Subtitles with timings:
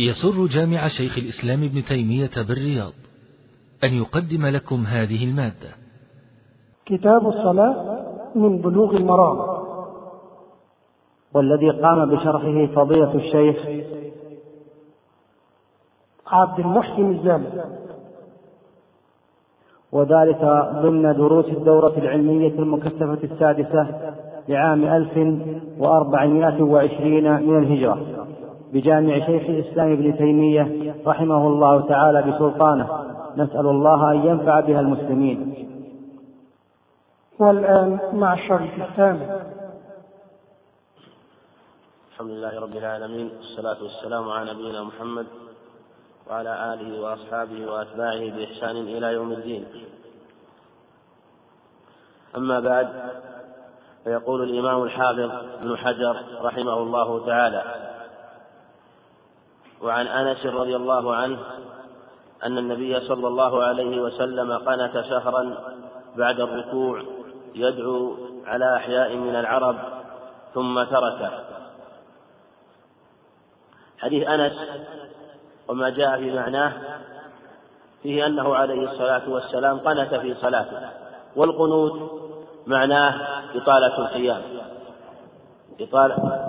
[0.00, 2.92] يسر جامع شيخ الإسلام ابن تيمية بالرياض
[3.84, 5.70] أن يقدم لكم هذه المادة.
[6.86, 8.04] كتاب الصلاة
[8.34, 9.38] من بلوغ المرام.
[11.34, 13.56] والذي قام بشرحه فضيلة الشيخ
[16.26, 17.64] عبد المحسن الزامل.
[19.92, 20.40] وذلك
[20.82, 24.14] ضمن دروس الدورة العلمية المكثفة السادسة
[24.48, 25.40] لعام ألف
[25.78, 28.26] وأربعمائة وعشرين من الهجرة.
[28.72, 32.88] بجامع شيخ الإسلام ابن تيمية رحمه الله تعالى بسلطانه.
[33.36, 35.66] نسأل الله أن ينفع بها المسلمين.
[37.38, 39.40] والآن مع الشريف الثامن
[42.12, 45.26] الحمد لله رب العالمين والصلاة والسلام على نبينا محمد
[46.30, 49.64] وعلى آله وأصحابه وأتباعه بإحسان إلى يوم الدين.
[52.36, 52.88] أما بعد
[54.04, 55.30] فيقول الإمام الحافظ
[55.60, 57.62] ابن حجر رحمه الله تعالى
[59.82, 61.38] وعن أنس رضي الله عنه
[62.44, 65.56] أن النبي صلى الله عليه وسلم قنت شهرا
[66.16, 67.02] بعد الركوع
[67.54, 69.76] يدعو على أحياء من العرب
[70.54, 71.30] ثم تركه.
[73.98, 74.52] حديث أنس
[75.68, 76.72] وما جاء في معناه
[78.02, 80.88] فيه أنه عليه الصلاة والسلام قنت في صلاته
[81.36, 82.22] والقنوت
[82.66, 83.14] معناه
[83.54, 84.42] إطالة القيام.
[85.80, 86.46] إطالة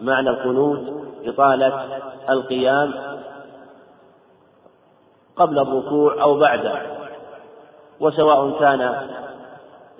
[0.00, 2.94] معنى القنوت إطالة القيام
[5.36, 6.82] قبل الركوع أو بعده
[8.00, 9.08] وسواء كان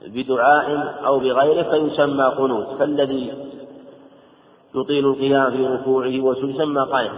[0.07, 3.35] بدعاء أو بغيره فيسمى قنوت فالذي
[4.75, 7.13] يطيل القيام في ركوعه ويسمى قائم.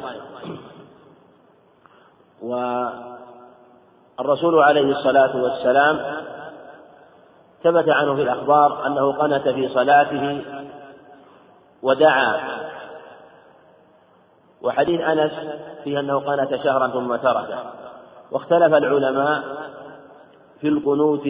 [4.18, 6.00] والرسول عليه الصلاة والسلام
[7.62, 10.42] ثبت عنه في الأخبار أنه قنت في صلاته
[11.82, 12.58] ودعا
[14.62, 15.32] وحديث أنس
[15.84, 17.58] فيه أنه قنت شهرا ثم تركه.
[18.30, 19.42] واختلف العلماء
[20.60, 21.22] في القنوت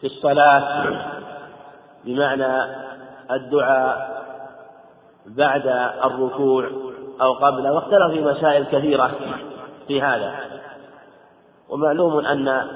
[0.00, 0.86] في الصلاة
[2.04, 2.74] بمعنى
[3.30, 4.24] الدعاء
[5.26, 5.66] بعد
[6.04, 6.70] الركوع
[7.20, 9.10] أو قبله واختلف في مسائل كثيرة
[9.88, 10.34] في هذا.
[11.68, 12.66] ومعلوم أن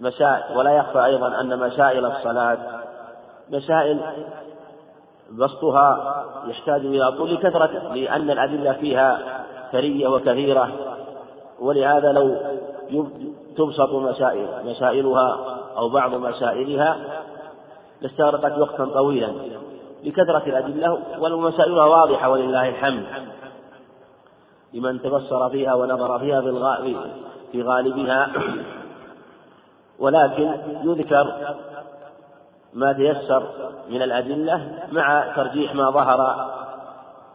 [0.00, 2.58] مسائل ولا يخفى أيضا أن مسائل الصلاة
[3.50, 4.00] مسائل
[5.38, 9.18] بسطها يحتاج إلى طول كثرة لأن الأدلة فيها
[9.72, 10.72] ثرية وكثيرة.
[11.60, 12.36] ولهذا لو
[13.56, 15.38] تبسط مسائل مسائلها
[15.76, 16.96] أو بعض مسائلها
[18.00, 19.32] لاستغرقت وقتا طويلا
[20.04, 23.04] لكثرة الأدلة والمسائلها واضحة ولله الحمد.
[24.74, 26.40] لمن تبصر فيها ونظر فيها
[27.52, 28.32] في غالبها.
[29.98, 30.54] ولكن
[30.84, 31.54] يذكر
[32.74, 33.42] ما تيسر
[33.88, 34.60] من الأدلة
[34.92, 36.50] مع ترجيح ما ظهر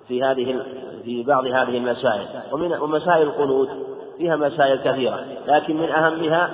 [0.08, 0.62] في هذه
[1.04, 2.28] في بعض هذه المسائل.
[2.52, 3.70] ومن ومسائل القنوت
[4.18, 5.20] فيها مسائل كثيرة.
[5.48, 6.50] لكن من أهمها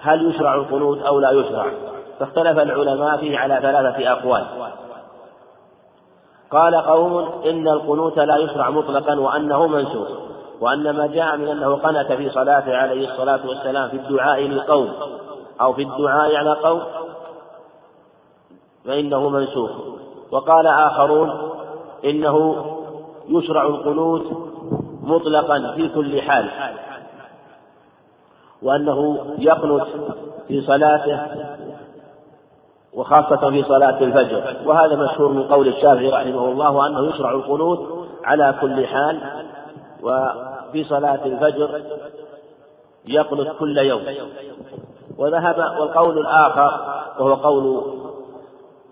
[0.00, 1.66] هل يشرع القنوت أو لا يشرع.
[2.18, 4.44] فاختلف العلماء فيه على ثلاثة أقوال.
[6.50, 10.08] قال قوم إن القنوت لا يشرع مطلقا وأنه منسوخ.
[10.60, 14.92] وأن ما جاء من أنه قنت في صلاته عليه الصلاة والسلام في الدعاء لقوم
[15.60, 16.82] أو في الدعاء على قوم.
[18.84, 19.70] فإنه منسوخ.
[20.32, 21.50] وقال آخرون
[22.04, 22.64] إنه
[23.28, 24.22] يشرع القنوت
[25.02, 26.50] مطلقا في كل حال
[28.62, 29.86] وأنه يقنت
[30.48, 31.20] في صلاته
[32.94, 34.56] وخاصة في صلاة الفجر.
[34.66, 39.20] وهذا مشهور من قول الشافعي رحمه الله وأنه يشرع القنوت على كل حال
[40.02, 41.82] وفي صلاة الفجر
[43.06, 44.02] يقنت كل يوم.
[45.18, 47.82] وذهب والقول الآخر وهو قول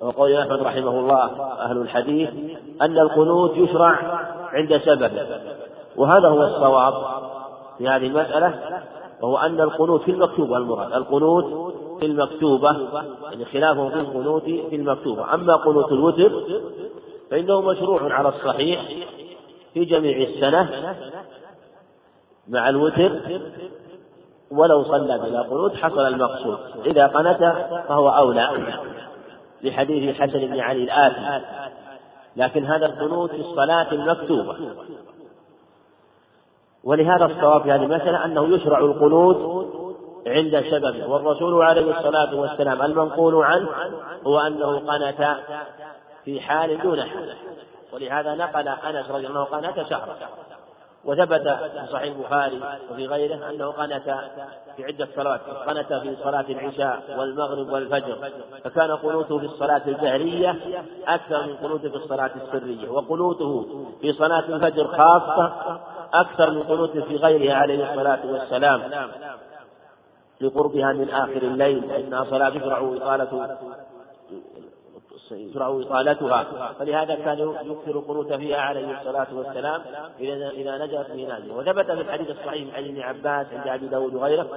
[0.00, 1.24] وقول أحمد رحمه الله
[1.60, 2.30] أهل الحديث
[2.82, 4.20] أن القنوت يشرع
[4.52, 5.10] عند سبب.
[5.96, 6.94] وهذا هو الصواب
[7.78, 8.82] في هذه المسألة
[9.22, 12.72] وهو أن القنوت في المكتوبة المراد القنوت في المكتوبة
[13.30, 15.34] يعني خلافه في القنوت في المكتوبة.
[15.34, 16.42] أما قنوت الوتر
[17.30, 18.84] فإنه مشروع على الصحيح
[19.74, 20.94] في جميع السنة
[22.49, 23.20] مع الوتر
[24.50, 26.58] ولو صلى بلا قنوت حصل المقصود.
[26.87, 27.54] إذا قنت
[27.88, 28.75] فهو أولى.
[29.66, 31.44] لحديث الحسن بن علي الآتي.
[32.36, 34.56] لكن هذا القنوت في الصلاة المكتوبة.
[36.84, 39.66] ولهذا الصواب في هذه المسألة أنه يشرع القنوت
[40.26, 43.68] عند سبب والرسول عليه الصلاة والسلام المنقول عنه
[44.26, 45.36] هو أنه قنت
[46.24, 47.34] في حال دون حال.
[47.92, 50.16] ولهذا نقل أنس رضي الله عنه قنت شهرا.
[51.06, 52.61] وثبت في صحيح البخاري
[52.91, 54.14] وفي غيره أنه قنت
[54.76, 58.31] في عدة صلوات قنت في صلاة العشاء والمغرب والفجر
[58.64, 60.56] فكان قنوته في الصلاة الجهرية
[61.06, 63.67] أكثر من قنوته في الصلاة السرية وقنوته
[64.00, 65.53] في صلاة الفجر خاصة
[66.14, 68.82] أكثر من قنوته في غيرها عليه الصلاة والسلام
[70.41, 73.56] لقربها من آخر الليل فإنها صلاة تشرع إطالة
[75.32, 79.82] يشرع إطالتها فلهذا كان يكثر القنوت فيها عليه الصلاة والسلام
[80.20, 84.14] إذا إذا نجت في نازل وثبت في الحديث الصحيح عن ابن عباس عند أبي داود
[84.14, 84.49] وغيره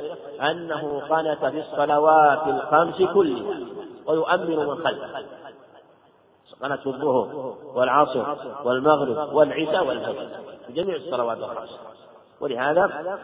[0.41, 3.55] أنه قنت في الصلوات الخمس كلها
[4.05, 5.07] ويؤمن من خلفه.
[6.61, 8.25] قنت في الظهر والعصر
[8.65, 10.27] والمغرب والعشاء والفجر
[10.67, 11.79] في جميع الصلوات الخمس.
[12.41, 13.17] ولهذا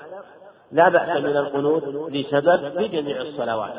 [0.72, 3.74] لا بأس من القنوت لسبب في جميع الصلوات.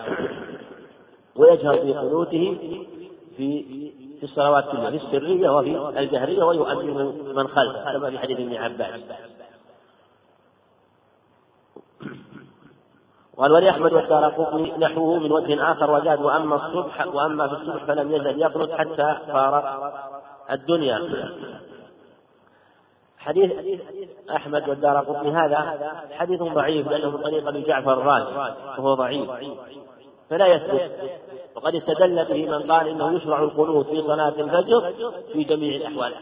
[1.36, 2.58] ويجهر في قنوته
[3.36, 3.62] في
[4.20, 9.00] في الصلوات كلها في السرية وفي الجهرية ويؤمن من خلفه كما في حديث ابن عباس.
[13.36, 14.28] قال ولأحمد والدار
[14.78, 19.92] نحوه من وجه آخر وزاد وأما الصبح وأما في الصبح فلم يزل يقنط حتى فارق
[20.50, 21.28] الدنيا.
[23.18, 23.52] حديث
[24.30, 29.30] أحمد والدار قطني هذا حديث ضعيف لأنه من طريق أبي جعفر الرازي وهو ضعيف.
[30.30, 30.90] فلا يثبت
[31.56, 34.92] وقد استدل به من قال إنه يشرع القنوت في صلاة الفجر
[35.32, 36.14] في جميع الأحوال.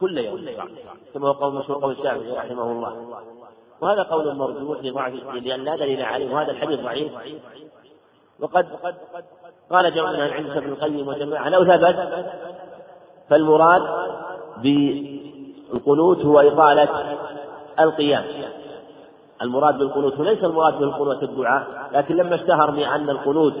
[0.00, 0.46] كل يوم.
[1.14, 3.20] كما هو قول مشهور قول الشافعي رحمه الله.
[3.80, 7.12] وهذا قول مرجوح لضعف لأن لا دليل عليه وهذا الحديث ضعيف.
[8.40, 8.66] وقد
[9.70, 12.26] قال جمع من العلم ابن القيم وجماعة لو ثبت
[13.28, 13.82] فالمراد
[14.62, 17.16] بالقنوت هو إطالة
[17.80, 18.24] القيام.
[19.42, 23.54] المراد بالقنوت ليس المراد بالقنوت الدعاء لكن لما اشتهر بأن القنوت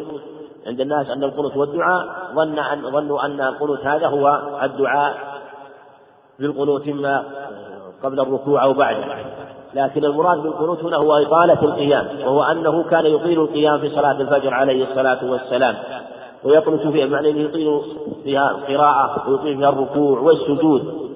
[0.66, 5.16] عند الناس أن القنوت هو الدعاء ظن أن ظنوا أن القنوت هذا هو الدعاء
[6.38, 7.24] بالقنوت إما
[8.02, 9.04] قبل الركوع أو بعده.
[9.74, 14.54] لكن المراد بالقنوت هنا هو إطالة القيام وهو أنه كان يطيل القيام في صلاة الفجر
[14.54, 15.76] عليه الصلاة والسلام
[16.44, 17.80] ويقنط فيها معنى أنه يطيل
[18.24, 21.10] فيها القراءة ويطيل فيها الركوع والسجود.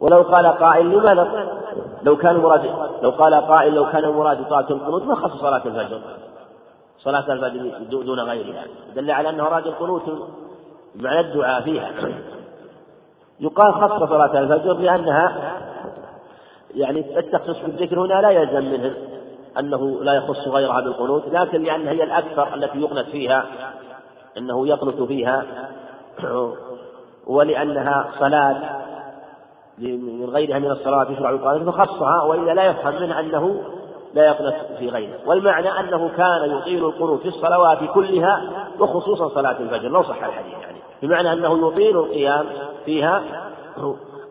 [0.00, 1.59] ولو قال قائل لماذا
[2.02, 2.64] لو كان مراد
[3.02, 6.00] لو قال قائل لو كان المراد إطالة القنوت ما خص صلاة الفجر.
[6.98, 8.64] صلاة الفجر دون غيرها.
[8.94, 10.02] دل على أنه أراد القنوت
[10.94, 11.90] معنى الدعاء فيها.
[13.40, 15.56] يقال خص صلاة الفجر لأنها
[16.74, 18.94] يعني التخصيص بالذكر هنا لا يلزم منه
[19.58, 23.46] أنه لا يخص غيرها بالقنوت لكن لأنها هي الأكثر التي يقنت فيها
[24.38, 25.44] أنه يقنت فيها.
[27.26, 28.80] ولأنها صلاة
[29.80, 33.60] من غيرها من الصلاة يشرع القانون فخصها وإلا لا يفهم منه أنه
[34.14, 35.18] لا يقنت في غيره.
[35.26, 38.42] والمعنى أنه كان يطيل القنوت في الصلوات كلها
[38.80, 40.78] وخصوصا صلاة الفجر لو صح الحديث يعني.
[41.02, 42.46] بمعنى أنه يطيل القيام
[42.84, 43.22] فيها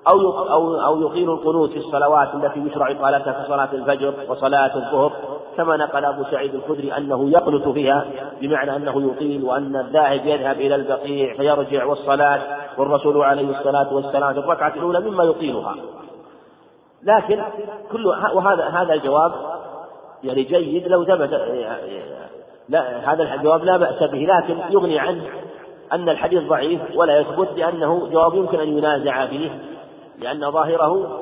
[0.08, 5.12] أو أو أو يطيل القنوت في الصلوات التي يشرع إطالتها كصلاة الفجر وصلاة الظهر
[5.58, 8.06] كما نقل أبو سعيد الخدري أنه يقنت فيها
[8.42, 12.42] بمعنى أنه يطيل وأن الذاهب يذهب إلى البقيع فيرجع والصلاة
[12.78, 15.76] والرسول عليه الصلاة والسلام في الركعة الأولى مما يطيلها
[17.04, 17.44] لكن
[17.92, 19.32] كل وهذا هذا الجواب
[20.24, 21.30] يعني جيد لو ثبت
[22.70, 25.24] لا هذا الجواب لا بأس به لكن يغني عنه
[25.94, 29.50] أن الحديث ضعيف ولا يثبت لأنه جواب يمكن أن ينازع فيه
[30.20, 31.22] لأن ظاهره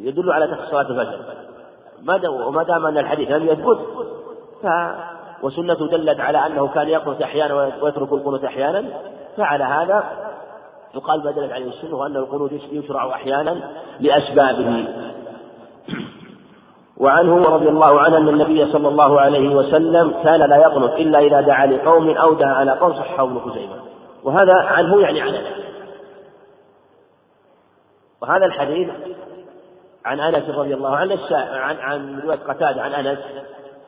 [0.00, 1.20] يدل على تخصيص صلاة الفجر.
[2.46, 3.78] وما دام أن الحديث لم يثبت
[4.62, 4.66] ف
[5.42, 8.84] وسنة دلت على أنه كان يقنط أحيانا ويترك القنوت أحيانا
[9.36, 10.04] فعلى هذا
[10.94, 13.60] يقال ما دلت عليه السنة وأن القنوت يشرع أحيانا
[14.00, 14.88] لأسبابه.
[17.02, 21.40] وعنه رضي الله عنه أن النبي صلى الله عليه وسلم كان لا يقنط إلا إذا
[21.40, 23.74] دعا لقوم أو دعا على قوم صحه ابن خزيمة.
[24.24, 25.66] وهذا عنه يعني عن أنس
[28.22, 28.88] وهذا الحديث
[30.06, 33.18] عن أنس رضي الله عنه عن عن رواية قتادة عن أنس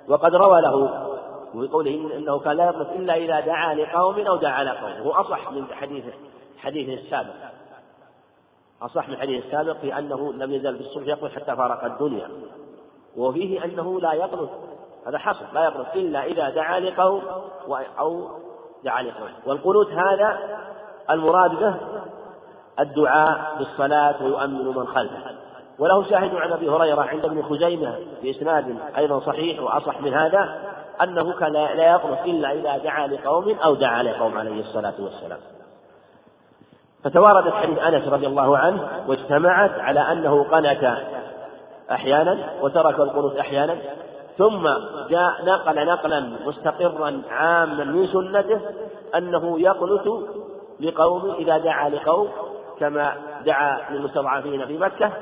[0.08, 1.06] وقد روى له
[1.54, 5.50] وقوله إنه كان لا يقنط إلا إذا دعا لقوم أو دعا على قوم هو أصح
[5.50, 6.04] من حديث
[6.58, 7.34] حديثه السابق.
[8.82, 12.28] أصح من حديث السابق في أنه لم يزل بالصبح يقنط حتى فارق الدنيا.
[13.16, 14.50] وفيه أنه لا يقنط
[15.06, 17.22] هذا حصل لا يقنط إلا إذا دعا لقوم
[17.98, 18.28] أو
[18.84, 19.28] دعا لقوم.
[19.46, 20.38] والقنوت هذا
[21.10, 21.74] المراد به
[22.80, 25.37] الدعاء بالصلاة ويؤمن من خلفه.
[25.78, 30.58] وله شاهد عن أبي هريرة عند ابن خزيمة بإسناد أيضا صحيح وأصح من هذا
[31.02, 35.38] أنه كان لا يقنط إلا إذا دعا لقوم أو دعا لقوم عليه الصلاة والسلام.
[37.04, 40.98] فتواردت حديث أنس رضي الله عنه واجتمعت على أنه قنت
[41.90, 43.76] أحيانا وترك القنوت أحيانا
[44.38, 44.68] ثم
[45.10, 48.60] جاء نقل نقلا مستقرا عاما من سنته
[49.16, 50.08] أنه يقنت
[50.80, 52.28] لقوم إذا دعا لقوم
[52.80, 53.12] كما
[53.44, 55.12] دعا للمستضعفين في مكة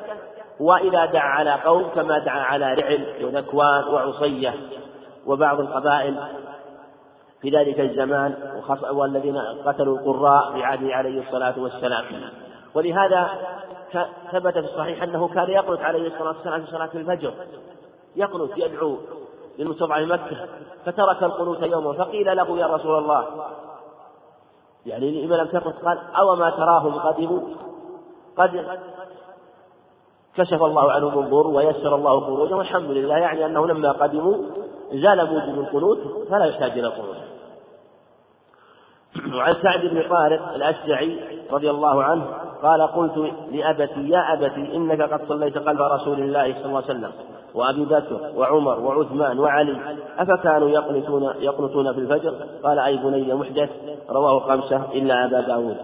[0.60, 4.54] وإذا دعا على قوم كما دعا على رعل وذكوان وعصية
[5.26, 6.16] وبعض القبائل.
[7.40, 8.34] في ذلك الزمان
[8.90, 9.36] والذين
[9.66, 12.04] قتلوا القراء في عهده عليه الصلاة والسلام.
[12.74, 13.30] ولهذا
[14.32, 17.32] ثبت في الصحيح أنه كان يقنط عليه الصلاة والسلام في صلاة الفجر.
[18.16, 18.96] يقنط يدعو
[19.58, 20.48] للمستضعف مكة.
[20.86, 23.26] فترك القنوت يوما فقيل له يا رسول الله.
[24.86, 27.40] يعني لما لم تقنط قال أو ما تراهم قدموا
[28.36, 28.78] قد
[30.36, 34.34] كشف الله عنهم الضر ويسر الله خروجهم والحمد لله يعني أنه لما قدموا
[34.92, 35.98] زال موجب القنوت
[36.30, 37.16] فلا يحتاج إلى القنوت
[39.36, 41.20] وعن سعد بن طارق الأشجعي
[41.52, 42.26] رضي الله عنه
[42.62, 47.12] قال قلت لأبتي يا أبتي إنك قد صليت قلب رسول الله صلى الله عليه وسلم
[47.54, 53.70] وأبي بكر وعمر وعثمان وعلي أفكانوا يقنطون يقنطون في الفجر؟ قال أي بني محدث
[54.10, 55.76] رواه خمسة إلا أبا داود.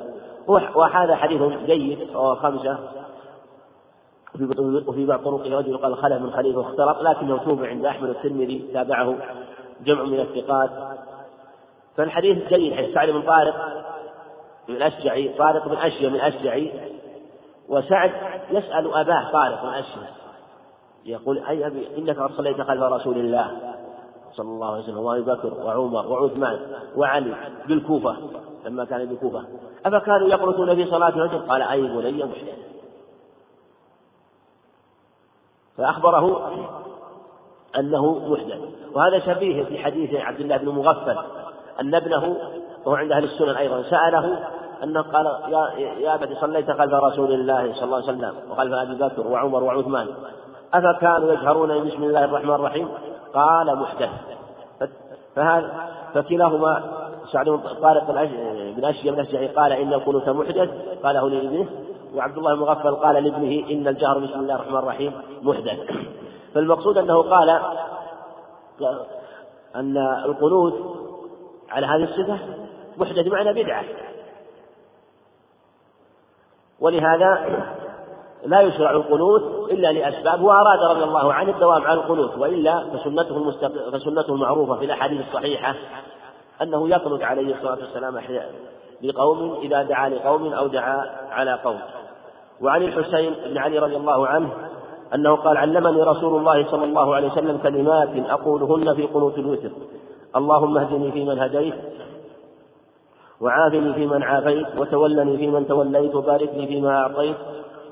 [0.75, 2.79] وهذا حديث جيد رواه خمسة.
[4.87, 9.17] وفي بعض طرق رجل قال خلف من خليفة واختلط لكنه توبع عند أحمد الترمذي تابعه
[9.85, 10.71] جمع من الثقات.
[11.97, 13.55] فالحديث جيد حيث سعد بن طارق
[14.69, 16.73] من الأشجعي طارق بن أشيا من الأشجعي
[17.69, 18.11] وسعد
[18.51, 20.09] يسأل أباه طارق بن أشيا
[21.05, 23.51] يقول أي أبي إنك قد صليت خلف رسول الله
[24.33, 26.59] صلى الله عليه وسلم وأبي بكر وعمر وعثمان
[26.97, 27.35] وعلي
[27.69, 28.17] بالكوفة
[28.67, 29.45] لما كان بالكوفة.
[29.87, 32.72] أفكانوا يقنطون في صلاة الفجر؟ قال أي بني محدث
[35.79, 36.51] فأخبره
[37.79, 38.59] أنه محدث.
[38.95, 41.17] وهذا شبيه في حديث عبد الله بن مغفل.
[41.81, 42.37] أن ابنه
[42.85, 44.39] وهو عند أهل السنن أيضا سأله
[44.83, 48.95] أنه قال يا يا أبت صليت خلف رسول الله صلى الله عليه وسلم وخلف أبي
[48.95, 50.09] بكر وعمر وعثمان.
[50.75, 52.89] أفكانوا يجهرون بسم الله الرحمن الرحيم؟
[53.35, 54.11] قال محدث.
[55.37, 56.83] فهذا فكلاهما
[57.33, 60.71] سعد طارق بن بن أشجعي قال إن القنوت محدث؟
[61.03, 61.67] قاله لابنه.
[62.15, 65.79] وعبد الله المغفل قال لابنه إن الجهر بسم الله الرحمن الرحيم محدث.
[66.55, 67.61] فالمقصود أنه قال
[69.77, 70.75] أن القنوت
[71.71, 72.39] على هذه الصفة
[72.97, 73.85] محدث معنى بدعة.
[76.81, 77.61] ولهذا
[78.45, 83.91] لا يشرع القنوت إلا لأسباب وأراد رضي الله عنه الدوام على القنوت وإلا فسنته المستق...
[83.91, 85.75] فسنته المعروفة في الأحاديث الصحيحة
[86.63, 88.51] أنه يقنط عليه الصلاة والسلام أحيانا
[89.03, 91.81] لقوم إذا دعا لقوم أو دعا على قوم.
[92.63, 94.49] وعن الحسين بن علي رضي الله عنه
[95.15, 99.71] أنه قال علمني رسول الله صلى الله عليه وسلم كلمات أقولهن في قنوت الوتر.
[100.37, 101.75] اللهم اهدني فيمن هديت
[103.41, 107.37] وعافني فيمن عافيت وتولني فيمن توليت وبارك لي فيما أعطيت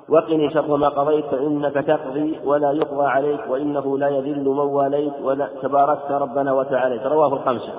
[0.09, 5.49] وقني شر ما قضيت فإنك تقضي ولا يقضى عليك وإنه لا يذل من واليت ولا
[5.63, 7.07] تباركت ربنا وتعاليت.
[7.07, 7.73] رواه الخمسة.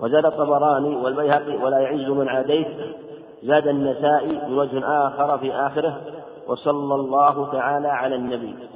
[0.00, 2.66] وزاد الطبراني والبيهقي ولا يعز من عاديت.
[3.46, 8.68] زاد النسائي بوجه آخر في آخره وصلى الله تعالى على النبي.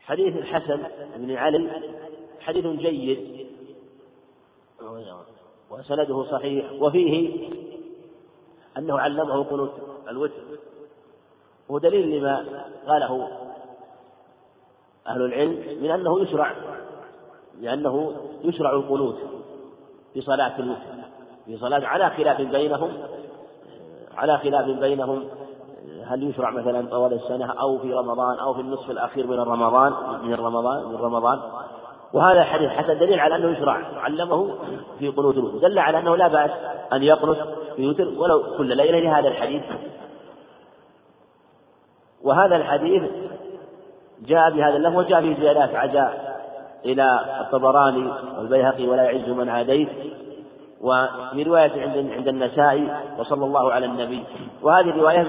[0.00, 0.82] حديث الحسن
[1.16, 1.70] بن علي
[2.40, 3.46] حديث جيد
[5.70, 7.48] وسنده صحيح وفيه
[8.78, 9.72] أنه علمه قنوت
[10.08, 10.42] الوتر.
[11.70, 13.28] هو دليل لما قاله
[15.06, 16.54] أهل العلم من أنه يشرع
[17.60, 19.18] لأنه يشرع القنوت
[20.14, 20.97] في صلاة الوتر.
[21.48, 22.90] في صلاة على خلاف بينهم
[24.16, 25.24] على خلاف بينهم
[26.06, 30.34] هل يشرع مثلا طوال السنة أو في رمضان أو في النصف الأخير من رمضان من
[30.34, 31.40] رمضان من رمضان؟
[32.12, 34.54] وهذا الحديث حسن دليل على أنه يشرع علمه
[34.98, 36.50] في قنوت الوتر دل على أنه لا بأس
[36.92, 37.36] أن يقنط
[37.76, 39.62] في وتر ولو كل ليلة لهذا الحديث.
[42.22, 43.02] وهذه الحديث
[44.26, 46.38] جاء بهذا اللفظ وجاء به زيادات عزاء
[46.84, 49.88] إلى الطبراني والبيهقي ولا يعز من عاديت.
[50.80, 54.24] وفي رواية عند عند النسائي وصلى الله على النبي.
[54.62, 55.26] وهذه الرواية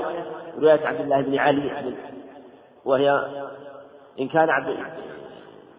[0.59, 1.95] رواية عبد الله بن علي
[2.85, 3.25] وهي
[4.19, 4.77] إن كان عبد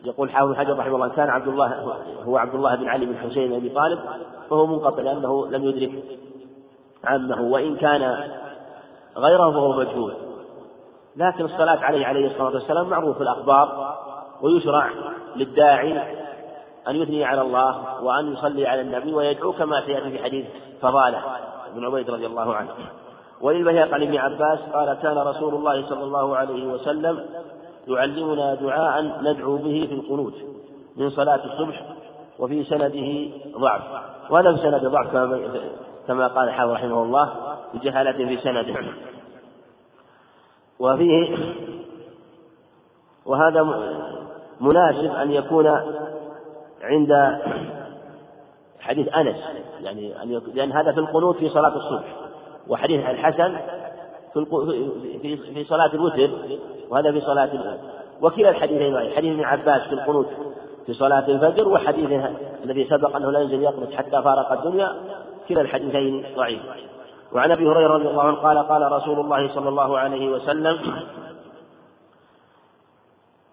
[0.05, 3.17] يقول حافظ حجر رحمه الله إن كان عبد الله هو عبد الله بن علي بن
[3.17, 3.99] حسين بن أبي طالب
[4.51, 6.05] فهو منقطع لأنه لم يدرك
[7.05, 8.31] عمه وإن كان
[9.17, 10.15] غيره فهو مجهول.
[11.17, 13.97] لكن الصلاة عليه عليه الصلاة والسلام معروف الأخبار
[14.43, 14.91] ويشرع
[15.37, 16.20] للداعي
[16.89, 20.47] أن يثني على الله وأن يصلي على النبي ويدعو كما سيأتي في حديث
[20.83, 21.23] فضالة
[21.75, 22.71] بن عبيد رضي الله عنه.
[23.41, 27.27] وللبهيق عن ابن عباس قال كان رسول الله صلى الله عليه وسلم
[27.89, 30.35] يعلمنا دعاء ندعو به في القنوت
[30.97, 31.83] من صلاة الصبح
[32.39, 33.83] وفي سنده ضعف.
[34.31, 35.11] وهذا في سند ضعف
[36.09, 37.31] كما قال حافظ رحمه الله
[37.75, 38.77] بجهالة في سنده.
[40.79, 41.37] وفيه
[43.27, 43.63] وهذا
[44.61, 45.67] مناسب أن يكون
[46.83, 47.39] عند
[48.81, 49.37] حديث أنس
[49.83, 52.17] يعني أن لأن هذا في القنوت في صلاة الصبح
[52.69, 53.57] وحديث الحسن
[55.23, 56.31] في في صلاة الوتر
[56.91, 57.79] وهذا في صلاة الوتر
[58.23, 60.27] وكلا الحديثين حديث ابن عباس في القنوت
[60.87, 62.25] في صلاة الفجر وحديث
[62.65, 64.93] الذي سبق أنه لا ينزل يقنط حتى فارق الدنيا
[65.49, 66.61] كلا الحديثين ضعيف
[67.33, 70.79] وعن أبي هريرة رضي الله عنه قال قال رسول الله صلى الله عليه وسلم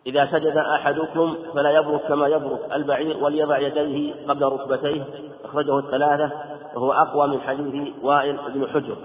[0.08, 5.04] إذا سجد أحدكم فلا يبرك كما يبرك البعير وليضع يديه قبل ركبتيه
[5.46, 6.32] أخرجه الثلاثة
[6.76, 8.98] وهو أقوى من حديث وائل بن حجر.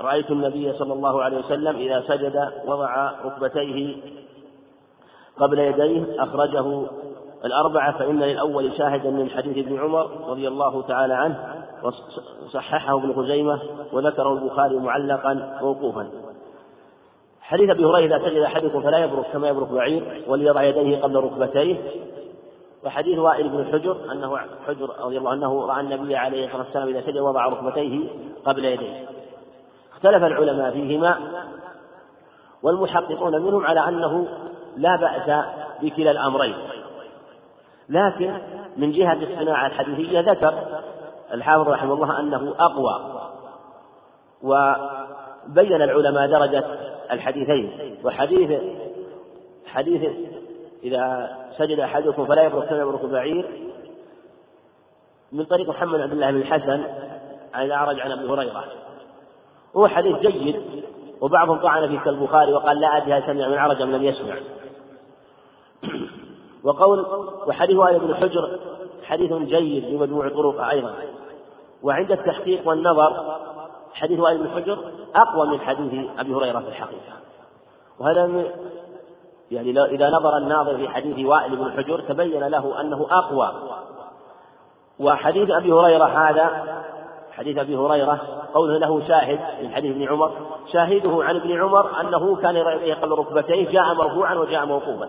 [0.00, 3.96] رأيت النبي صلى الله عليه وسلم إذا سجد وضع ركبتيه
[5.38, 6.86] قبل يديه أخرجه
[7.44, 11.64] الأربعة فإن للأول شاهدا من حديث ابن عمر رضي الله تعالى عنه
[12.44, 13.60] وصححه ابن خزيمة
[13.92, 16.29] وذكره البخاري معلقا موقوفا.
[17.50, 21.76] حديث أبي هريرة اذا سجد أحدكم فلا يبرك كما يبرك بعير وليضع يديه قبل ركبتيه.
[22.84, 27.00] وحديث وائل بن حجر أنه حجر رضي الله عنه رأى النبي عليه الصلاة والسلام إذا
[27.00, 28.08] سجد وضع ركبتيه
[28.44, 29.06] قبل يديه.
[29.92, 31.18] اختلف العلماء فيهما
[32.62, 34.28] والمحققون منهم على أنه
[34.76, 35.44] لا بأس
[35.82, 36.56] بكلا الأمرين.
[37.88, 38.38] لكن
[38.76, 40.54] من جهة الصناعة الحديثية ذكر
[41.34, 43.20] الحافظ رحمه الله أنه أقوى
[44.42, 46.64] وبين العلماء درجة
[47.12, 47.96] الحديثين.
[48.04, 48.60] وحديث
[49.66, 50.10] حديث
[50.82, 53.50] إذا سجد أحدكم فلا يبرك كما يبرك البعير.
[55.32, 56.84] من طريق محمد عبد الله بن الحسن
[57.54, 58.64] عن الأعرج عن أبي هريرة.
[59.76, 60.62] هو حديث جيد
[61.20, 64.34] وبعضهم طعن فيه كالبخاري وقال لا أدري هل سمع من عرج أم لم يسمع.
[66.64, 67.06] وقول
[67.46, 68.58] وحديث وائل بن حجر
[69.04, 70.94] حديث جيد بمجموع طرق أيضا.
[71.82, 73.40] وعند التحقيق والنظر
[73.94, 74.78] حديث وائل بن حجر
[75.14, 77.12] أقوى من حديث أبي هريرة في الحقيقة.
[77.98, 78.44] وهذا
[79.50, 83.52] يعني إذا نظر الناظر في حديث وائل بن حجر تبين له أنه أقوى.
[85.00, 86.80] وحديث أبي هريرة هذا
[87.32, 88.20] حديث أبي هريرة
[88.54, 90.32] قوله له شاهد من حديث ابن عمر.
[90.72, 95.08] شاهده عن ابن عمر أنه كان يرى قبل ركبتيه جاء مرفوعا وجاء موقوفا.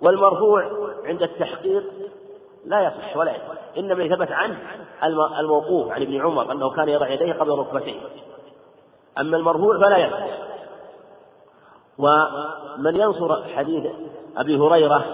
[0.00, 0.64] والمرفوع
[1.04, 1.84] عند التحقيق
[2.64, 3.63] لا يصح ولا يصح.
[3.78, 4.58] إنما ثبت عنه
[5.38, 8.00] الموقوف عن ابن عمر أنه كان يضع يديه قبل ركبتيه.
[9.20, 10.44] أما المرفوع فلا يصح
[11.98, 13.92] ومن ينصر حديث
[14.36, 15.04] أبي هريرة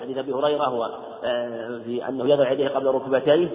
[0.00, 0.90] حديث أبي هريرة هو
[1.24, 3.48] آه، في أنه يضع يديه قبل ركبتيه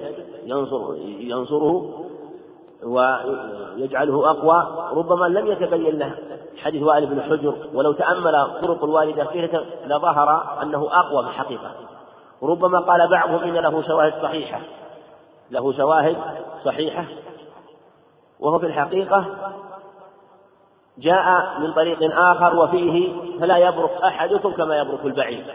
[0.45, 2.05] ينصر ينصره
[2.83, 6.15] ويجعله أقوى ربما لم يتبين له
[6.57, 11.71] حديث وائل بن حجر ولو تأمل طرق الواردة فيه لظهر أنه أقوى بالحقيقة
[12.41, 14.59] وربما قال بعضهم إن له شواهد صحيحة.
[15.51, 16.17] له شواهد
[16.65, 17.05] صحيحة.
[18.39, 19.25] وهو في الحقيقة
[20.97, 25.45] جاء من طريق آخر وفيه فلا يبرك أحدكم كما يبرك البعير.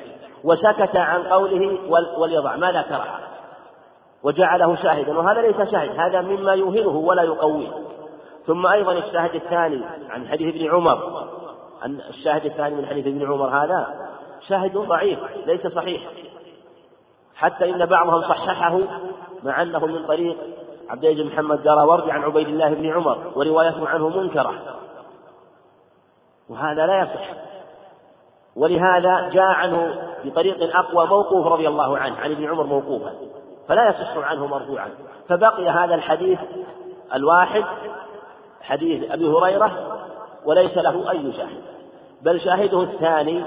[0.44, 1.78] وسكت عن قوله
[2.18, 3.04] وليضع ما ذكره
[4.22, 7.68] وجعله شاهدا وهذا ليس شاهد هذا مما يوهنه ولا يقويه.
[8.46, 11.28] ثم أيضا الشاهد الثاني عن حديث ابن عمر.
[11.84, 14.08] أن الشاهد الثاني من حديث ابن عمر هذا
[14.48, 16.02] شاهد ضعيف ليس صحيح.
[17.38, 18.80] حتى إن بعضهم صححه
[19.42, 20.36] مع أنه من طريق
[20.90, 24.54] عبد العزيز محمد دراوردي عن عبيد الله بن عمر وروايته عنه منكرة.
[26.48, 27.30] وهذا لا يصح.
[28.56, 33.12] ولهذا جاء عنه بطريق أقوى موقوف رضي الله عنه عن ابن عمر موقوفا.
[33.68, 34.90] فلا يصح عنه مرفوعا.
[35.28, 36.38] فبقي هذا الحديث
[37.14, 37.64] الواحد
[38.62, 39.98] حديث أبي هريرة
[40.44, 41.62] وليس له أي شاهد.
[42.22, 43.44] بل شاهده الثاني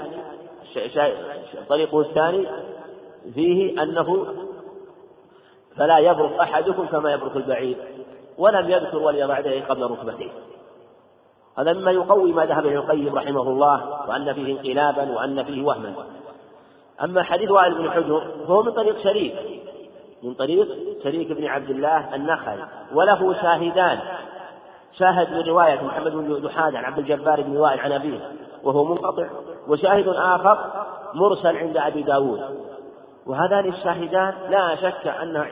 [1.68, 2.46] طريقه الثاني
[3.34, 4.26] فيه أنه
[5.76, 7.76] فلا يبرك أحدكم كما يبرك البعير
[8.38, 10.30] ولم يذكر وليضع يديه قبل ركبتيه
[11.58, 15.94] هذا مما يقوي ما ذهب ابن القيم رحمه الله وأن فيه انقلابا وأن فيه وهما.
[17.04, 19.34] أما حديث وائل بن حجر فهو من طريق شريك
[20.22, 20.68] من طريق
[21.04, 22.58] شريك بن عبد الله النخعي
[22.94, 23.98] وله شاهدان.
[24.98, 28.32] شاهد من رواية محمد بن دحاد عن عبد الجبار بن وائل عن أبيه
[28.62, 29.26] وهو منقطع
[29.68, 30.58] وشاهد آخر
[31.14, 32.40] مرسل عند أبي داود.
[33.26, 35.46] وهذان الشاهدان لا شك أن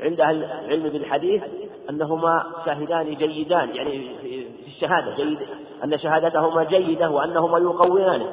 [0.00, 1.42] عند أهل العلم بالحديث
[1.90, 4.16] أنهما شاهدان جيدان يعني
[4.64, 5.38] في الشهادة جيد
[5.84, 8.26] أن شهادتهما جيدة وأنهما يقويانه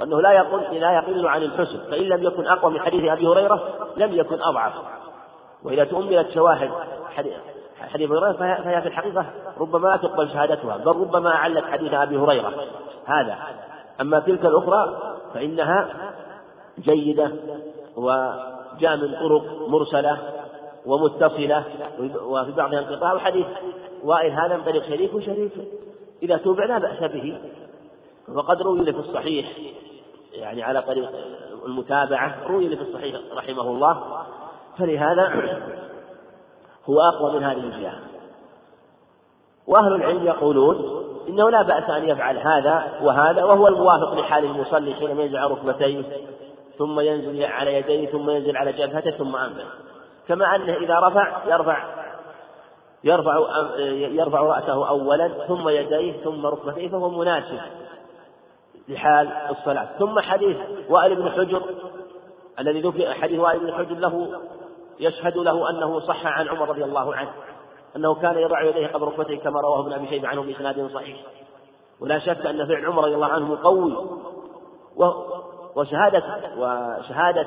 [0.00, 3.68] وأنه لا يقل لا يقل عن الحسن فإن لم يكن أقوى من حديث أبي هريرة
[3.96, 4.72] لم يكن أضعف.
[5.64, 6.70] وإذا تؤملت شواهد
[7.16, 7.32] حديث
[7.92, 9.26] حديث هريرة فهي في الحقيقة
[9.60, 12.52] ربما لا تقبل شهادتها بل ربما أعلت حديث أبي هريرة.
[13.06, 13.36] هذا.
[14.00, 14.98] أما تلك الأخرى
[15.34, 15.88] فإنها
[16.78, 17.32] جيدة.
[17.98, 20.18] وجاء من طرق مرسلة
[20.86, 21.64] ومتصلة
[22.22, 23.46] وفي بعضها انقطاع وحديث
[24.04, 25.52] وائل هذا من طريق شريف وشريف.
[26.22, 27.38] إذا توبع لا بأس به.
[28.34, 29.52] وقد روي في الصحيح
[30.32, 31.10] يعني على طريق
[31.66, 34.02] المتابعة روي في الصحيح رحمه الله.
[34.78, 35.58] فلهذا
[36.90, 37.98] هو أقوى من هذه الجهة.
[39.66, 45.22] وأهل العلم يقولون إنه لا بأس أن يفعل هذا وهذا وهو الموافق لحال المصلي حينما
[45.22, 46.02] على ركبتيه
[46.78, 49.64] ثم ينزل على يديه ثم ينزل على جبهته ثم أنفه
[50.28, 51.84] كما أنه إذا رفع يرفع
[53.04, 53.38] يرفع
[54.08, 57.60] يرفع رأسه أولا ثم يديه ثم ركبتيه فهو مناسب
[58.88, 59.88] لحال الصلاة.
[59.98, 60.56] ثم حديث
[60.88, 61.62] وائل بن حجر
[62.58, 64.40] الذي ذكر حديث وائل بن حجر له
[65.00, 67.30] يشهد له أنه صح عن عمر رضي الله عنه
[67.96, 71.16] أنه كان يضع يديه قبل ركبتيه كما رواه ابن أبي شيبة عنه بإسناد صحيح.
[72.00, 73.96] ولا شك أن فعل عمر رضي الله عنه قوي.
[75.78, 76.22] وشهادة
[76.58, 77.46] وشهادة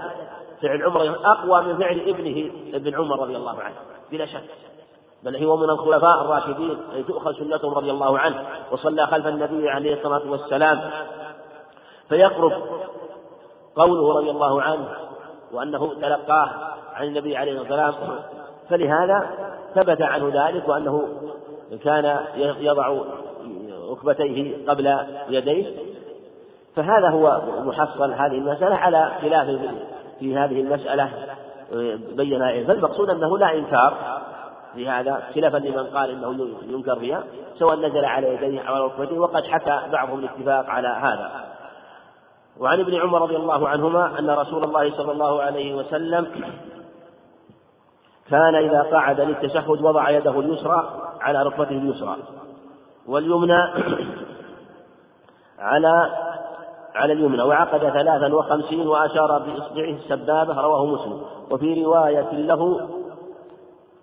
[0.61, 3.75] فعل عمر أقوى من فعل ابنه ابن عمر رضي الله عنه
[4.11, 4.43] بلا شك.
[5.23, 9.93] بل هو من الخلفاء الراشدين الذي تؤخذ سنتهم رضي الله عنه وصلى خلف النبي عليه
[9.93, 10.91] الصلاة والسلام.
[12.09, 12.51] فيقرب
[13.75, 14.87] قوله رضي الله عنه
[15.51, 16.49] وأنه تلقاه
[16.93, 18.19] عن النبي عليه الصلاة والسلام.
[18.69, 19.29] فلهذا
[19.75, 21.07] ثبت عنه ذلك وأنه
[21.83, 22.25] كان
[22.59, 22.97] يضع
[23.91, 24.97] ركبتيه قبل
[25.29, 25.91] يديه.
[26.75, 29.47] فهذا هو محصل هذه المسألة على خلاف
[30.19, 31.11] في هذه المسألة
[32.15, 34.21] بين فالمقصود أنه لا إنكار
[34.75, 37.23] في هذا خلافا لمن قال إنه ينكر فيها
[37.59, 41.31] سواء نزل على يديه أو على ركبتيه وقد حكى بعضهم الاتفاق على هذا.
[42.59, 46.27] وعن ابن عمر رضي الله عنهما أن رسول الله صلى الله عليه وسلم
[48.29, 52.17] كان إذا قعد للتشهد وضع يده اليسرى على ركبته اليسرى
[53.07, 53.63] واليمنى
[55.59, 56.09] على
[56.95, 61.21] على اليمنى وعقد ثلاثا وخمسين وأشار بإصبعه السبابة رواه مسلم.
[61.51, 62.89] وفي رواية له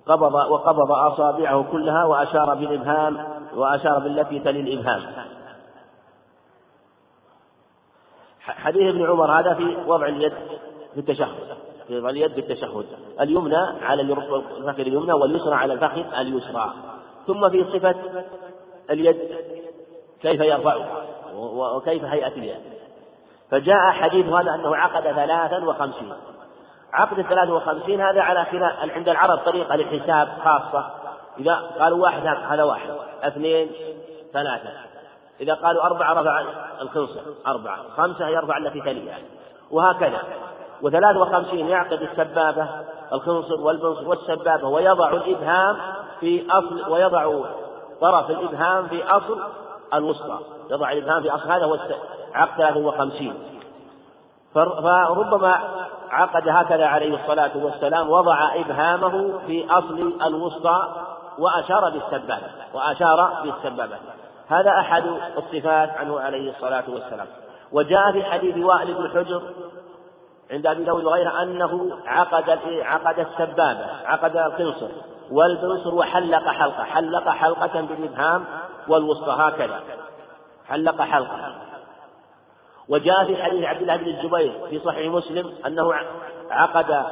[0.06, 5.02] قبض وقبض أصابعه كلها وأشار بالإبهام وأشار بالتي تلي الإبهام.
[8.40, 10.32] حديث ابن عمر هذا في وضع اليد
[10.94, 12.86] في التشهد في وضع اليد في التشهد
[13.20, 16.72] اليمنى على الفخذ اليمنى واليسرى على الفخذ اليسرى.
[17.26, 17.94] ثم في صفة
[18.90, 19.16] اليد
[20.22, 21.04] كيف يرفعها
[21.76, 22.77] وكيف هيئة اليد.
[23.50, 26.12] فجاء حديث هذا أنه عقد ثلاثا وخمسين.
[26.92, 30.90] عقد الثلاث وخمسين هذا على خلاف عند العرب طريقة للحساب خاصة.
[31.38, 32.90] إذا قالوا واحد هذا واحد.
[33.22, 33.70] اثنين
[34.32, 34.70] ثلاثة.
[35.40, 36.44] إذا قالوا أربعة رفع
[36.80, 37.20] الخنصر.
[37.46, 37.78] أربعة.
[37.96, 39.18] خمسة يرفع التي تليها.
[39.70, 40.22] وهكذا.
[40.82, 42.68] وثلاث وخمسين يعقد السبابة
[43.12, 45.76] الخنصر والبنصر والسبابة ويضع الإبهام
[46.20, 47.44] في أصل ويضع
[48.00, 49.40] طرف الإبهام في أصل
[49.94, 50.38] الوسطى
[50.70, 51.78] يضع الإبهام في أصل هذا هو
[52.34, 53.34] عقد ثلاث وخمسين.
[54.54, 55.58] فربما
[56.10, 60.88] عقد هكذا عليه الصلاة والسلام وضع إبهامه في أصل الوسطى
[61.38, 63.96] وأشار بالسبابة وأشار بالسبابة
[64.48, 65.04] هذا أحد
[65.36, 67.26] الصفات عنه عليه الصلاة والسلام.
[67.72, 69.42] وجاء في حديث وائل بن حجر
[70.50, 74.88] عند أبي داود وغيره أنه عقد عقد السبابة عقد القنصر.
[75.30, 78.44] والبنصر وحلق حلقة حلق حلقة بالإبهام
[78.88, 79.80] والوسطى هكذا.
[80.68, 81.54] حلق حلقة.
[82.88, 85.94] وجاء في حديث عبد الله بن الزبير في صحيح مسلم أنه
[86.50, 87.04] عقد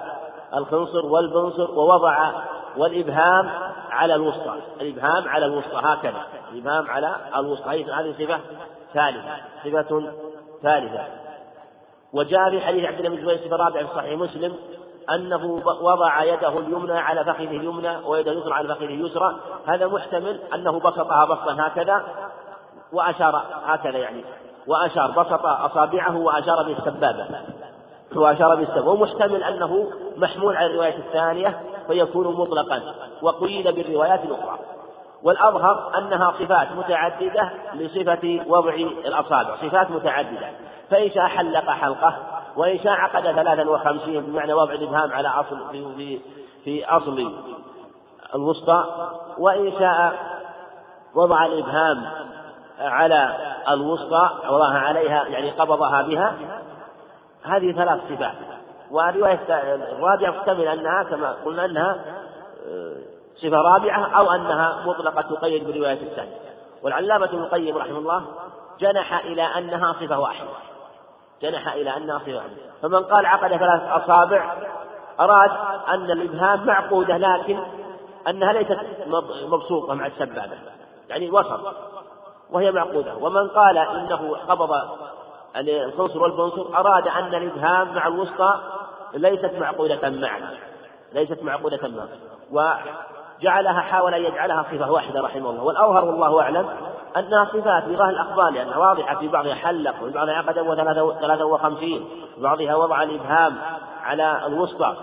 [0.54, 2.32] الخنصر والبنصر ووضع
[2.76, 3.50] والإبهام
[3.90, 4.54] على الوسطى.
[4.80, 6.22] الإبهام على الوسطى هكذا.
[6.52, 7.84] الإبهام على الوسطى.
[7.84, 8.40] هذه صفة
[8.94, 9.36] ثالثة.
[9.64, 10.12] صفة
[10.62, 11.04] ثالثة.
[12.12, 14.56] وجاء في حديث عبد الله بن الزبير صفة رابعة في صحيح مسلم
[15.14, 19.36] أنه وضع يده اليمنى على فخذه اليمنى ويده اليسرى على فخذه اليسرى.
[19.66, 22.02] هذا محتمل أنه بسطها بسطا هكذا
[22.92, 24.24] وأشار هكذا يعني.
[24.66, 27.26] وأشار بسط أصابعه وأشار بالسبابة
[28.16, 32.82] وأشار بالسبابة ومحتمل أنه محمول على الرواية الثانية فيكون مطلقا.
[33.22, 34.58] وقيد بالروايات الأخرى.
[35.22, 38.74] والأظهر أنها صفات متعددة لصفة وضع
[39.06, 39.56] الأصابع.
[39.56, 40.46] صفات متعددة.
[40.90, 42.16] فإن شاء حلق حلقة.
[42.56, 46.20] وإن شاء عقد ثلاثا وخمسين بمعنى وضع الإبهام على أصل في, في,
[46.64, 47.32] في أصل
[48.34, 49.08] الوسطى.
[49.38, 50.14] وإن شاء
[51.14, 52.10] وضع الإبهام
[52.80, 53.36] على
[53.68, 56.34] الوسطى وضعها عليها يعني قبضها بها
[57.44, 58.34] هذه ثلاث صفات.
[58.90, 59.40] والرواية
[59.74, 61.96] الرابعة محتمل أنها كما قلنا أنها
[62.68, 62.96] آه،
[63.36, 66.36] صفة رابعة أو أنها مطلقة تقيد بالرواية الثانية.
[66.82, 68.24] والعلامة ابن القيم رحمه الله
[68.80, 70.48] جنح إلى أنها صفة واحدة.
[71.42, 74.54] جنح إلى أنها صفة واحدة فمن قال عقد ثلاث أصابع
[75.20, 75.50] أراد
[75.88, 77.58] أن الإبهام معقودة لكن
[78.28, 78.78] أنها ليست
[79.46, 80.58] مبسوطة مع السبابة.
[81.08, 81.60] يعني وسط
[82.50, 83.16] وهي معقودة.
[83.16, 84.70] ومن قال إنه قبض
[85.56, 88.60] الخنصر والبنصر أراد أن الإبهام مع الوسطى
[89.14, 90.56] ليست معقودة معا.
[91.12, 92.08] ليست معقودة معا.
[92.52, 95.62] وجعلها حاول أن يجعلها صفة واحدة رحمه الله.
[95.62, 96.68] والأظهر والله أعلم
[97.16, 100.54] أنها صفات بظاهر الأخبار لأنها واضحة في بعضها حلق وفي بعضها عقد
[101.20, 103.56] ثلاثة وخمسين وبعضها وضع الإبهام
[104.04, 104.96] على الوسطى.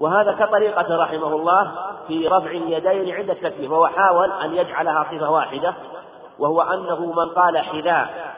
[0.00, 1.72] وهذا كطريقة رحمه الله
[2.08, 5.74] في رفع اليدين عند التكبير وهو حاول أن يجعلها صفة واحدة
[6.38, 8.34] وهو أنه من قال حذاء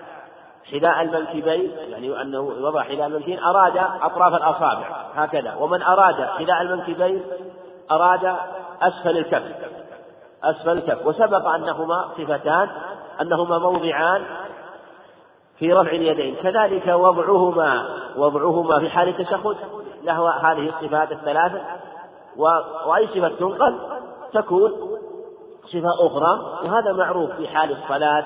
[0.72, 5.54] حذاء المنكبين يعني أنه وضع حذاء المنكبين أراد أطراف الأصابع هكذا.
[5.54, 7.22] ومن أراد حذاء المنكبين
[7.90, 8.36] أراد
[8.82, 9.42] أسفل الكف
[10.44, 11.06] أسفل الكف.
[11.06, 12.68] وسبق أنهما صفتان
[13.20, 14.22] أنهما موضعان
[15.58, 16.36] في رفع اليدين.
[16.36, 19.56] كذلك وضعهما وضعهما في حال التشهد
[20.04, 21.60] له هذه الصفات الثلاثة.
[22.86, 23.78] وأي صفة تنقل
[24.32, 24.72] تكون
[25.66, 28.24] صفة أخرى وهذا معروف في حال الصلاة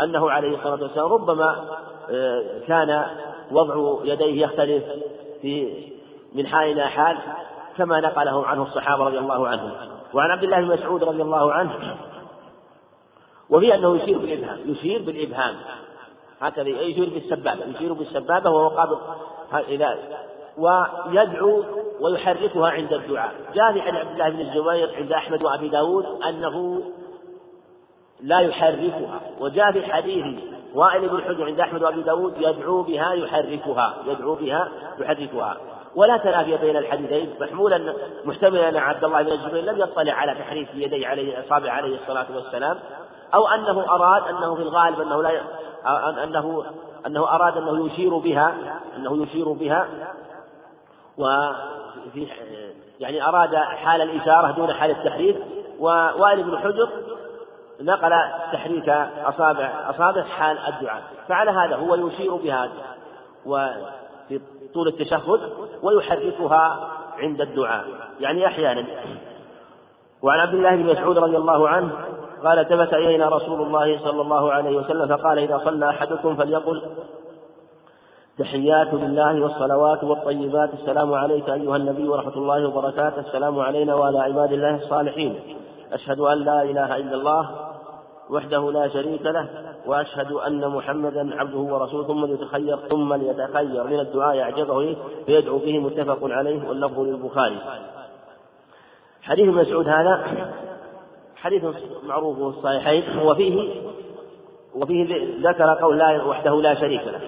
[0.00, 1.64] أنه عليه الصلاة والسلام ربما
[2.10, 3.04] آه، كان
[3.50, 4.84] وضع يديه يختلف
[5.42, 5.84] في
[6.34, 7.18] من حال إلى حال
[7.78, 9.70] كما نقله عنه الصحابة رضي الله عنهم.
[10.14, 11.96] وعن عبد الله بن مسعود رضي الله عنه
[13.52, 15.54] وفي أنه يشير بالإبهام يشير بالإبهام.
[16.40, 18.98] هكذا يشير بالسبابة يشير بالسبابة وهو قابض
[19.68, 19.98] إذا
[20.56, 21.64] ويدعو
[22.00, 23.32] ويحركها عند الدعاء.
[23.54, 26.82] جاء حديث عبد الله بن الزبير عند أحمد وأبي داود أنه
[28.20, 29.20] لا يحركها.
[29.40, 30.26] وجاء في حديث
[30.74, 35.56] وائل بن حجر عند أحمد وأبي داود يدعو بها يحركها يدعو بها يحركها.
[35.94, 40.68] ولا تنافي بين الحديثين محمولا محتملا أن عبد الله بن الزبير لم يطلع على تحريك
[40.74, 42.78] يدي عليه أصابع عليه الصلاة والسلام.
[43.34, 45.42] أو أنه أراد أنه في الغالب أنه لا
[46.24, 46.64] أنه
[47.06, 48.54] أنه أراد أنه يشير بها
[48.96, 49.88] أنه يشير بها.
[51.18, 52.28] وفي
[53.00, 55.36] يعني أراد حال الإشارة دون حال التحريك
[55.80, 56.88] ووائل بن حجر
[57.80, 58.10] نقل
[58.52, 58.88] تحريك
[59.24, 61.02] أصابع أصابع حال الدعاء.
[61.28, 62.68] فعلى هذا هو يشير بها
[63.46, 64.40] وفي
[64.74, 67.84] طول التشهد ويحركها عند الدعاء.
[68.20, 68.86] يعني أحيانا.
[70.22, 71.92] وعن عبد الله بن مسعود رضي الله عنه
[72.44, 76.82] قال ثبت إلينا رسول الله صلى الله عليه وسلم فقال إذا صلى أحدكم فليقل
[78.38, 80.70] تحيات لله والصلوات والطيبات.
[80.74, 83.20] السلام عليك أيها النبي ورحمة الله وبركاته.
[83.20, 85.40] السلام علينا وعلى عباد الله الصالحين.
[85.92, 87.50] أشهد أن لا إله إلا الله
[88.30, 89.46] وحده لا شريك له
[89.86, 92.06] وأشهد أن محمدا عبده ورسوله.
[92.06, 93.84] ثم ليتخير ثم ليتخير.
[93.84, 97.58] من الدعاء أعجبه فيدعو به متفق عليه واللفظ للبخاري.
[99.22, 100.24] حديث مسعود هذا
[101.42, 101.64] حديث
[102.02, 103.82] معروف في الصحيحين وفيه
[104.74, 107.20] وفيه ذكر قول لا وحده لا شريك له.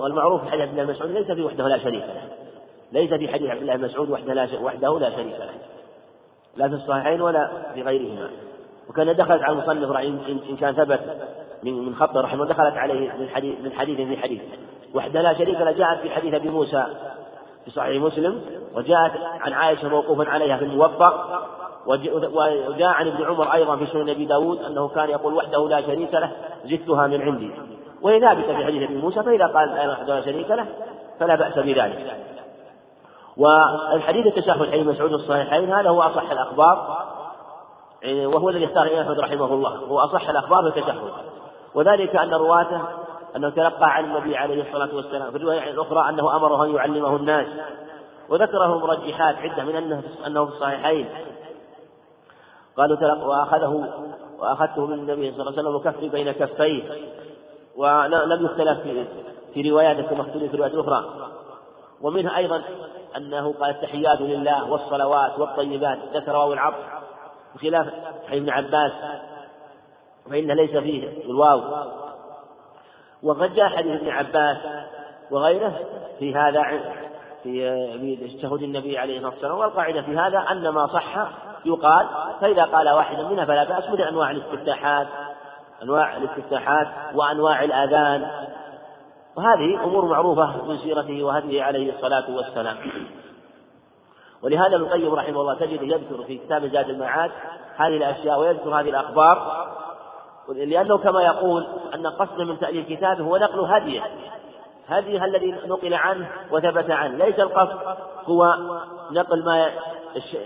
[0.00, 2.28] والمعروف في حديث عبد الله بن مسعود ليس في وحده لا شريك له.
[2.92, 5.50] ليس في حديث عبد الله بن مسعود وحده لا وحده لا شريك له.
[6.56, 8.30] لا في الصحيحين ولا في غيرهما.
[8.90, 9.96] وكان دخلت على المصنف
[10.50, 11.00] إن كان ثبت
[11.62, 14.40] من من خط رحمه دخلت عليه من حديث من حديث في حديث.
[14.94, 16.86] وحده لا شريك له جاءت في حديث أبي موسى
[17.64, 18.40] في صحيح مسلم
[18.74, 21.12] وجاءت عن عائشة موقوفا عليها في الموضع
[21.86, 26.14] وجاء عن ابن عمر أيضا في سنن أبي داود أنه كان يقول وحده لا شريك
[26.14, 26.30] له
[26.64, 27.50] زدتها من عندي.
[28.02, 30.66] وهي ثابتة في حديث أبي موسى فإذا قال لا وحده لا شريك له
[31.20, 32.16] فلا بأس بذلك.
[33.36, 37.04] والحديث التشهد حديث مسعود الصحيحين هذا هو أصح الأخبار
[38.06, 41.12] وهو الذي اختار الإمام أحمد رحمه الله هو أصح الأخبار في التشهد.
[41.74, 42.80] وذلك أن رواته
[43.36, 47.46] أنه تلقى عن النبي عليه الصلاة والسلام في الرواية الأخرى أنه أمره أن يعلمه الناس
[48.28, 51.08] وذكره مرجحات عدة من أنه أنه في الصحيحين.
[52.76, 53.88] قالوا تلقى وأخذه
[54.38, 56.82] وأخذته من النبي صلى الله عليه وسلم وكفي بين كفيه.
[57.76, 59.06] ولم يختلف في
[59.54, 61.30] في رواياته كما اختلف في روايات أخرى.
[62.02, 62.62] ومنها أيضا
[63.16, 65.98] أنه قال التحيات لله والصلوات والطيبات.
[66.14, 66.76] ذكر واو العطف
[67.54, 67.86] بخلاف
[68.26, 68.92] حديث ابن عباس
[70.30, 71.60] فإن ليس فيه الواو.
[73.22, 74.56] وقد جاء حديث ابن عباس
[75.30, 75.80] وغيره
[76.18, 76.60] في هذا
[77.44, 79.58] في تشهد النبي عليه الصلاة والسلام.
[79.58, 81.28] والقاعدة في هذا أن ما صح
[81.64, 82.06] يقال
[82.40, 85.06] فإذا قال واحدا منها فلا بأس مثل أنواع الاستفتاحات
[85.82, 88.30] أنواع الاستفتاحات وأنواع الآذان.
[89.36, 92.76] وهذه أمور معروفة من سيرته وهديه عليه الصلاة والسلام.
[94.42, 97.30] ولهذا ابن القيم رحمه الله تجد يذكر في كتاب زاد المعاد
[97.76, 99.66] هذه الأشياء ويذكر هذه الأخبار
[100.48, 104.02] لأنه كما يقول أن قصد من تأليف كتابه هو نقل هديه.
[104.88, 107.24] هديه الذي نقل عنه وثبت عنه.
[107.24, 107.78] ليس القصد
[108.24, 108.56] هو
[109.10, 109.70] نقل ما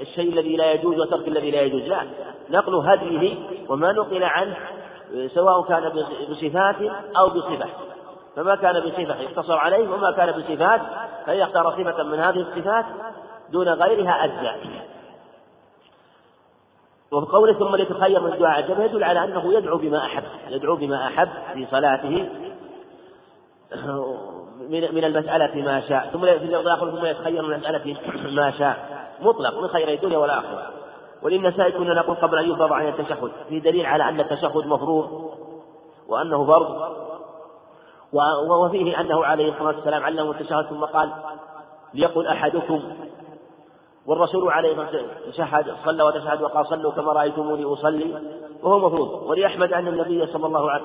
[0.00, 1.82] الشيء الذي لا يجوز وترك الذي لا يجوز.
[1.82, 2.02] لا
[2.50, 3.36] نقل هديه
[3.68, 4.56] وما نقل عنه
[5.34, 6.76] سواء كان بصفات
[7.16, 7.68] أو بصفة.
[8.36, 10.80] فما كان بصفة يقتصر عليه وما كان بصفات
[11.26, 12.84] فإذا اختار صفة من هذه الصفات
[13.50, 14.58] دون غيرها أجزاء
[17.12, 21.06] وفي قوله ثم ليتخير من الدعاء عجبه يدل على أنه يدعو بما أحب يدعو بما
[21.06, 22.28] أحب في صلاته
[24.70, 27.96] من من المسألة ما شاء ثم في الآخر ثم يتخير من المسألة
[28.30, 28.76] ما شاء.
[29.20, 30.66] مطلق من خير الدنيا والآخرة.
[31.22, 35.30] وللنساء كنا نقول قبل أن يفرض عن التشهد في دليل على أن التشهد مفروض
[36.08, 36.98] وأنه فرض.
[38.50, 41.12] وفيه أنه عليه الصلاة والسلام علمه التشهد ثم قال
[41.94, 42.82] ليقل أحدكم
[44.08, 48.14] والرسول عليه الصلاة والسلام تشهد صلى وتشهد وقال صلوا كما رأيتموني أصلي
[48.62, 49.30] وهو مفروض.
[49.30, 50.84] ولأحمد أن النبي صلى الله عليه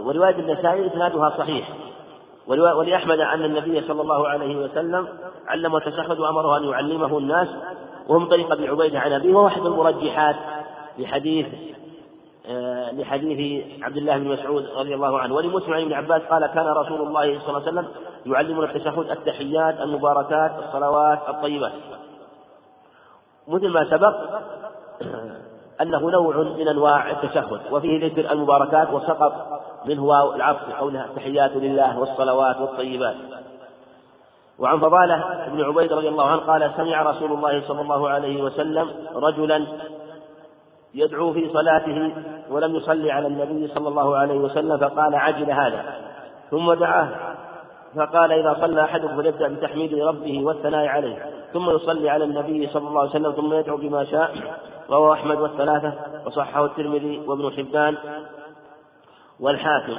[0.00, 1.68] ورواية النسائي إسنادها صحيح.
[2.46, 5.08] ولأحمد أن النبي صلى الله عليه وسلم
[5.48, 7.48] علم التشهد وأمره أن يعلمه الناس
[8.08, 10.36] وهم طريق أبي عبيدة عن أبيه وهو أحد المرجحات
[10.98, 11.46] لحديث
[12.46, 15.34] آه، لحديث عبد الله بن مسعود رضي الله عنه.
[15.34, 17.86] ولمسلم ابن عباس قال كان رسول الله صلى الله عليه وسلم
[18.26, 21.72] يعلمنا التشهد التحيات المباركات الصلوات الطيبات.
[23.48, 24.14] مثل ما سبق
[25.80, 29.32] أنه نوع من أنواع التشهد وفيه ذكر المباركات وسقط
[29.86, 33.16] منه واو العطف قولها التحيات لله والصلوات والطيبات.
[34.58, 38.90] وعن فضالة بن عبيد رضي الله عنه قال سمع رسول الله صلى الله عليه وسلم
[39.14, 39.66] رجلا
[40.94, 42.12] يدعو في صلاته
[42.50, 45.84] ولم يصلي على النبي صلى الله عليه وسلم فقال عجل هذا.
[46.50, 47.08] ثم دعاه
[47.96, 53.00] فقال إذا صلى أحدكم فليبدأ بتحميد ربه والثناء عليه ثم يصلي على النبي صلى الله
[53.00, 54.34] عليه وسلم ثم يدعو بما شاء
[54.90, 55.94] رواه أحمد والثلاثة
[56.26, 57.96] وصححه الترمذي وابن حبان
[59.40, 59.96] والحاكم.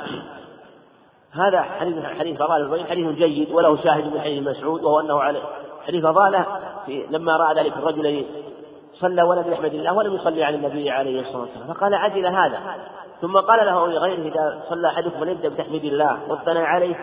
[1.31, 5.41] هذا حديث حديث فضالة حديث جيد وله شاهد من حديث مسعود وهو أنه على
[5.87, 6.45] حديث فضالة
[6.87, 8.25] لما رأى ذلك الرجل
[8.93, 12.59] صلى ولم يحمد الله ولم يصلي على النبي عليه الصلاة والسلام فقال عجل هذا.
[13.21, 16.95] ثم قال له لغيره إذا صلى أحدكم فليبدأ بتحميد الله والثناء عليه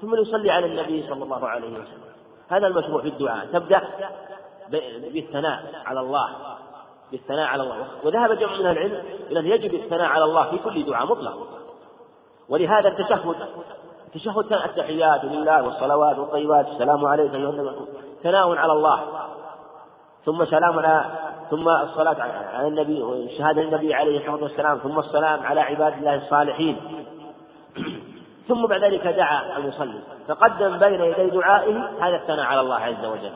[0.00, 2.08] ثم يصلي على النبي صلى الله عليه وسلم.
[2.48, 3.46] هذا المشروع في الدعاء.
[3.46, 3.82] تبدأ
[5.12, 6.28] بالثناء على الله.
[7.12, 7.86] بالثناء على الله.
[8.04, 11.48] وذهب جمع من العلم إلى أن يجب الثناء على الله في كل دعاء مطلق.
[12.48, 13.36] ولهذا التشهد
[14.06, 16.68] التشهد كان التحيات لله والصلوات والطيبات.
[16.68, 17.76] السلام عليك أيها النبي.
[18.22, 19.28] ثناء على الله.
[20.24, 21.04] ثم سلام على
[21.50, 22.16] ثم الصلاة
[22.54, 24.78] على النبي شهادة النبي عليه الصلاة والسلام.
[24.78, 27.04] ثم السلام على عباد الله الصالحين.
[28.48, 33.32] ثم بعد ذلك دعا المصلي فقدم بين يدي دعائه هذا الثناء على الله عز وجل.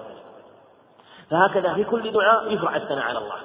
[1.31, 3.37] فهكذا في كل دعاء يشرع الثناء على الله.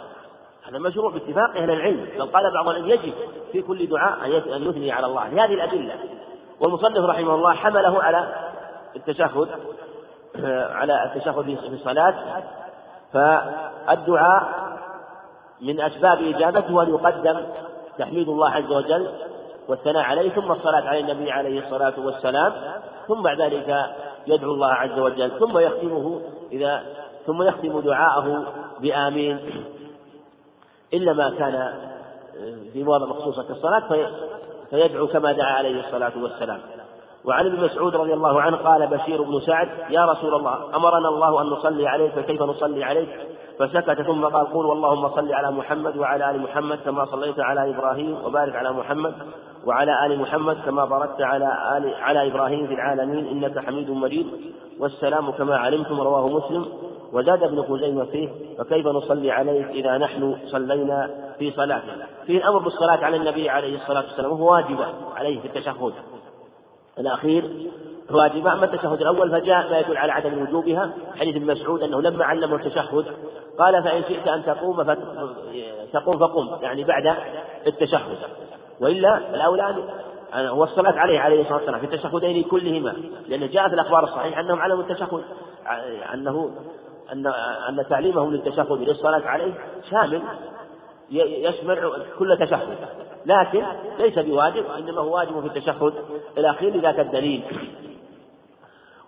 [0.70, 3.14] هذا مشروع باتفاق أهل العلم بل قال بعض العلم يجب
[3.52, 5.96] في كل دعاء أن يثني على الله لهذه الأدلة.
[6.60, 8.36] والمصنف رحمه الله حمله على
[8.96, 9.48] التشهد
[10.72, 12.14] على التشهد في الصلاة
[13.14, 14.68] فالدعاء
[15.62, 17.40] من أسباب إجابته أن يقدم
[17.98, 19.10] تحميد الله عز وجل
[19.70, 22.54] والثناء عليه ثم الصلاة على النبي عليه الصلاة والسلام
[23.08, 23.86] ثم بعد ذلك
[24.28, 26.84] يدعو الله عز وجل ثم يختمه إذا
[27.26, 28.44] ثم يختم دعاءه
[28.80, 29.66] بآمين.
[30.94, 31.74] إلا ما كان
[32.74, 34.10] في مواضع مخصوصة كالصلاة
[34.70, 36.60] فيدعو كما دعا عليه الصلاة والسلام.
[37.26, 41.42] وعن ابن مسعود رضي الله عنه قال بشير بن سعد يا رسول الله أمرنا الله
[41.42, 43.10] أن نصلي عليك فكيف نصلي عليك؟
[43.60, 48.18] فسكت ثم قال قول اللهم صل على محمد وعلى آل محمد كما صليت على إبراهيم
[48.26, 49.14] وبارك على محمد.
[49.68, 54.28] وعلى آل محمد كما باركت على آل على إبراهيم في العالمين إنك حميد مجيد.
[54.80, 56.66] والسلام كما علمتم رواه مسلم.
[57.14, 63.06] وزاد ابن خزيمة فيه فكيف نصلي عليك إذا نحن صلينا في صلاتنا فيه الأمر بالصلاة
[63.06, 65.94] على النبي عليه الصلاة والسلام وهو واجبة عليه في التشهد.
[67.00, 67.70] الأخير
[68.12, 70.92] واجبة أما التشهد الأول فجاء ما يدل على عدم وجوبها.
[71.20, 73.06] حديث ابن مسعود أنه لما علمه التشهد
[73.60, 74.96] قال فإن شئت أن تقوم
[75.94, 76.64] تقوم فقم.
[76.64, 77.16] يعني بعد
[77.68, 78.18] التشهد.
[78.82, 79.76] وإلا الأولى
[80.34, 82.96] هو الصلاة عليه عليه الصلاة والسلام في التشهدين كلهما
[83.28, 85.24] لأن جاء في الأخبار الصحيحة أنهم علموا التشهد
[86.14, 86.52] أنه
[87.14, 87.28] أن
[87.70, 89.54] أن تعليمهم للتشهد للصلاة عليه
[89.90, 90.22] شامل
[91.12, 92.78] يشمل كل تشهد
[93.26, 93.64] لكن
[94.00, 95.94] ليس بواجب إنما هو واجب في التشهد
[96.38, 97.44] الأخير لذاك الدليل.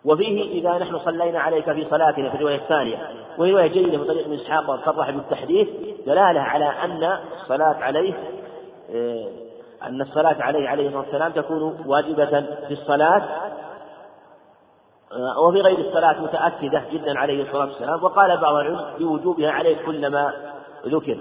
[0.05, 2.97] وفيه إذا نحن صلينا عليك في صلاتنا في الرواية الثانية
[3.37, 5.67] وهي رواية جيدة من طريق ابن إسحاق وصرح بالتحديث
[6.05, 8.13] دلالة على أن الصلاة عليه
[8.95, 9.27] آه،
[9.83, 12.25] أن الصلاة عليه عليه الصلاة والسلام تكون واجبة
[12.67, 13.23] في الصلاة
[15.11, 20.33] آه، وفي غير الصلاة متأكدة جدا عليه الصلاة والسلام وقال بعض العلم بوجوبها عليه كلما
[20.85, 21.17] ذكر.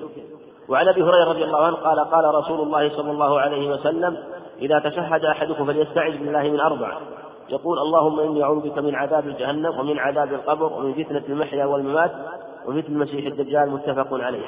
[0.69, 4.17] وعن أبي هريرة رضي الله عنه قال قال رسول الله صلى الله عليه وسلم
[4.59, 6.99] إذا تشهد أحدكم فليستعذ بالله من أربع.
[7.49, 12.13] يقول اللهم إني أعوذ بك من عذاب جهنم ومن عذاب القبر ومن فتنة المحيا والممات
[12.67, 13.71] وفتنه المسيح الدجال.
[13.71, 14.45] متفق عليه.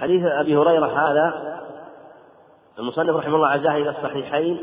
[0.00, 1.60] حديث أبي هريرة هذا
[2.78, 4.62] المصنف رحمه الله عزاه إلى الصحيحين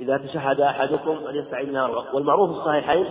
[0.00, 1.78] إذا تشهد أحدكم فليستعيذ من
[2.12, 3.06] والمعروف في الصحيحين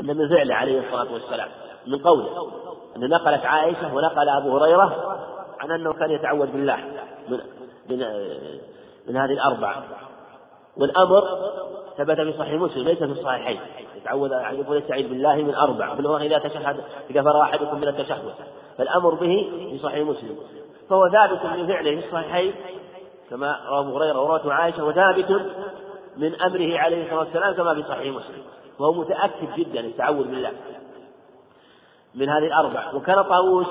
[0.00, 1.48] أن من فعله عليه الصلاة والسلام
[1.86, 2.50] من قوله
[2.96, 5.18] أن نقلت عائشة ونقل أبو هريرة
[5.60, 6.76] عن أنه كان يتعوذ بالله
[7.28, 7.40] من
[7.90, 7.98] من
[9.08, 9.84] من هذه الأربعة.
[10.76, 11.22] والأمر
[11.98, 13.60] ثبت في صحيح مسلم ليس في الصحيحين.
[13.96, 15.92] يتعوذ يقول يستعيذ بالله من أربع
[16.22, 16.80] إذا تشهد
[17.10, 18.34] إذا فرغ أحدكم من التشهد.
[18.78, 20.36] فالأمر به في صحيح مسلم.
[20.90, 22.54] فهو ثابت من فعله في الصحيحين
[23.30, 25.30] كما روى أبو هريرة وروته عائشة وثابت
[26.16, 28.42] من أمره عليه الصلاة والسلام كما في صحيح مسلم.
[28.78, 30.52] وهو متأكد جدا التعوذ بالله
[32.14, 32.94] من هذه الأربع.
[32.94, 33.66] وكان طاووس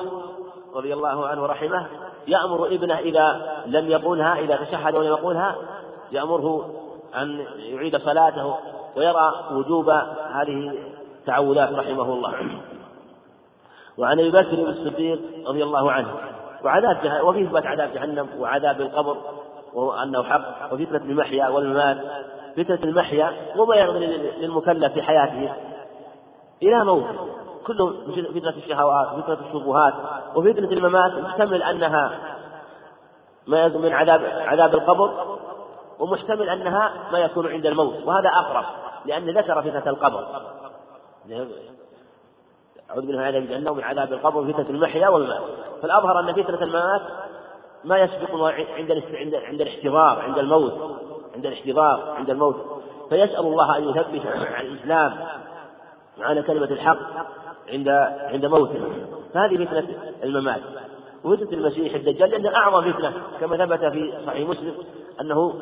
[0.76, 1.88] رضي الله عنه ورحمه
[2.28, 5.56] يأمر ابنه إذا لم يقولها إذا تشهد ولم يقولها
[6.12, 6.70] يأمره
[7.16, 8.56] أن يعيد صلاته
[8.98, 9.90] ويرى وجوب
[10.32, 10.78] هذه
[11.20, 12.34] التعوذات رحمه الله.
[13.98, 16.08] وعن أبي بكر بن الصديق رضي الله عنه.
[16.64, 19.18] وعذاب جهنم وفي اثبات عذاب جهنم وعذاب القبر
[19.74, 21.98] وهو انه حق وفتنة المحيا والممات.
[22.58, 24.06] فتنة المحيا وما يرضي
[24.40, 25.54] للمكلف في حياته.
[26.64, 27.06] إلى موت.
[27.68, 27.94] كله
[28.36, 29.94] فتنة الشهوات وفتنه الشبهات
[30.36, 32.12] وفتنة الممات محتمل أنها
[33.48, 35.38] ما من عذاب عذاب القبر
[36.00, 37.96] ومحتمل أنها ما يكون عند الموت.
[38.06, 38.66] وهذا أقرب
[39.06, 40.28] لأن ذكر فتنة القبر.
[42.92, 45.42] أعوذ بالله من عذاب جهنم ومن عذاب القبر وفتنة المحيا والممات.
[45.82, 47.02] فالأظهر أن فتنة الممات
[47.84, 50.98] ما يسبق عند عند عند الاحتضار عند الموت
[51.36, 52.56] عند الاحتضار عند الموت.
[53.10, 55.14] فيسأل الله أن يثبت على الإسلام
[56.20, 56.98] وعلى كلمة الحق
[57.70, 57.90] عند
[58.32, 58.82] عند موته.
[59.34, 59.88] فهذه فتنة
[60.24, 60.62] الممات.
[61.24, 64.74] وفتنة المسيح الدجال لأن أعظم فتنة كما ثبت في صحيح مسلم
[65.22, 65.54] أنه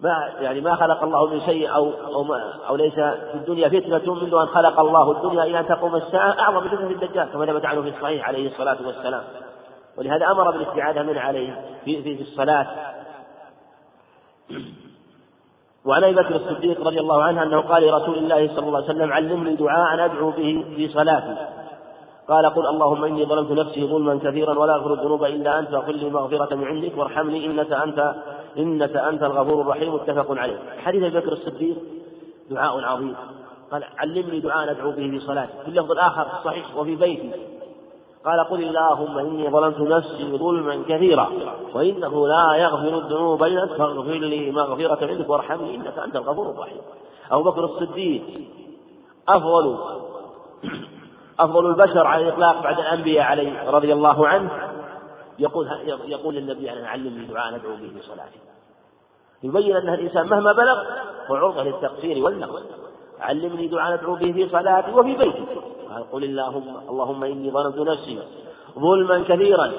[0.00, 4.14] ما يعني ما خلق الله من شيء أو أو, ما أو ليس في الدنيا فتنة
[4.14, 7.64] منذ أن خلق الله الدنيا إلى أن تقوم الساعة أعظم من فتنة الدجال كما ثبت
[7.64, 9.22] عنه في الصحيح عليه الصلاة والسلام.
[9.98, 12.66] ولهذا أمر بالاستعاذة منه عليه في, في, في الصلاة.
[15.86, 19.12] وعن أبي بكر الصديق رضي الله عنه أنه قال لرسول الله صلى الله عليه وسلم
[19.12, 21.36] علمني دعاء أدعو به في صلاتي.
[22.28, 26.10] قال قل اللهم إني ظلمت نفسي ظلما كثيرا ولا أغفر الذنوب إلا أنت فاغفر لي
[26.10, 28.14] مغفرة من عندك وارحمني إنك أنت
[28.58, 30.58] إنك أنت الغفور الرحيم متفق عليه.
[30.84, 31.76] حديث أبي بكر الصديق
[32.50, 33.14] دعاء عظيم
[33.72, 37.32] قال علمني دعاء أدعو به في صلاتي في اللفظ الآخر في الصحيح وفي بيتي
[38.24, 41.30] قال قل اللهم إني ظلمت نفسي ظلما كثيرا
[41.74, 46.80] وإنه لا يغفر الذنوب إلا فاغفر لي مغفرة منك وارحمني إنك أنت الغفور الرحيم.
[47.30, 48.22] أبو بكر الصديق
[49.28, 49.78] أفضل
[51.40, 54.50] أفضل البشر على الإطلاق بعد الأنبياء عليه رضي الله عنه
[55.38, 55.68] يقول
[56.04, 58.40] يقول للنبي أنا علمني دعاء ندعو به في صلاتي
[59.42, 60.84] يبين أن الإنسان مهما بلغ
[61.28, 62.62] هو عرضة للتقصير والنقص.
[63.20, 65.46] علمني دعاء ندعو به في صلاتي وفي بيتي.
[65.90, 68.22] قال قل اللهم اللهم إني ظلمت نفسي
[68.78, 69.72] ظلما كثيرا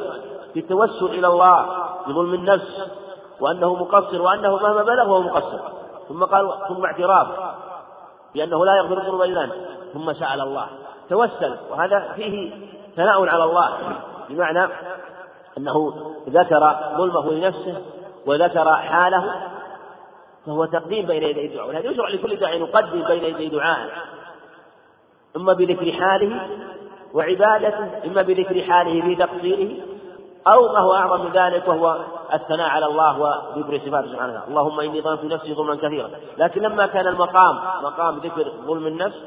[0.53, 2.72] في التوسل إلى الله بظلم النفس
[3.39, 5.60] وأنه مقصر وأنه مهما بلغ هو مقصر.
[6.10, 7.28] ثم قال ثم اعتراف
[8.34, 9.53] بأنه لا يغفر الذنوب إلا أنت.
[9.93, 10.68] ثم سأل الله.
[11.10, 11.55] توسل.
[11.70, 12.51] وهذا فيه
[12.95, 13.78] ثناء على الله.
[14.30, 14.68] بمعنى
[15.58, 15.93] أنه
[16.30, 17.82] ذكر ظلمه لنفسه
[18.26, 19.34] وذكر حاله
[20.45, 21.68] فهو تقديم بين يدي الدعاء.
[21.68, 23.89] ولهذا يشرع لكل داعي يقدم بين يدي دعاء.
[25.38, 26.47] إما بذكر حاله
[27.14, 29.72] وعبادته إما بذكر حاله في تقصيره
[30.47, 31.99] أو ما هو أعظم من ذلك وهو
[32.34, 34.41] الثناء على الله وذكر صفاته سبحانه وتعالى.
[34.47, 36.10] اللهم إني ظلمت نفسي ظلما كثيرا.
[36.38, 39.18] لكن لما كان المقام مقام ذكر ظلم النفس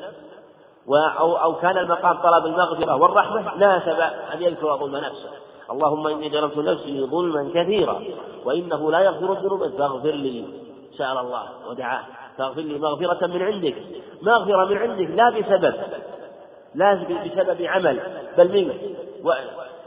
[0.88, 4.00] أو أو كان المقام طلب المغفرة والرحمة ناسب
[4.34, 5.30] أن يذكر ظلم نفسه.
[5.70, 8.02] اللهم إني ظلمت نفسي ظلما كثيرا
[8.44, 9.68] وإنه لا يغفر الذنوب.
[9.68, 10.44] فاغفر لي
[10.98, 12.04] سأل الله ودعاه.
[12.38, 13.74] فاغفر لي مغفرة من عندك.
[14.22, 15.74] مغفرة من عندك لا بسبب
[16.74, 18.00] لا بسبب عمل
[18.38, 18.80] بل منك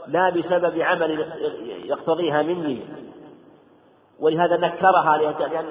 [0.08, 1.26] لا بسبب عمل
[1.84, 2.80] يقتضيها مني.
[4.20, 5.64] ولهذا نكرها لأن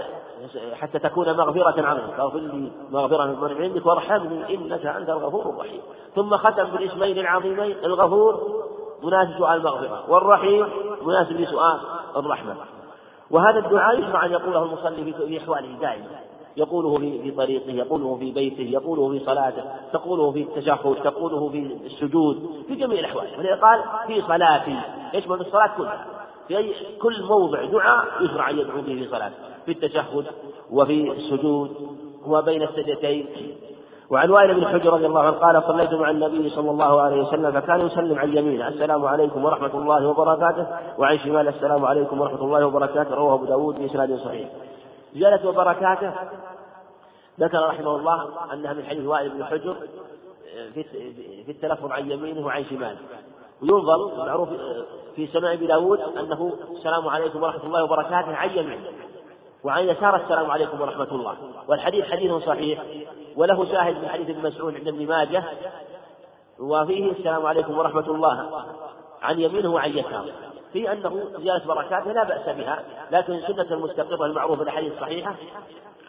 [0.73, 5.81] حتى تكون مغفرة عنه فاغفر لي مغفرة من عندك وارحمني إنك أنت الغفور الرحيم.
[6.15, 8.63] ثم ختم بالاسمين العظيمين الغفور
[9.03, 10.67] مناسب سؤال المغفرة والرحيم
[11.01, 11.79] مناسب لسؤال
[12.15, 12.55] الرحمة.
[13.31, 16.19] وهذا الدعاء يشرع أن يقوله المصلي في أحواله دائما.
[16.57, 22.63] يقوله في طريقه يقوله في بيته يقوله في صلاته تقوله في التشهد تقوله في السجود
[22.67, 23.27] في جميع الأحوال.
[23.37, 24.79] ولذلك قال في صلاتي
[25.13, 26.05] يشمل الصلاة كلها.
[26.47, 29.35] في أي كل موضع دعاء يشرع أن يدعو به في صلاته.
[29.65, 30.25] في التشهد
[30.71, 31.97] وفي السجود
[32.27, 33.25] وبين السجدتين.
[34.09, 37.51] وعن وائل بن حجر رضي الله عنه قال صليت مع النبي صلى الله عليه وسلم
[37.51, 40.67] فكان يسلم عن يمينه السلام عليكم ورحمة الله وبركاته.
[40.97, 43.15] وعن شمال السلام عليكم ورحمة الله وبركاته.
[43.15, 44.49] رواه أبو داود بإسناد صحيح.
[45.13, 46.11] زيادة وبركاته.
[47.39, 49.75] ذكر رحمه الله أنها من حديث وائل بن حجر
[51.45, 52.97] في التلفظ عن يمينه وعن شماله.
[53.61, 54.49] وينظر معروف
[55.15, 58.81] في سنن أبي داود أنه السلام عليكم ورحمة الله وبركاته عن يمين
[59.63, 61.35] وعن يسار السلام عليكم ورحمة الله.
[61.67, 62.83] والحديث حديث صحيح.
[63.35, 65.43] وله شاهد من حديث ابن مسعود عند ابن ماجه
[66.59, 68.63] وفيه السلام عليكم ورحمة الله
[69.21, 70.25] عن يمينه وعن يساره.
[70.73, 75.35] في أنه زيادة بركاته لا بأس بها لكن سنة المستقره المعروفة في الأحاديث الصحيحة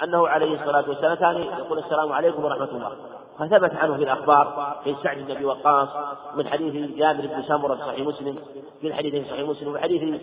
[0.02, 2.92] أنه عليه الصلاة والسلام كان يقول السلام عليكم ورحمة الله.
[3.38, 5.88] فثبت عنه في الأخبار في سعد بن أبي وقاص
[6.36, 8.38] من حديث جابر بن سمرة في صحيح مسلم
[8.80, 10.20] في الحديث في صحيح مسلم وحديث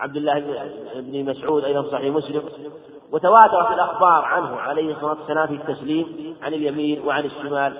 [0.00, 0.40] عبد الله
[0.94, 2.42] بن مسعود أيضا في صحيح مسلم.
[3.12, 7.72] وتواترت الأخبار عنه عليه الصلاة والسلام في التسليم عن اليمين وعن الشمال.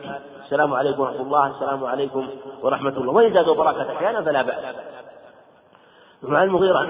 [0.44, 2.26] السلام عليكم ورحمة الله السلام عليكم
[2.62, 3.12] ورحمة الله.
[3.12, 4.64] وإن زادوا بركة أحيانا فلا بأس.
[6.28, 6.88] وعن المغيرة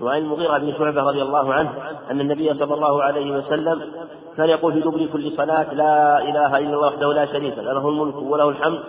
[0.00, 1.72] وعن المغيرة بن شعبة رضي الله عنه
[2.10, 3.92] أن النبي صلى الله عليه وسلم
[4.36, 7.88] كان يقول في دبر كل صلاة لا إله إلا الله وحده لا شريك له له
[7.88, 8.80] الملك وله الحمد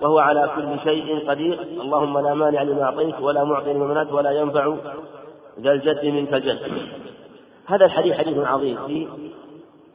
[0.00, 1.60] وهو على كل شيء قدير.
[1.62, 4.74] اللهم لا مانع لما أعطيت ولا معطي لما منعت ولا ينفع
[5.60, 6.58] ذا الجد منك الجد
[7.66, 8.86] هذا الحديث حديث عظيم.
[8.86, 9.08] فيه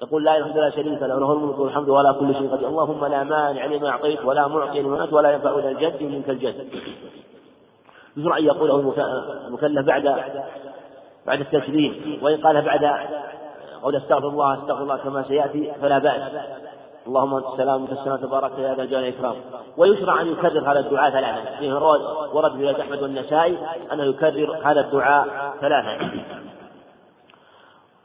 [0.02, 2.68] يقول لا اله الا لا شريك له له الملك والحمد ولا كل شيء قدير.
[2.68, 6.68] اللهم لا مانع لما أعطيت ولا معطي لما ولا ينفع ذا الجد منك الجد.
[8.18, 8.76] يشرع ان يقوله
[9.48, 10.04] المكلف بعد
[11.28, 12.86] بعد التسليم وإن قال بعد
[13.84, 16.22] قول استغفر الله استغفر الله كما سيأتي فلا بأس.
[17.08, 19.36] اللهم انت السلام وانت السلام تبارك يا ذا الجلال والإكرام.
[19.78, 21.74] ويشرع أن يكرر هذا الدعاء ثلاثا فيه
[22.34, 23.58] ورد في أحمد والنسائي
[23.94, 26.12] أنه يكرر هذا الدعاء ثلاثا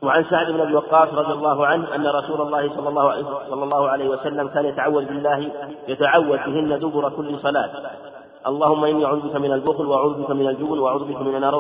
[0.03, 3.65] وعن سعد بن أبي وقاص رضي الله عنه أن رسول الله صلى الله عليه صلى
[3.65, 5.51] الله عليه وسلم كان يتعوذ بالله
[5.89, 7.71] يتعوذ بهن دبر كل صلاة.
[8.47, 11.55] اللهم إني أعوذ بك من البخل وأعوذ بك من الجبن وأعوذ بك من أن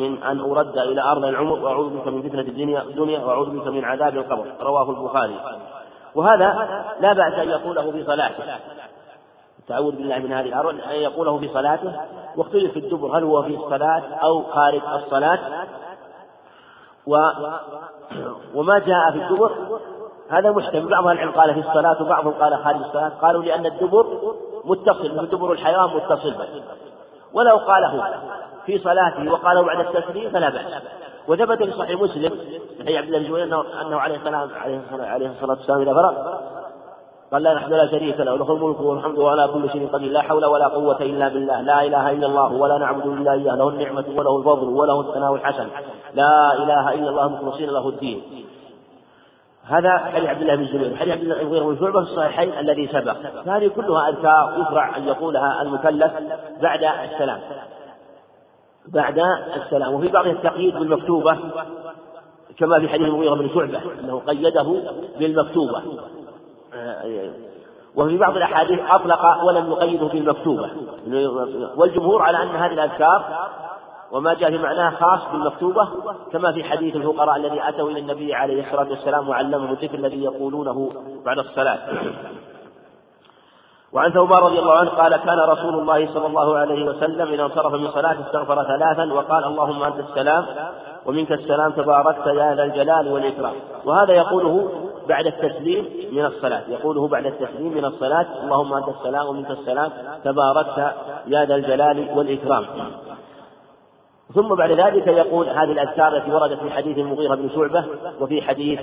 [0.00, 3.84] من أن أرد إلى أرض العمر وأعوذ بك من فتنة الدنيا الدنيا وأعوذ بك من
[3.84, 4.46] عذاب القبر.
[4.60, 5.36] رواه البخاري.
[6.16, 6.68] وهذا
[7.00, 8.44] لا بأس أن يقوله في صلاته.
[9.58, 10.68] التعوذ بالله من هذه الأرض.
[10.68, 11.92] أن يقوله في صلاته.
[12.36, 13.18] واختلف في الدبر.
[13.18, 15.38] هل هو في الصلاة أو خارج الصلاة؟
[17.06, 17.16] و
[18.54, 19.52] وما جاء في الدبر.
[20.30, 23.08] هذا محتمل بعض العلم قال في الصلاة وبعضهم قال خارج الصلاة.
[23.08, 24.06] قالوا لأن الدبر
[24.64, 25.16] متصل.
[25.16, 26.62] مثل دبر الحيوان متصل به.
[27.32, 28.20] ولو قاله
[28.66, 30.82] في صلاته وقاله بعد التسليم فلا بأس.
[31.28, 32.32] وثبت في صحيح مسلم
[32.80, 34.48] من عبد الله بن زبير انه أنه عليه السلام
[35.00, 36.14] عليه الصلاه والسلام إذا فرغ.
[37.32, 40.44] قال لا نحن لا شريك له له الملك والحمد وعلى كل شيء قدير لا حول
[40.44, 44.38] ولا قوة إلا بالله لا إله إلا الله ولا نعبد إلا إياه له النعمة وله
[44.38, 45.68] الفضل وله الثناء الحسن
[46.14, 48.22] لا إله إلا الله مخلصين له الدين.
[49.68, 53.16] هذا حديث عبد الله بن الزبير حديث عبد الله بن شعبة في الصحيحين الذي سبق.
[53.46, 56.12] هذه كلها أذكار يشرع أن يقولها المكلف
[56.62, 57.40] بعد السلام.
[58.94, 59.18] بعد
[59.56, 59.94] السلام.
[59.94, 61.38] وفي بعضها التقييد بالمكتوبة
[62.58, 64.82] كما في حديث المغيرة بن شعبة أنه قيده
[65.18, 65.82] بالمكتوبة.
[67.96, 70.70] وفي بعض الأحاديث أطلق ولم يقيده بالمكتوبة.
[71.76, 73.48] والجمهور على أن هذه الأذكار
[74.12, 75.88] وما جاء في معناها خاص بالمكتوبة
[76.32, 80.90] كما في حديث الفقراء الذي أتوا إلى النبي عليه الصلاة والسلام وعلمهم الذكر الذي يقولونه
[81.24, 81.78] بعد الصلاة.
[83.96, 87.74] وعن ثوبان رضي الله عنه قال كان رسول الله صلى الله عليه وسلم إذا انصرف
[87.74, 90.46] من صلاة استغفر ثلاثا وقال اللهم أنت السلام
[91.06, 93.52] ومنك السلام تباركت يا ذا الجلال والإكرام.
[93.84, 94.70] وهذا يقوله
[95.08, 96.62] بعد التسليم من الصلاة.
[96.68, 98.26] يقوله بعد التسليم من الصلاة.
[98.44, 99.90] اللهم أنت السلام ومنك السلام
[100.24, 100.94] تباركت
[101.26, 102.64] يا ذا الجلال والإكرام.
[104.34, 107.84] ثم بعد ذلك يقول هذه الأذكار التي وردت في حديث المغيرة بن شعبة
[108.20, 108.80] وفي حديث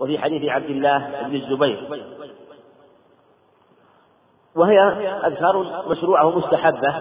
[0.00, 1.88] وفي حديث عبد الله بن الزبير.
[4.56, 4.78] وهي
[5.26, 6.94] أذكار مشروعة ومستحبة.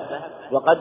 [0.52, 0.80] وقد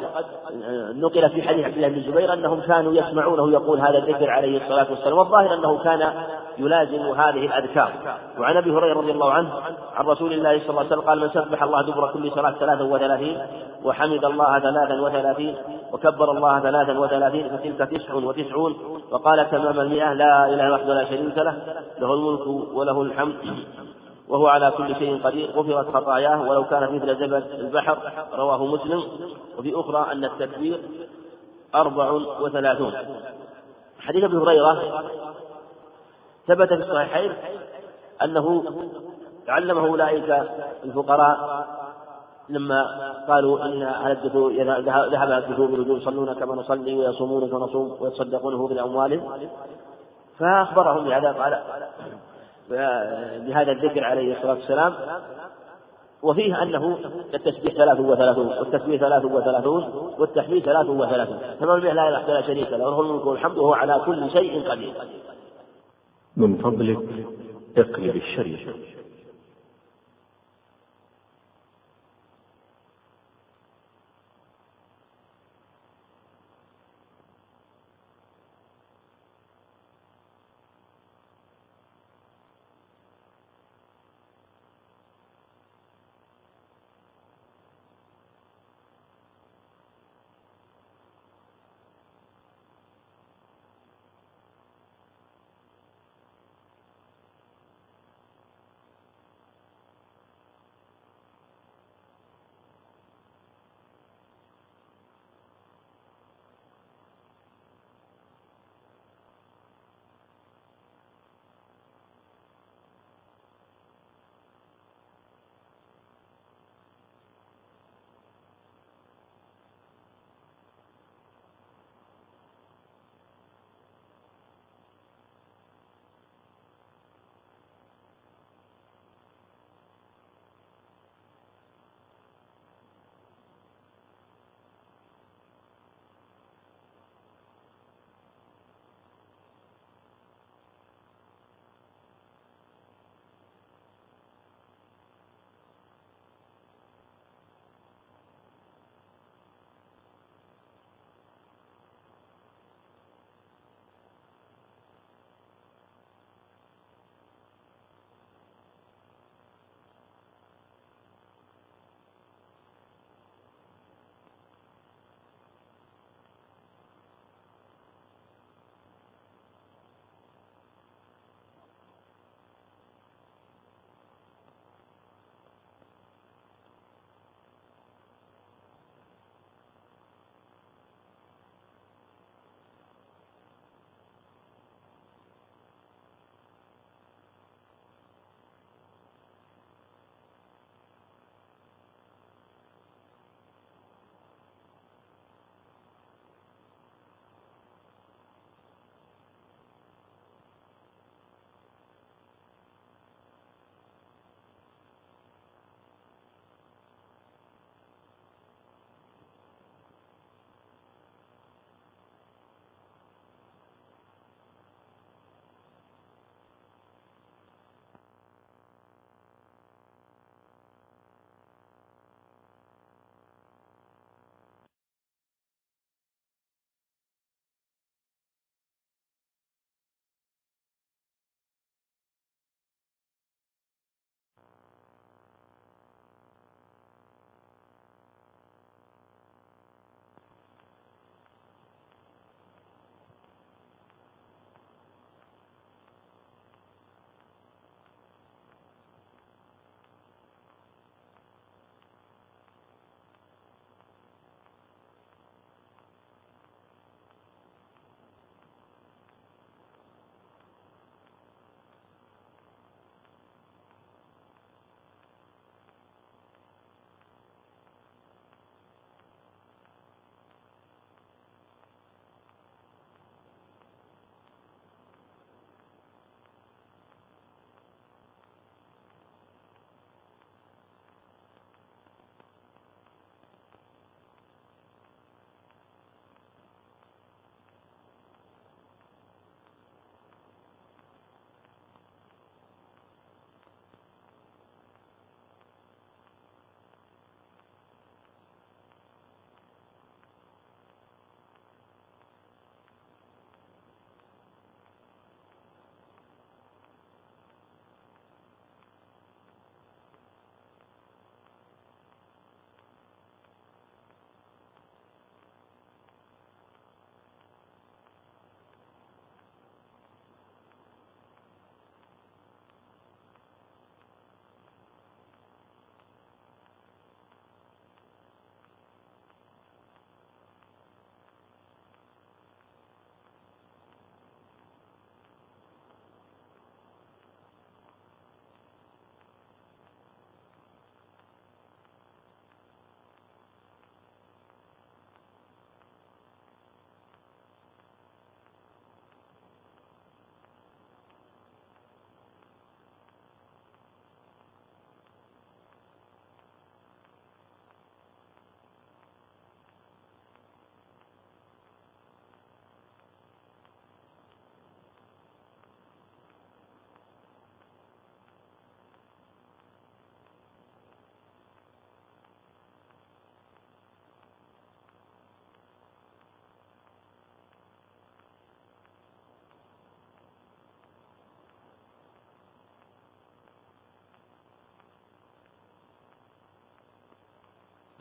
[0.94, 4.86] نقل في حديث عبد الله بن الزبير أنهم كانوا يسمعونه يقول هذا الذكر عليه الصلاة
[4.90, 6.12] والسلام والظاهر أنه كان
[6.58, 7.92] يلازم هذه الأذكار.
[8.38, 9.52] وعن أبي هريرة رضي الله عنه
[9.96, 12.82] عن رسول الله صلى الله عليه وسلم قال من سبح الله دبر كل صلاة ثلاثا
[12.82, 13.38] وثلاثين
[13.84, 15.56] وحمد الله ثلاثا وثلاثين
[15.92, 18.76] وكبر الله ثلاثا وثلاثين فتلك تسع وتسعون.
[19.10, 21.54] وقال تمام المئة لا إله وحده لا شريك له
[22.00, 23.34] له الملك وله الحمد.
[24.32, 27.98] وهو على كل شيء قدير غفرت خطاياه ولو كانت مثل زبد البحر
[28.34, 29.02] رواه مسلم.
[29.58, 30.80] وفي أخرى أن التكبير
[31.74, 32.10] أربع
[32.40, 32.92] وثلاثون.
[34.00, 35.02] حديث أبي هريرة
[36.46, 37.32] ثبت في الصحيحين
[38.22, 38.64] أنه
[39.48, 40.42] علمه أولئك
[40.84, 41.66] الفقراء
[42.48, 44.16] لما قالوا إن أهل
[44.86, 49.48] ذهب أهل الدثور يصلون كما نصلي ويصومون كما نصوم ويتصدقونه باموالهم
[50.38, 51.62] فأخبرهم بهذا قال
[53.46, 54.94] بهذا الذكر عليه الصلاة والسلام
[56.22, 56.98] وفيه أنه
[57.34, 61.38] التسبيح ثلاث وثلاثون والتسبيح ثلاث وثلاثون والتحميد ثلاث وثلاثون.
[61.60, 64.92] تمام لا إله إلا شريك له له الملك والحمد وهو على كل شيء قدير.
[66.36, 66.98] من فضلك
[67.76, 68.68] اقلب الشريف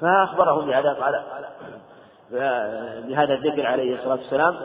[0.02, 1.22] فأخبرهم بهذا قال
[3.08, 4.56] بهذا الذكر عليه الصلاة والسلام.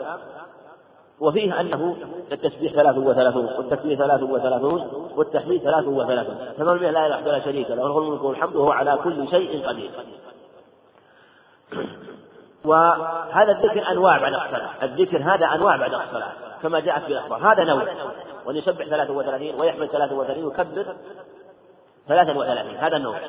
[1.19, 1.97] وفيه أنه
[2.31, 6.37] التسبيح ثلاث وثلاثون والتكبير ثلاث وثلاثون والتحميد ثلاث وثلاثون.
[6.57, 9.91] تمام لا إله إلا شريك له له الملك والحمد وهو على كل شيء قدير.
[12.65, 16.31] وهذا الذكر أنواع بعد الصلاة الذكر هذا أنواع بعد الصلاة
[16.61, 17.53] كما جاءت في الأخبار.
[17.53, 17.83] هذا نوع.
[18.45, 20.85] وأن يسبح 33 ويحمد 33 ويكبر
[22.07, 23.19] 33 هذا النوع.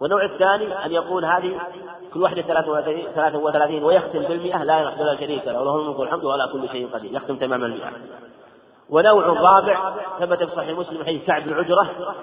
[0.00, 1.60] والنوع الثاني أن يقول هذه
[2.14, 6.68] كل واحدة 33 ويختم بالمئة لا يحصل لا شريك له له الملك والحمد وعلى كل
[6.68, 7.92] شيء قدير يختم تمام المئة
[8.90, 12.14] ونوع رابع ثبت في صحيح مسلم حديث كعب بن عجرة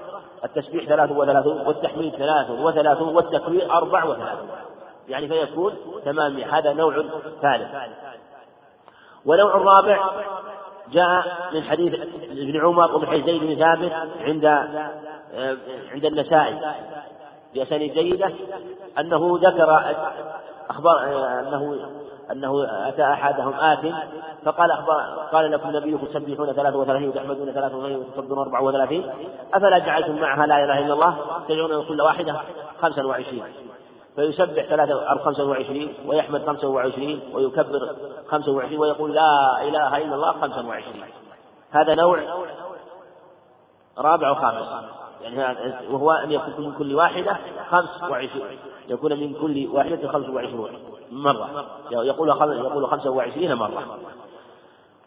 [0.44, 4.50] التسبيح 33 والتحميد 33 والتكبير 34
[5.10, 5.74] يعني فيكون
[6.06, 7.04] تمام هذا نوع
[7.42, 7.68] ثالث.
[9.26, 10.10] ونوع رابع
[10.92, 11.94] جاء من حديث
[12.32, 14.46] ابن عمر ومن حديث زيد بن ثابت عند
[15.92, 16.60] عند النسائي.
[17.56, 18.32] بأسانيد جيدة
[19.00, 19.96] أنه ذكر
[20.70, 21.04] أخبار
[21.40, 21.80] أنه
[22.32, 23.94] أنه أتى أحدهم آت
[24.46, 29.04] فقال أخبار قال لكم النبي تسبحون 33 وتحمدون 33 وتصدون 34
[29.54, 32.36] أفلا جعلتم معها لا إله إلا الله تدعون كل واحدة
[32.82, 33.44] 25
[34.16, 37.96] فيسبح ثلاثة خمسة وعشرين ويحمد خمسة وعشرين ويكبر
[38.28, 41.04] خمسة وعشرين ويقول لا إله إلا الله خمسة وعشرين.
[41.72, 42.20] هذا نوع
[43.98, 44.68] رابع وخامس.
[45.22, 47.38] يعني وهو أن يكون من كل واحدة
[47.70, 48.60] خمس وعشرين
[48.90, 50.72] يكون من كل واحدة خمس وعشرون
[51.12, 51.66] مرة.
[51.92, 53.98] يقول يقول خمسة وعشرين مرة.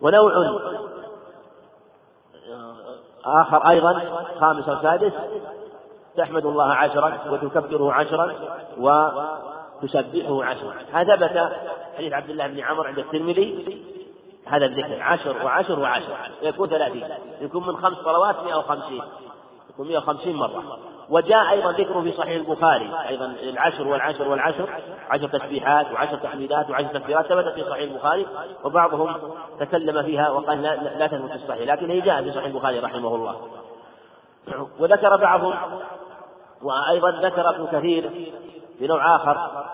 [0.01, 0.61] ونوع
[3.25, 5.13] آخر أيضا خامس وسادس.
[6.17, 8.35] تحمد الله عشرا وتكبره عشرا
[8.79, 10.75] وتسبحه عشرا.
[10.93, 11.53] هذا ثبت
[11.97, 13.83] حديث عبد الله بن عمر عند الترمذي.
[14.47, 15.03] هذا الذكر.
[15.03, 16.31] عشر وعشر وعشر.
[16.43, 17.09] يكون ثلاثين.
[17.41, 19.03] يكون من خمس صلوات مئة وخمسين.
[19.79, 20.79] يكون مئة وخمسين مرة.
[21.11, 24.69] وجاء أيضا ذكره في صحيح البخاري أيضا العشر والعشر والعشر
[25.11, 28.27] عشر تسبيحات وعشر تحميدات وعشر تكبيرات ثبتت في صحيح البخاري
[28.65, 29.17] وبعضهم
[29.61, 33.15] تكلم فيها وقال لا, لا تثبت في الصحيح لكن هي جاءت في صحيح البخاري رحمه
[33.15, 33.37] الله.
[34.79, 35.55] وذكر بعضهم
[36.63, 38.11] وأيضا ذكر ابن كثير
[38.79, 39.67] في نوع آخر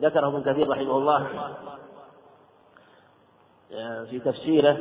[0.00, 1.26] ذكره ابن كثير رحمه الله
[4.10, 4.78] في تفسيره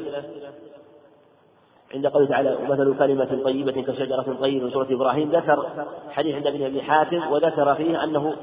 [1.94, 5.68] عند قوله تعالى ومثل كلمة طيبة كشجرة طيبة سورة إبراهيم ذكر
[6.12, 8.34] حديث عند ابن أبي حاتم وذكر فيه أنه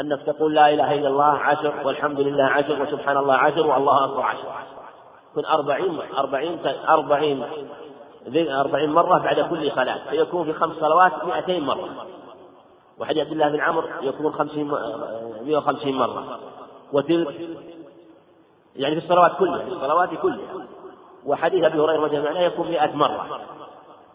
[0.00, 4.22] أنك تقول لا إله إلا الله عشر والحمد لله عشر وسبحان الله عشر والله أكبر
[4.22, 4.48] عشر.
[5.34, 7.44] كن أربعين أربعين أربعين
[8.50, 11.88] أربعين مرة بعد كل صلاة فيكون في خمس صلوات مئتين مرة.
[12.98, 14.70] وحديث عبد الله بن عمرو يكون خمسين
[15.44, 16.38] مئة وخمسين مرة.
[16.92, 17.34] وتلك
[18.76, 20.66] يعني في الصلوات كلها في الصلوات كلها.
[21.26, 23.26] وحديث هريرة رضي الله عنه يكون مئة مرة.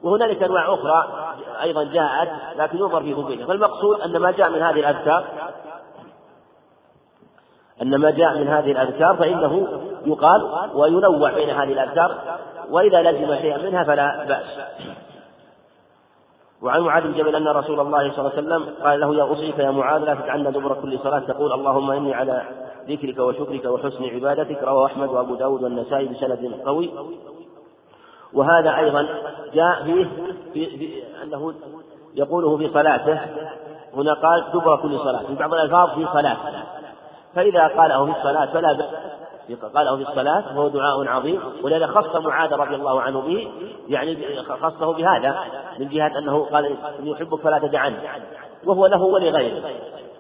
[0.04, 1.08] وهنالك أنواع أخرى
[1.62, 5.26] أيضا جاءت لكن ينظر في ثبوتها فالمقصود أن ما جاء من هذه الأذكار
[7.82, 9.68] أن ما جاء من هذه الأذكار فإنه
[10.06, 12.38] يقال وينوع بين هذه الأذكار
[12.70, 14.46] وإذا لزم شيئا منها فلا بأس.
[16.62, 19.60] وعن معاذ بن جبل أن رسول الله صلى الله عليه وسلم قال له يا أوصيك
[19.60, 22.44] يا معاذ لا تجعلنا دبر كل صلاة تقول اللهم إني على
[22.88, 26.92] ذكرك وشكرك وحسن عبادتك رواه أحمد وأبو داود والنسائي بسند قوي.
[28.34, 29.08] وهذا أيضا
[29.54, 30.08] جاء فيه
[30.54, 31.54] في, في أنه
[32.16, 33.20] يقوله في صلاته.
[33.94, 35.24] هنا قال دبر كل صلاة.
[35.24, 36.38] في بعض الألفاظ في صلاة.
[37.36, 38.90] فإذا قاله في الصلاة فلا بأس.
[39.74, 41.42] قاله في الصلاة وهو دعاء عظيم.
[41.64, 43.52] ولذا خص معاذ رضي الله عنه به
[43.88, 45.40] يعني خصه بهذا
[45.80, 47.96] من جهة أنه قال إني أحبك فلا تدعني
[48.66, 49.64] وهو له ولغيره.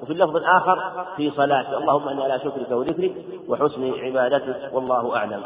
[0.02, 1.78] وفي اللفظ الآخر في صلاة.
[1.78, 3.16] اللهم أني على شكرك وذكرك
[3.48, 5.44] وحسن عبادتك والله أعلم.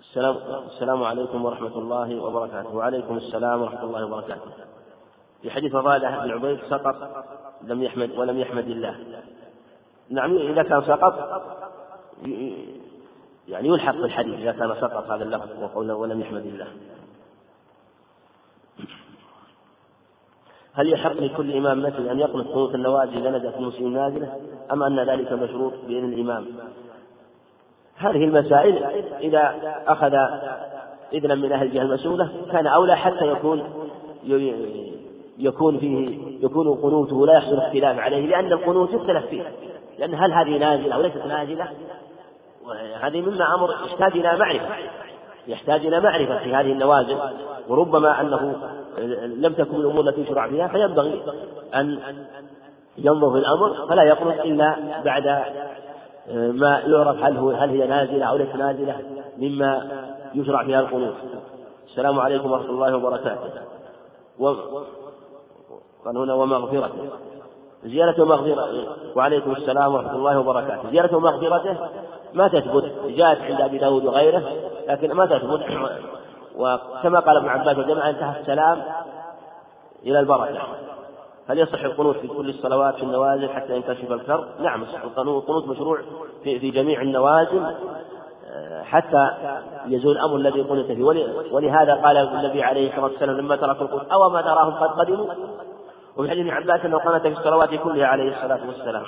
[0.00, 0.36] السلام
[0.66, 2.76] السلام عليكم ورحمة الله وبركاته.
[2.76, 4.50] وعليكم السلام ورحمة الله وبركاته.
[5.42, 6.96] في حديث فضالة بن عبيد سقط
[7.62, 9.22] لم يحمد ولم يحمد الله.
[10.10, 11.14] نعم إذا كان سقط
[13.48, 16.66] يعني يلحق بالحديث إذا كان سقط هذا اللفظ وقوله ولم يحمد الله.
[20.78, 24.32] هل يحق لكل إمام مثل أن يقنط قنوت النوازل إذا نزلت المسلم نازلة؟
[24.72, 26.46] أم أن ذلك مشروط بإذن الإمام؟
[27.96, 28.84] هذه المسائل
[29.20, 29.54] إذا
[29.86, 30.14] أخذ
[31.12, 33.62] إذنا من أهل الجهة المسؤولة كان أولى حتى يكون
[35.38, 39.42] يكون فيه يكون قنوته لا يحصل اختلاف عليه لأن القنوت يختلف فيه.
[39.98, 41.68] لأن هل هذه نازلة أو ليست نازلة؟
[43.00, 44.68] هذه مما أمر يحتاج إلى معرفة.
[45.48, 47.16] يحتاج إلى معرفة في هذه النوازل
[47.68, 48.56] وربما أنه
[49.22, 51.22] لم تكن الأمور التي يشرع فيها فينبغي
[51.74, 51.98] أن
[52.98, 55.26] ينظر في الأمر فلا يقنط إلا بعد
[56.34, 58.96] ما يعرف هل هو هل هي نازلة أو ليست نازلة
[59.38, 59.90] مما
[60.34, 61.14] يشرع فيها القنوت
[61.88, 63.50] السلام عليكم ورحمة الله وبركاته.
[64.38, 64.46] و
[66.04, 67.08] قال هنا ومغفرته.
[67.84, 68.68] زيارة ومغفرة
[69.16, 70.90] وعليكم السلام ورحمة الله وبركاته.
[70.90, 71.76] زيارة ومغفرته
[72.34, 74.42] ما تثبت جاءت عند أبي داود وغيره
[74.88, 75.60] لكن ما تثبت.
[76.56, 78.82] وكما قال ابن عباس وجمع انتهى السلام
[80.06, 80.58] إلى البركة.
[81.48, 85.68] هل يصح القنوت في كل الصلوات في النوازل حتى ينكشف الكرب؟ نعم القنوت.
[85.68, 85.98] مشروع
[86.44, 87.74] في, في جميع النوازل
[88.82, 89.30] حتى
[89.86, 91.04] يزول الأمر الذي قنت فيه.
[91.52, 95.26] ولهذا قال النبي عليه الصلاة والسلام لما تركوا القنوت أو ما تراهم قد قدموا؟
[96.16, 99.04] وفي حديث ابن عباس أنه قنت في الصلوات كلها عليه الصلاة والسلام.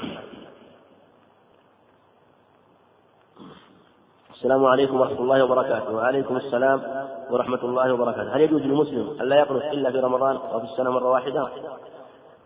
[4.41, 5.95] السلام عليكم ورحمة الله وبركاته.
[5.95, 6.83] وعليكم السلام
[7.31, 8.37] ورحمة الله وبركاته.
[8.37, 11.49] هل يجوز للمسلم أن لا يقنط إلا في رمضان أو في السنة مرة واحدة؟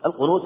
[0.07, 0.43] القنوت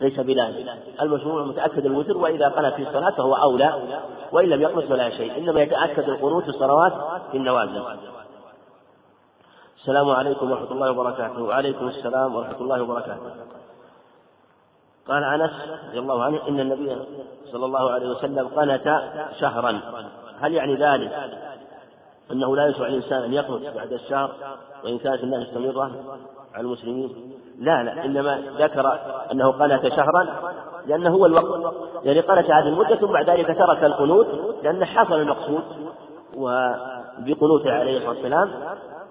[0.00, 0.66] ليس بلازم.
[1.02, 4.00] المشروع متأكد الوتر وإذا قنت في الصلاة فهو أولى
[4.32, 5.38] وإن لم يقنط فلا شيء.
[5.38, 6.92] إنما يتأكد القنوت في الصلوات
[7.30, 7.82] في النوازل
[9.78, 11.42] السلام عليكم ورحمة الله وبركاته.
[11.42, 13.30] وعليكم السلام ورحمة الله وبركاته.
[15.08, 15.50] قال أنس
[15.88, 16.96] رضي الله عنه إن النبي
[17.52, 19.02] صلى الله عليه وسلم قنت
[19.40, 19.80] شهرا.
[20.40, 21.12] هل يعني ذلك
[22.32, 24.34] أنه لا يشرع الإنسان أن يقنط بعد الشهر
[24.84, 25.90] وإن كانت الناس مستمرة
[26.54, 28.98] على المسلمين؟ لا لا إنما ذكر
[29.32, 30.26] أنه قنت شهرا
[30.86, 31.74] لأنه هو الوقت
[32.04, 34.26] يعني قنت هذه المدة ثم بعد ذلك ترك القنوت
[34.62, 35.62] لأنه حصل المقصود
[36.34, 38.50] وبقنوته عليه الصلاة والسلام.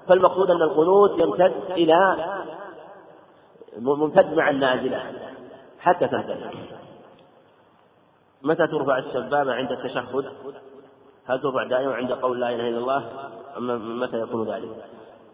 [0.07, 2.15] فالمقصود أن القنوت يمتد إلى
[3.79, 5.01] ممتد مع النازلة
[5.79, 6.49] حتى تنتهي
[8.43, 10.25] متى ترفع السبابة عند التشهد؟
[11.27, 13.03] هل ترفع دائما عند قول لا إله إلا الله؟
[13.57, 14.69] أم متى يكون ذلك؟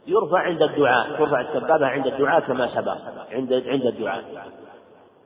[0.07, 2.97] يرفع عند الدعاء ترفع السبابة عند الدعاء كما سبق
[3.31, 4.23] عند عند الدعاء.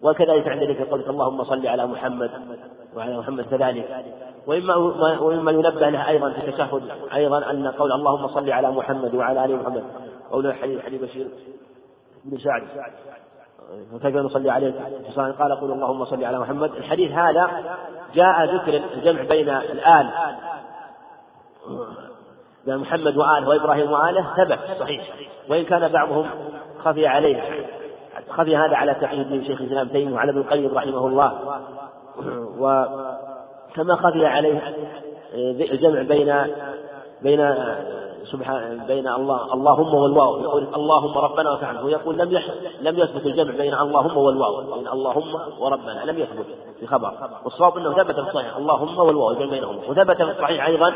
[0.01, 2.31] وكذلك عند ذكر قولك اللهم صل على محمد
[2.95, 4.05] وعلى محمد كذلك.
[4.47, 4.75] وإما
[5.19, 9.55] ومما ينبه له أيضا في التشهد أيضا أن قول اللهم صل على محمد وعلى آل
[9.55, 9.83] محمد.
[10.31, 11.27] قول حديث حديث بشير
[12.25, 12.63] بن سعد.
[13.91, 14.73] فكيف نصلي عليه
[15.39, 16.71] قال قل اللهم صل على محمد.
[16.75, 17.49] الحديث هذا
[18.13, 20.09] جاء ذكر الجمع بين الآل.
[22.67, 25.15] محمد وآله وإبراهيم وآله ثبت صحيح.
[25.49, 26.25] وإن كان بعضهم
[26.85, 27.65] خفي عليه.
[28.29, 31.59] خفي هذا على من شيخ الإسلام تيمية وعلى ابن القيم رحمه الله.
[32.59, 34.75] وكما خفي عليه
[35.71, 36.47] الجمع بين
[37.21, 37.55] بين
[38.31, 40.39] سبحان بين الله اللهم والواو.
[40.39, 42.41] يقول اللهم ربنا وفعل ويقول لم
[42.81, 44.61] لم يثبت الجمع بين اللهم والواو.
[44.75, 46.05] بين اللهم وربنا.
[46.05, 46.45] لم يثبت
[46.79, 47.13] في خبر.
[47.43, 48.57] والصواب أنه ثبت في الصحيح.
[48.57, 49.77] اللهم والواو الجمع بينهم.
[49.89, 50.93] وثبت في الصحيح أيضا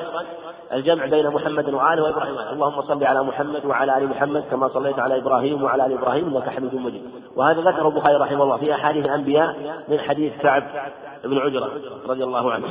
[0.74, 2.38] الجمع بين محمد وآله وإبراهيم.
[2.38, 6.50] اللهم صل على محمد وعلى آل محمد كما صليت على إبراهيم وعلى آل إبراهيم إنك
[6.50, 7.02] حميد مجيد.
[7.36, 10.64] وهذا ذكره البخاري رحمه الله في أحاديث الأنبياء من حديث كعب
[11.24, 11.72] بن عجرة
[12.08, 12.68] رضي الله عنه.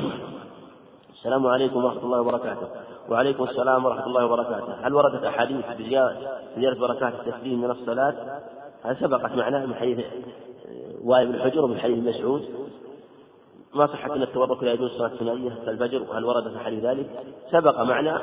[1.13, 2.69] السلام عليكم ورحمة الله وبركاته.
[3.09, 4.75] وعليكم السلام ورحمة الله وبركاته.
[4.83, 8.15] هل وردت أحاديث بزيادة بركات التسليم من الصلاة؟
[8.85, 9.99] هل سبقت معناه من حديث
[11.05, 12.70] وائل بن حجر ومن حديث مسعود؟
[13.75, 17.07] ما صحة أن التورك لا يجوز صلاة ثنائية كالفجر وهل ورد في حديث ذلك؟
[17.53, 18.21] سبق معنا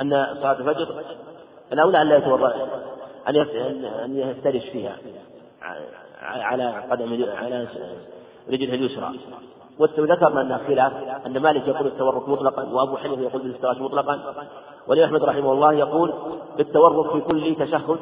[0.00, 1.04] أن صلاة الفجر
[1.72, 2.54] الأولى أن لا يتورك
[3.28, 3.36] أن
[3.84, 4.96] أن يفترش فيها
[6.22, 7.68] على قدم على
[8.50, 9.12] رجله اليسرى
[9.78, 10.92] وذكرنا أن خلاف
[11.26, 14.34] أن مالك يقول التورك مطلقا وأبو حنيفة يقول بالافتراش مطلقا
[14.86, 16.12] والإمام أحمد رحمه الله يقول
[16.56, 17.98] بالتورك في كل تشهد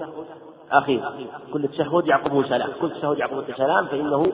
[0.73, 1.03] أخير
[1.53, 2.69] كل تشهد يعقبه سلام.
[2.81, 4.33] كل تشهد يعقبه سلام فإنه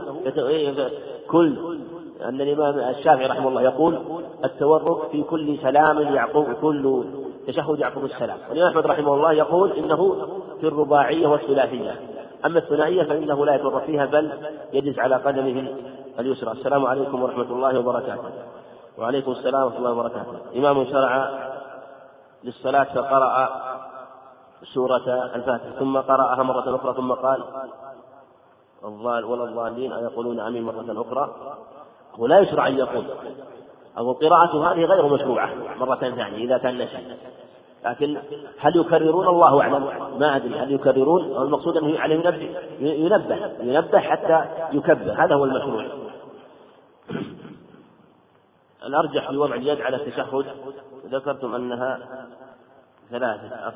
[1.28, 1.78] كل
[2.24, 3.98] أن الإمام الشافعي رحمه الله يقول
[4.44, 7.04] التورك في كل سلام يعقب كل
[7.46, 10.16] تشهد يعقبه السلام والإمام أحمد رحمه الله يقول إنه
[10.60, 12.00] في الرباعية والثلاثية.
[12.46, 14.30] أما الثنائية فإنه لا يتورك فيها بل
[14.72, 15.68] يجلس على قدمه
[16.18, 16.52] اليسرى.
[16.52, 18.30] السلام عليكم ورحمة الله وبركاته.
[18.98, 20.32] وعليكم السلام ورحمة الله وبركاته.
[20.56, 21.30] إمام شرع
[22.44, 23.48] للصلاة فقرأ
[24.64, 25.70] سورة الفاتحة.
[25.78, 27.44] ثم قرأها مرة أخرى ثم قال
[28.84, 31.34] الضال ولا الضالين أيقولون أمين مرة أخرى؟
[32.18, 33.04] ولا يشرع أن يقول.
[33.98, 37.16] أو القراءة هذه غير مشروعة مرة ثانية إذا كان نسي
[37.84, 38.18] لكن
[38.58, 40.18] هل يكررون؟ الله أعلم.
[40.18, 41.36] ما أدري هل يكررون.
[41.36, 45.24] أو المقصود أنه عليه ينبه ينبه ينبه حتى يكبر.
[45.24, 45.86] هذا هو المشروع.
[48.86, 50.46] الأرجح في وضع اليد على التشهد.
[51.06, 51.98] ذكرتم أنها
[53.10, 53.72] ثلاثة.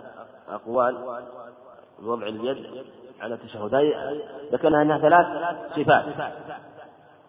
[0.48, 1.22] أقوال
[2.02, 2.84] وضع اليد
[3.20, 3.74] على التشهد
[4.52, 5.26] ذكرنا أنها ثلاث
[5.76, 6.04] صفات.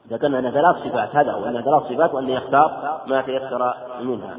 [0.09, 4.37] ذكرنا أنها ثلاث صفات هذا هو أنها ثلاث صفات وأن يختار ما تيسر منها.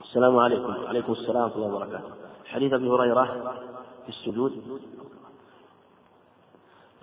[0.00, 0.84] السلام عليكم.
[0.84, 2.10] وعليكم السلام ورحمة الله وبركاته.
[2.46, 3.24] حديث أبي هريرة
[4.02, 4.80] في السجود.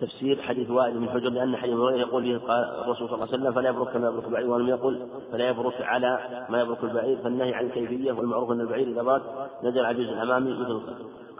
[0.02, 3.38] تفسير حديث وائل بن حجر لأن حديث وائل يقول فيه قال الرسول صلى الله عليه
[3.38, 7.54] وسلم فلا يبرك كما يبرك البعير ولم يقل فلا يبرك على ما يبرك البعير فالنهي
[7.54, 9.22] عن الكيفية والمعروف أن البعير إذا برك
[9.64, 10.82] نزل على الأمامي مثل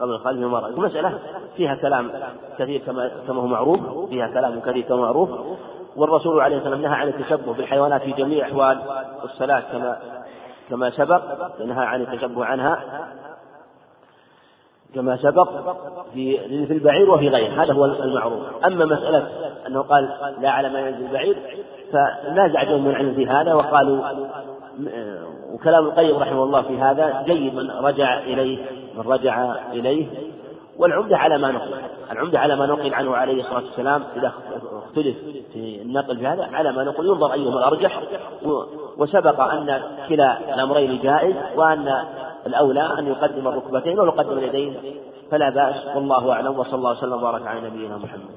[0.00, 1.18] قبل الخلف المرأة المسألة
[1.56, 2.10] فيها كلام
[2.58, 5.30] كثير كما كما هو معروف فيها كلام كثير كما معروف.
[5.96, 8.78] والرسول عليه الصلاة والسلام نهى عن التشبه بالحيوانات في جميع أحوال
[9.24, 9.98] الصلاة كما
[10.70, 11.22] كما سبق
[11.64, 12.78] نهى عن التشبه عنها.
[14.94, 15.48] كما سبق
[16.14, 18.40] في في البعير وفي غيره هذا هو المعروف.
[18.64, 19.28] أما مسألة
[19.66, 20.08] أنه قال
[20.40, 21.36] لا على ما ينزل البعير
[21.92, 24.04] فنازع جمع من العلم في هذا وقالوا
[25.54, 28.58] وكلام القيم رحمه الله في هذا جيد من رجع إليه
[28.94, 30.06] من رجع إليه.
[30.78, 31.74] والعمدة على ما نقل
[32.12, 34.32] العمدة على ما نقل عنه عليه الصلاة والسلام إذا
[34.88, 35.16] اختلف
[35.52, 38.02] في النقل في هذا على ما نقل ينظر أيهما الأرجح
[38.98, 42.04] وسبق أن كلا الأمرين جائز وأن
[42.46, 44.76] الأولى أن يقدم الركبتين ويقدم اليدين
[45.30, 45.96] فلا بأس.
[45.96, 46.58] والله أعلم.
[46.58, 48.36] وصلى الله وسلم وبارك على نبينا محمد.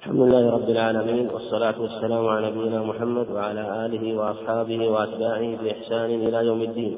[0.00, 6.46] الحمد لله رب العالمين والصلاة والسلام على نبينا محمد وعلى آله وأصحابه وأتباعه بإحسان إلى
[6.46, 6.96] يوم الدين.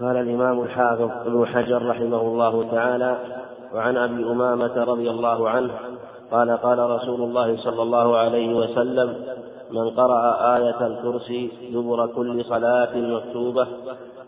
[0.00, 3.16] قال الإمام الحافظ ابن حجر رحمه الله تعالى
[3.74, 5.70] وعن أبي أمامة رضي الله عنه
[6.30, 9.24] قال قال رسول الله صلى الله عليه وسلم
[9.70, 13.66] من قرأ آية الكرسي دبر كل صلاة مكتوبة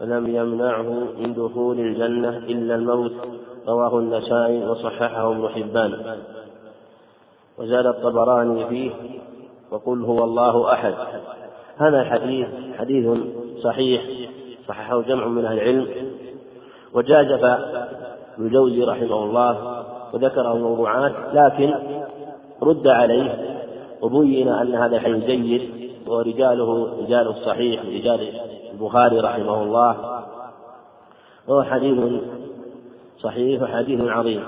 [0.01, 0.83] فلم يمنعه
[1.19, 3.13] من دخول الجنة إلا الموت
[3.69, 6.17] رواه النسائي وصححه ابن حبان.
[7.59, 8.91] وزاد الطبراني فيه
[9.71, 10.95] وقل هو الله أحد.
[11.77, 13.19] هذا الحديث حديث
[13.63, 14.03] صحيح
[14.69, 15.89] صححه جمع من أهل العلم.
[16.95, 21.75] وجازف ابن الجوزي رحمه الله وذكره موضوعات لكن
[22.63, 23.46] رد عليه
[24.03, 25.63] وبين أن هذا الحديث جيد
[26.07, 28.41] ورجاله رجال الصحيح رجال
[28.73, 30.23] البخاري رحمه الله.
[31.49, 31.99] وهو حديث
[33.19, 34.43] صحيح وحديث عظيم.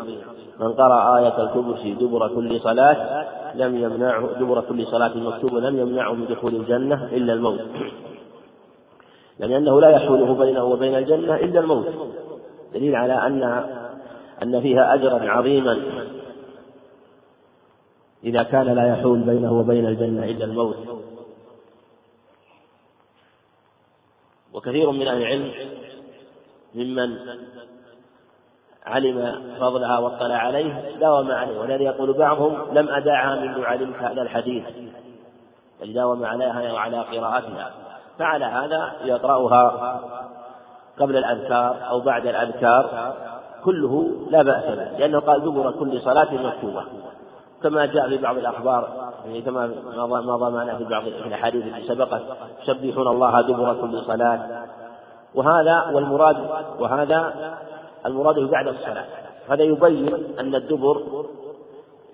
[0.60, 3.24] من قرأ آية الكرسي دبر كل صلاة
[3.54, 7.60] لم يمنعه دبر كل صلاة مكتوبة لم يمنعه من دخول الجنة إلا الموت.
[9.38, 11.86] لأنه لا يحوله بينه وبين الجنة إلا الموت.
[12.74, 13.64] دليل على أن
[14.42, 15.78] أن فيها أجرا عظيما.
[18.24, 20.76] إذا كان لا يحول بينه وبين الجنة إلا الموت.
[24.52, 25.52] وكثير من أهل العلم
[26.74, 27.18] ممن
[28.86, 34.64] علم فضلها واطلع عليه داوم عليه والذي يقول بعضهم لم أدعها منذ علمت هذا الحديث
[35.80, 37.72] بل داوم عليها وعلى قراءتها.
[38.18, 40.00] فعلى هذا يقرأها
[40.98, 43.14] قبل الأذكار أو بعد الأذكار
[43.64, 46.84] كله لا بأس به لأنه قال دبر كل صلاة مكتوبة.
[47.62, 49.66] كما جاء في بعض الأخبار يعني كما
[50.06, 52.22] مضى معنا في بعض الأحاديث التي سبقت
[52.62, 54.66] يسبحون الله دبر كل صلاة
[55.34, 56.36] وهذا والمراد
[56.78, 57.34] وهذا
[58.06, 59.04] المراد بعد الصلاة.
[59.48, 61.02] هذا يبين أن الدبر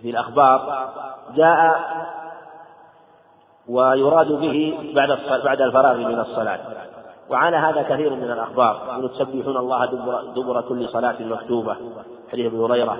[0.02, 0.88] في الأخبار
[1.34, 1.80] جاء
[3.68, 6.60] ويراد به بعد بعد الفراغ من الصلاة.
[7.30, 11.76] وعلى هذا كثير من الأخبار من تسبحون الله دبر, دبر كل صلاة مكتوبة.
[12.32, 12.98] حديث ابن هريرة.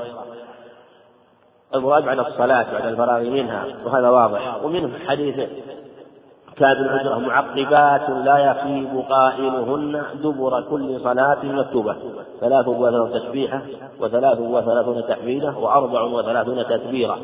[1.75, 4.65] المراد بعد الصلاة بعد الفراغ منها وهذا واضح.
[4.65, 5.37] ومنه حديث
[6.57, 11.97] كاد الأجرة معقبات لا يخيب قائلهن دبر كل صلاة مكتوبة.
[12.41, 13.63] ثلاث وثلاثون تسبيحة
[14.01, 17.19] وثلاث وثلاثون تحميدة وأربع وثلاثون تكبيرة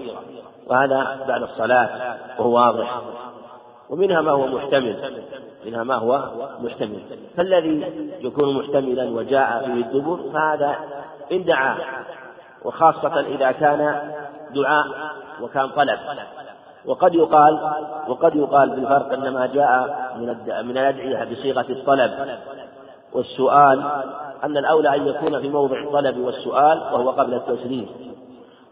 [0.67, 1.89] وهذا بعد الصلاة
[2.39, 3.01] وهو واضح.
[3.91, 4.97] ومنها ما هو محتمل.
[5.67, 6.23] منها ما هو
[6.63, 7.01] محتمل.
[7.37, 7.85] فالذي
[8.21, 10.77] يكون محتملا وجاء فيه الدبر فهذا
[11.33, 11.77] إن دعا
[12.65, 14.13] وخاصة إذا كان
[14.55, 14.87] دعاء
[15.43, 15.99] وكان طلب.
[16.87, 17.59] وقد يقال
[18.09, 20.27] وقد يقال بالفرق ان ما جاء من
[20.67, 22.39] من الأدعية بصيغة الطلب.
[23.13, 23.83] والسؤال
[24.45, 27.89] أن الأولى أن يكون في موضع الطلب والسؤال وهو قبل التسليم.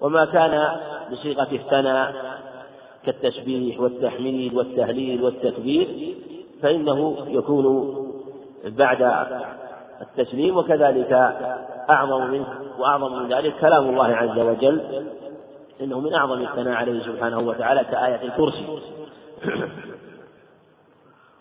[0.01, 0.76] وما كان
[1.12, 2.14] بصيغة الثناء
[3.07, 6.14] كالتسبيح والتحميد والتهليل والتكبير
[6.62, 7.97] فإنه يكون
[8.64, 9.26] بعد
[10.01, 11.12] التسليم وكذلك
[11.91, 12.47] أعظم منه
[12.79, 15.05] وأعظم من ذلك كلام الله عز وجل
[15.81, 18.79] إنه من أعظم الثناء عليه سبحانه وتعالى كآية الكرسي.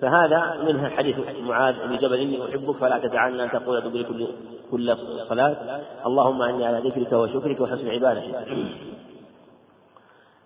[0.02, 4.28] فهذا منها حديث معاذ بن جبل إني أحبك فلا تدعن أن تقول دبر كل
[4.72, 4.98] كل
[5.30, 5.82] صلاة.
[6.06, 8.48] اللهم إني على ذكرك وشكرك وحسن عبادتك.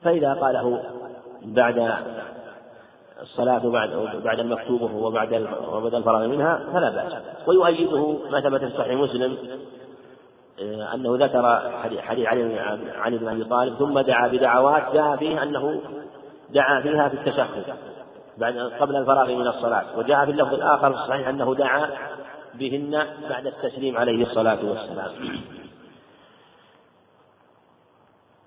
[0.02, 0.84] فإذا قاله
[1.42, 1.94] بعد
[3.22, 3.90] الصلاة بعد
[4.24, 7.14] بعد المكتوبة وبعد وبعد الفراغ منها فلا بأس.
[7.48, 9.38] ويؤيده ما ثبت في صحيح مسلم.
[10.94, 12.60] أنه ذكر حديث علي
[12.96, 15.82] علي بن أبي طالب ثم دعا بدعوات جاء فيه أنه
[16.50, 17.76] دعا فيها في التشهد
[18.38, 21.90] بعد قبل الفراغ من الصلاة وجاء في اللفظ الآخر الصحيح أنه دعا
[22.54, 25.12] بهن بعد التسليم عليه الصلاة والسلام.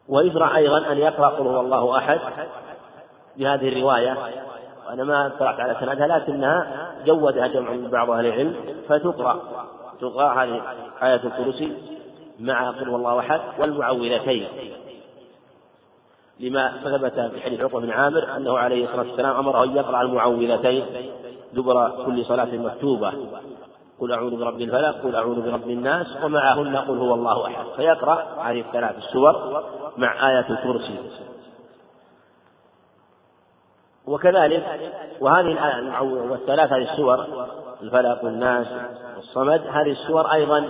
[0.08, 2.20] ويشرع أيضا أن يقرأ قل هو الله أحد
[3.36, 4.16] بهذه الرواية
[4.88, 8.56] وأنا ما اطلعت على سندها لكنها جودها جمع من بعض أهل العلم
[8.88, 9.40] فتقرأ
[10.00, 10.62] تقرأ هذه
[11.02, 11.93] آية الكرسي.
[12.38, 14.48] مع قل الله أحد والمعوذتين.
[16.40, 20.84] لما ثبت في حديث عقبة بن عامر أنه عليه الصلاة والسلام أمره أن يقرأ المعوذتين
[21.52, 23.12] دبر كل صلاة مكتوبة.
[24.00, 27.66] قل أعوذ برب الفلق قل أعوذ برب الناس ومعهن قل هو الله أحد.
[27.76, 29.62] فيقرأ هذه الثلاث السور
[29.96, 30.98] مع آية الكرسي.
[34.06, 34.64] وكذلك
[35.20, 37.26] وهذه والثلاث هذه السور
[37.82, 38.66] الفلق والناس
[39.16, 40.68] والصمد هذه السور أيضا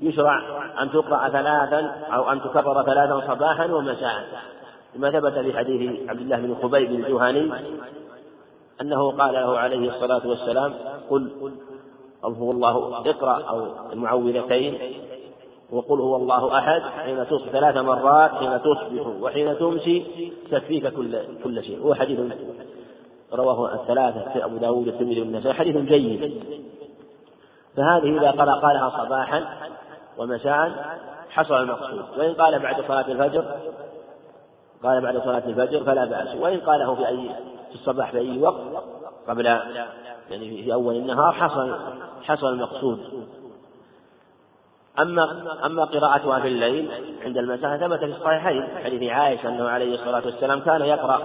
[0.00, 0.42] يشرع
[0.82, 4.24] أن تقرأ ثلاثا أو أن تكرر ثلاثا صباحا ومساء.
[4.96, 7.52] لما ثبت في حديث عبد الله بن خبيب الجهني
[8.80, 10.74] أنه قال له عليه الصلاة والسلام
[11.10, 11.30] قل
[12.24, 14.78] أو هو الله اقرأ أو المعوذتين
[15.70, 21.64] وقل هو الله أحد حين تصبح ثلاث مرات حين تصبح وحين تمسي تكفيك كل كل
[21.64, 21.82] شيء.
[21.82, 22.20] هو حديث
[23.32, 25.54] رواه الثلاثة في أبو داود والترمذي والنسائي.
[25.54, 26.44] حديث جيد.
[27.76, 29.44] فهذه إذا قرأ قالها صباحا
[30.18, 30.98] ومساء
[31.30, 32.04] حصل المقصود.
[32.18, 33.44] وإن قال بعد صلاة الفجر
[34.82, 36.36] قال بعد صلاة الفجر فلا بأس.
[36.36, 37.30] وإن قاله في أي
[37.68, 38.84] في الصباح في أي وقت
[39.28, 39.46] قبل
[40.30, 41.76] يعني في أول النهار حصل
[42.22, 43.28] حصل المقصود.
[44.98, 46.90] أما أما قراءتها في الليل
[47.24, 51.22] عند المساء ثبت في الصحيحين حديث عائشة أنه عليه الصلاة والسلام كان يقرأ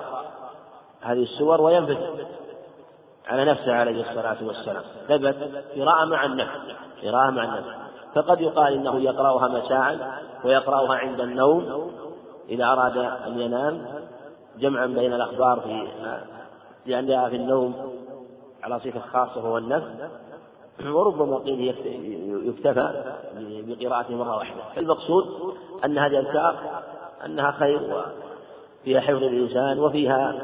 [1.02, 1.98] هذه السور وينفذ
[3.28, 4.84] على نفسه عليه الصلاة والسلام.
[5.08, 5.36] ثبت
[5.76, 6.52] قراءة مع النفس
[7.04, 7.87] قراءة مع النفس.
[8.16, 10.14] فقد يقال إنه يقرأها مساء
[10.46, 11.92] ويقرأها عند النوم
[12.50, 13.86] إذا أراد أن ينام
[14.60, 15.88] جمعا بين الأخبار في
[16.86, 17.94] لأنها في النوم
[18.64, 19.88] على صفة خاصة وهو النفس
[20.86, 21.76] وربما قيل
[22.48, 23.04] يكتفى
[23.68, 24.62] بقراءته مرة واحدة.
[24.78, 25.26] المقصود
[25.86, 26.56] أن هذه الأذكار
[27.26, 28.04] أنها خير
[28.82, 30.36] وفيها حفظ الإنسان وفيها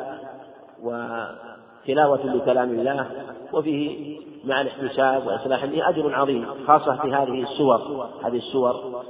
[1.84, 3.06] وتلاوة لكلام الله
[3.54, 8.08] وفيه مع الاحتساب وإصلاح أجر عظيم خاصة في هذه السور.
[8.24, 9.04] هذه السور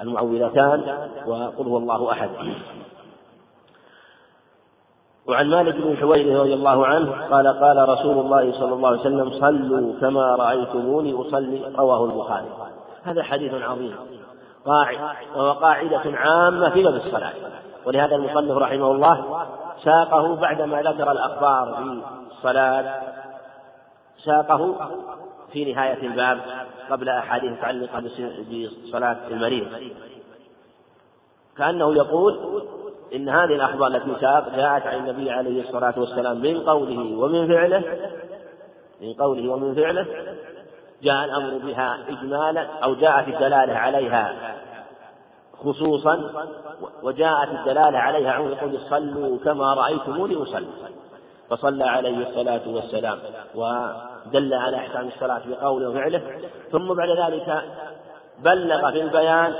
[0.00, 2.30] المعوذتان وقل هو الله أحد.
[5.26, 9.30] وعن مالك بن حويرث رضي الله عنه قال قال رسول الله صلى الله عليه وسلم
[9.40, 12.46] صلوا كما رأيتموني أصلي رواه البخاري.
[13.02, 13.96] هذا حديث عظيم
[14.66, 14.98] قاعد
[15.36, 17.32] وهو قاعدة عامة في باب الصلاة.
[17.86, 19.46] ولهذا المصنف رحمه الله
[19.84, 22.02] ساقه بعدما ذكر الأخبار في
[22.36, 23.02] الصلاة
[24.24, 24.90] ساقه
[25.52, 26.40] في نهاية الباب
[26.90, 28.02] قبل أحاديث متعلقة
[28.88, 29.66] بصلاة المريض.
[31.58, 32.62] كأنه يقول
[33.14, 34.14] إن هذه الأخبار التي
[34.56, 37.82] جاءت عن النبي عليه الصلاة والسلام من قوله ومن فعله
[39.00, 40.06] من قوله ومن فعله
[41.02, 44.54] جاء الأمر بها إجمالا أو جاءت الدلالة عليها.
[45.64, 46.30] خصوصا
[47.02, 50.66] وجاءت الدلالة عليها عن يقول صلوا كما رأيتموني أصلي.
[51.50, 53.18] فصلى عليه الصلاة والسلام
[53.54, 56.22] ودل على أحكام الصلاة بقوله وفعله.
[56.72, 57.62] ثم بعد ذلك
[58.38, 59.54] بلغ في البيان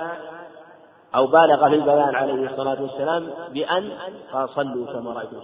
[1.15, 3.91] أو بالغ في البيان عليه الصلاة والسلام بأن
[4.33, 5.41] قال صلوا كما رأيتم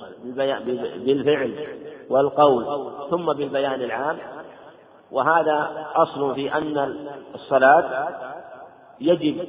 [1.05, 1.66] بالفعل
[2.11, 2.64] والقول.
[3.11, 4.18] ثم بالبيان العام.
[5.12, 6.96] وهذا أصل في أن
[7.34, 8.09] الصلاة
[9.00, 9.46] يجب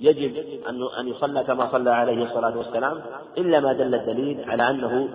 [0.00, 0.36] يجب
[0.68, 3.00] أن أن يصلى كما صلى عليه الصلاة والسلام
[3.38, 5.08] إلا ما دل الدليل على أنه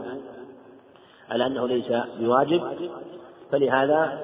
[1.32, 2.62] على أنه ليس بواجب.
[3.52, 4.20] فلهذا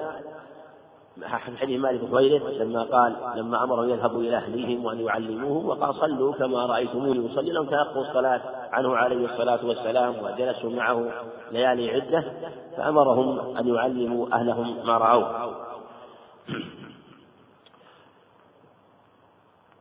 [1.56, 6.66] حديث مالك وغيره لما قال لما امرهم يذهبوا إلى أهليهم وأن يعلموهم وقال صلوا كما
[6.66, 7.52] رأيتموني أصلي.
[7.52, 8.40] لهم تلقوا الصلاة
[8.72, 11.10] عنه عليه الصلاة والسلام وجلسوا معه
[11.52, 12.24] ليالي عدة
[12.76, 15.54] فأمرهم أن يعلموا أهلهم ما رأوه.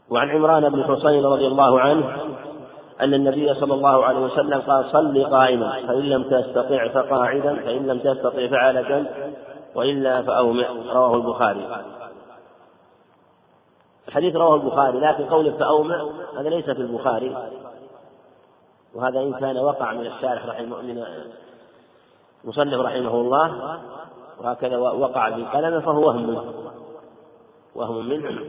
[0.09, 2.17] وعن عمران بن حصين رضي الله عنه
[3.01, 7.99] أن النبي صلى الله عليه وسلم قال صل قائما فإن لم تستطع فقاعدا فإن لم
[7.99, 9.35] تستطع فعلى جنب
[9.75, 10.67] وإلا فأومئ.
[10.93, 11.67] رواه البخاري.
[14.07, 16.01] الحديث رواه البخاري لكن قوله فأومئ
[16.37, 17.37] هذا ليس في البخاري.
[18.95, 21.03] وهذا إن كان وقع من الشارح رحمه من
[22.43, 23.79] مصنف رحمه الله
[24.41, 26.43] وهكذا وقع في قلمه فهو وهم منه
[27.75, 28.39] وهم منه.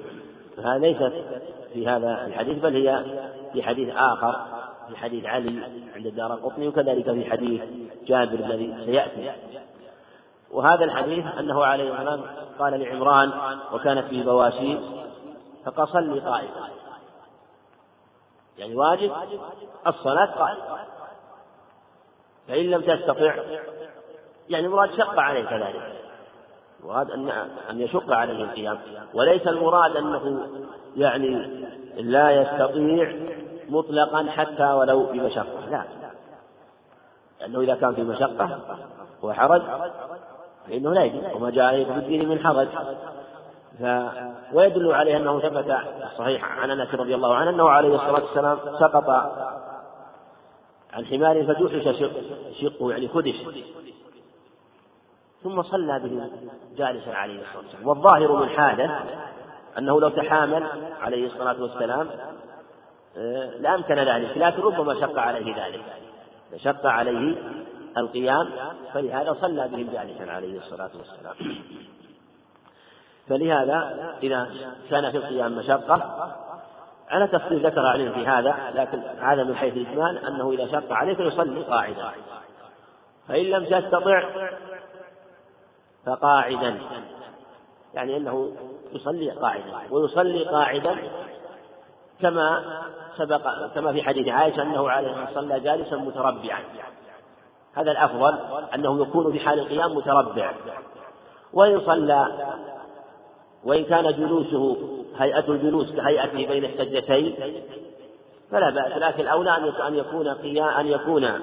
[0.63, 1.13] فهذا ليست
[1.73, 3.05] في هذا الحديث بل هي
[3.53, 4.37] في حديث آخر
[4.89, 5.63] في حديث علي
[5.97, 7.63] عند الدار قطني وكذلك في حديث
[8.07, 9.33] جابر الذي سيأتي.
[10.51, 12.23] وهذا الحديث أنه عليه السلام
[12.59, 13.33] قال لعمران
[13.73, 14.81] وكانت فيه بواسير
[15.65, 16.69] فقال صلي قائما
[18.59, 19.13] يعني واجب
[19.87, 20.85] الصلاة قائما
[22.49, 23.35] فإن لم تستطع
[24.49, 26.10] يعني مراد شق عليه كذلك
[26.85, 27.29] مراد أن
[27.71, 28.79] أن يشق عليه القيام.
[29.15, 30.47] وليس المراد أنه
[30.97, 31.61] يعني
[31.97, 33.17] لا يستطيع
[33.69, 35.71] مطلقا حتى ولو بمشقة.
[35.71, 35.85] لا.
[37.41, 38.59] لأنه إذا كان في مشقة
[39.23, 39.63] وحرج
[40.69, 41.25] فإنه لا يجوز.
[41.35, 42.69] وما جاء في الدين من حرج.
[43.81, 43.85] ف...
[44.53, 45.77] ويدل عليه أنه ثبت
[46.19, 49.11] صحيح عن أنس رضي الله عنه أنه عليه الصلاة والسلام سقط
[50.93, 52.05] عن حمار فجحش
[52.61, 53.37] شقه يعني خدش.
[55.43, 56.31] ثم صلى به
[56.77, 57.89] جالسا عليه الصلاة والسلام.
[57.89, 59.05] والظاهر من حاله
[59.79, 60.67] أنه لو تحامل
[61.01, 62.09] عليه الصلاة والسلام
[63.17, 65.83] آه، لأمكن ذلك لكن ربما شق عليه ذلك.
[66.57, 67.37] شق عليه
[67.97, 68.49] القيام
[68.95, 71.35] فلهذا صلى بهم جالسا عليه الصلاة والسلام.
[73.29, 74.51] فلهذا إذا
[74.91, 76.27] كان في القيام مشقة
[77.11, 81.15] على تفصيل ذكر علينا في هذا لكن هذا من حيث الإجمال أنه إذا شق عليه
[81.15, 82.11] فيصلي قاعدا.
[83.29, 84.23] فإن لم تستطع
[86.07, 86.79] فقاعدا.
[87.95, 88.53] يعني أنه
[88.93, 90.97] يصلي قاعدا ويصلي قاعدا
[92.21, 92.63] كما
[93.17, 96.61] سبق كما في حديث عائشة أنه عليه صلى جالسا متربعا.
[97.75, 98.39] هذا الأفضل
[98.75, 100.53] أنه يكون في حال القيام متربع.
[101.53, 102.49] وإن صلى
[103.65, 104.77] وإن كان جلوسه
[105.19, 107.37] هيئة الجلوس كهيئته بين السجدتين
[108.51, 108.93] فلا بأس.
[108.93, 109.57] لكن الأولى
[109.89, 111.41] أن يكون قيام أن يكون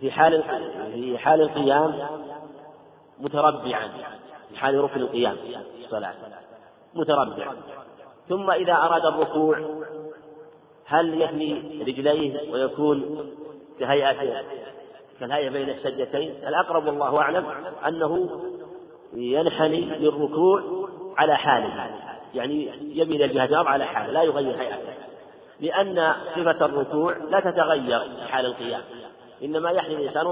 [0.00, 0.42] في حال
[0.94, 1.94] في حال القيام
[3.20, 3.88] متربعا
[4.48, 5.36] في حال ركن القيام
[5.84, 6.14] الصلاة
[6.94, 7.52] متربع
[8.28, 9.58] ثم إذا أراد الركوع
[10.84, 13.26] هل يثني رجليه ويكون
[13.80, 14.42] كهيئة
[15.20, 17.46] كالهيئة بين السجدتين؟ الأقرب والله أعلم
[17.88, 18.40] أنه
[19.12, 20.62] ينحني للركوع
[21.18, 21.90] على حاله
[22.34, 24.94] يعني يميل الجهة على حاله لا يغير هيئته.
[25.60, 28.82] لأن صفة الركوع لا تتغير في حال القيام
[29.42, 30.26] إنما يحني الإنسان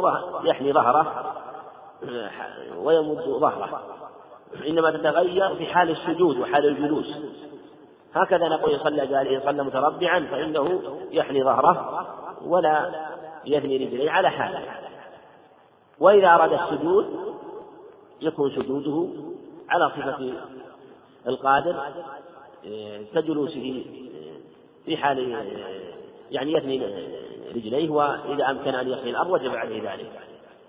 [0.45, 1.35] يحني ظهره
[2.77, 3.83] ويمد ظهره.
[4.67, 7.17] إنما تتغير في حال السجود وحال الجلوس.
[8.15, 12.07] هكذا نقول يصلى جالسا صلى متربعا فإنه يحني ظهره
[12.47, 12.91] ولا
[13.47, 14.61] يثني رجليه على حاله
[15.99, 17.35] وإذا أراد السجود
[18.21, 19.09] يكون سجوده
[19.69, 20.33] على صفة
[21.27, 21.77] القادر
[23.15, 23.85] كجلوسه
[24.85, 25.19] في حال
[26.31, 26.83] يعني يثني
[27.55, 30.13] رجليه وإذا أمكن أن يحني الأرض وجب عليه ذلك.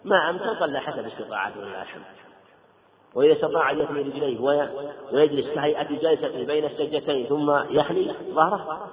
[0.03, 2.03] ما أمكن صلى حسب استطاعته ولله الحمد.
[3.13, 4.39] وإذا استطاع أن يثني رجليه
[5.11, 8.87] ويجلس كهيئة جالسة بين السجدتين ثم يحني ظهره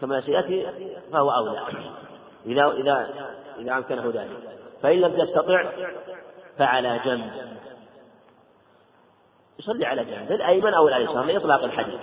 [0.00, 0.66] كما سيأتي
[1.12, 1.60] فهو أولى.
[2.46, 3.14] إذا إذا
[3.58, 4.58] إذا أمكنه ذلك.
[4.82, 5.72] فإن لم تستطع
[6.58, 7.30] فعلى جنب.
[9.58, 10.32] يصلي على جنب.
[10.32, 12.00] الأيمن أو الأيسر لإطلاق الحديث.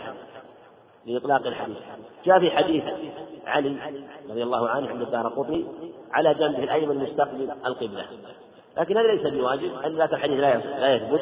[1.06, 1.78] لإطلاق الحديث.
[2.26, 2.84] جاء في حديث
[3.48, 3.78] علي
[4.30, 5.66] رضي الله عنه عند الدار قطني
[6.12, 8.06] على جنبه الأيمن مستقبل القبلة.
[8.78, 11.22] لكن هذا ليس بواجب أن ذاك الحديث لا يثبت.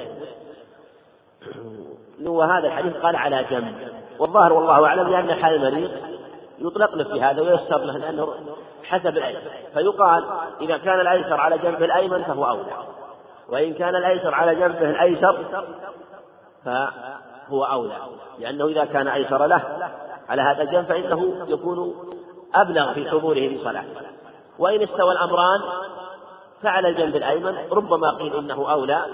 [2.21, 3.75] وهذا الحديث قال على جنب.
[4.19, 5.91] والظاهر والله أعلم لأن حال المريض
[6.59, 8.33] يطلق له في هذا ويسر له لأنه
[8.83, 10.25] حسب الأيسر فيقال
[10.61, 12.71] إذا كان الأيسر على جنبه الأيمن فهو أولى
[13.49, 15.45] وإن كان الأيسر على جنبه الأيسر
[17.49, 17.97] فهو أولى
[18.39, 19.61] لأنه إذا كان أيسر له
[20.29, 21.95] على هذا الجنب فإنه يكون
[22.55, 23.83] أبلغ في حضوره في صلاة.
[24.59, 25.61] وإن استوى الأمران
[26.61, 29.05] فعلى الجنب الأيمن ربما قيل إنه أولى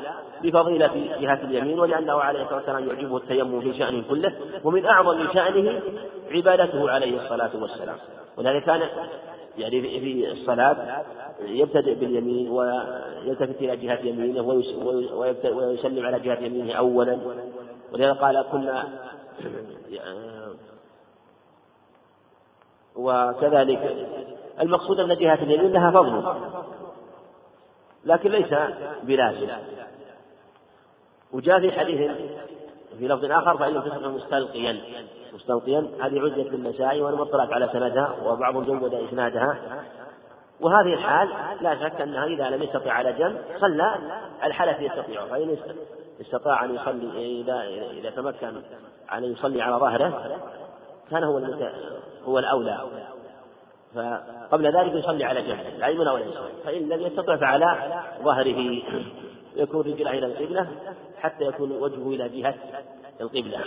[0.44, 4.34] بفضيلة جهة اليمين ولأنه عليه الصلاة والسلام يعجبه التيمم في شأنه كله
[4.64, 5.82] ومن أعظم شأنه
[6.32, 7.96] عبادته عليه الصلاة والسلام.
[8.38, 8.82] ولذلك كان
[9.58, 10.76] يعني في الصلاة
[11.46, 14.42] يبتدئ باليمين ويلتفت إلى جهة يمينه
[15.54, 17.18] ويسلم على جهة يمينه أولا.
[17.94, 18.88] ولذلك قال كنا
[22.96, 24.08] وكذلك
[24.62, 26.36] المقصود أن جهة اليمين لها فضل
[28.06, 28.54] لكن ليس
[29.04, 29.50] بلازم.
[31.34, 32.12] وجاء في حديث
[33.00, 34.82] في لفظ آخر فإنه تصبح مستلقيا.
[35.34, 37.18] مستلقيا هذه عزة بالنسائي وأنا
[37.54, 39.58] على سندها وبعضهم جود إسنادها.
[40.62, 41.30] وهذه الحال
[41.62, 43.96] لا شك أنها إذا لم يستطع على جنب صلى
[44.44, 45.58] الحالة يستطيع فإن
[46.22, 48.62] استطاع أن يصلي إذا إذا تمكن
[49.14, 50.40] أن يصلي على ظهره
[51.12, 51.42] كان هو
[52.26, 52.80] هو الأولى.
[53.96, 58.82] فقبل ذلك يصلي على جنب الأيمن أو الأيسر فإن لم يستطع فعلى ظهره.
[59.56, 60.68] يكون رجله إلى القبلة
[61.20, 62.56] حتى يكون وجهه إلى جهة
[63.22, 63.60] القبلة.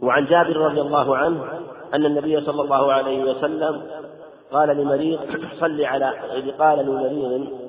[0.00, 1.60] وعن جابر رضي الله عنه
[1.94, 3.82] أن النبي صلى الله عليه وسلم
[4.52, 5.20] قال لمريض
[5.60, 6.06] صل على
[6.58, 7.67] قال لمريض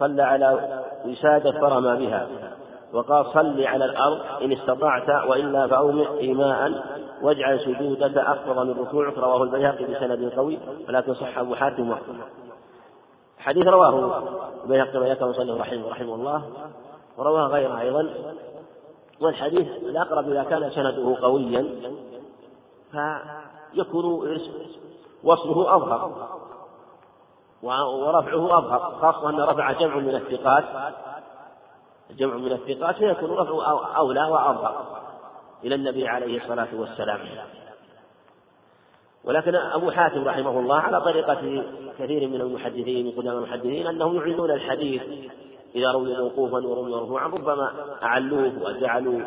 [0.00, 2.28] صلى على وسادة فرمى بها
[2.92, 6.72] وقال صل على الأرض إن استطعت وإلا فأومئ إيماء
[7.22, 10.58] واجعل سجودك أخفض من ركوعك رواه البيهقي بسند قوي
[10.88, 11.94] ولكن صح أبو حاتم
[13.38, 14.22] حديث رواه
[14.64, 16.42] البيهقي وياك وصلى رحمه رحمه الله
[17.18, 18.10] ورواه غيره أيضا.
[19.20, 21.66] والحديث الأقرب إذا كان سنده قويا
[23.72, 24.38] فيكون
[25.24, 26.28] وصله أظهر.
[27.62, 30.64] ورفعه أظهر خاصة أن رفع جمع من الثقات
[32.10, 34.86] جمع من الثقات فيكون رفعه أولى وأظهر
[35.64, 37.20] إلى النبي عليه الصلاة والسلام.
[39.24, 41.64] ولكن أبو حاتم رحمه الله على طريقة
[41.98, 45.02] كثير من المحدثين من قدام المحدثين أنهم يعلون الحديث
[45.74, 47.72] إذا روي موقوفا وروي مرفوعا ربما
[48.02, 49.20] أعلوه وجعلوا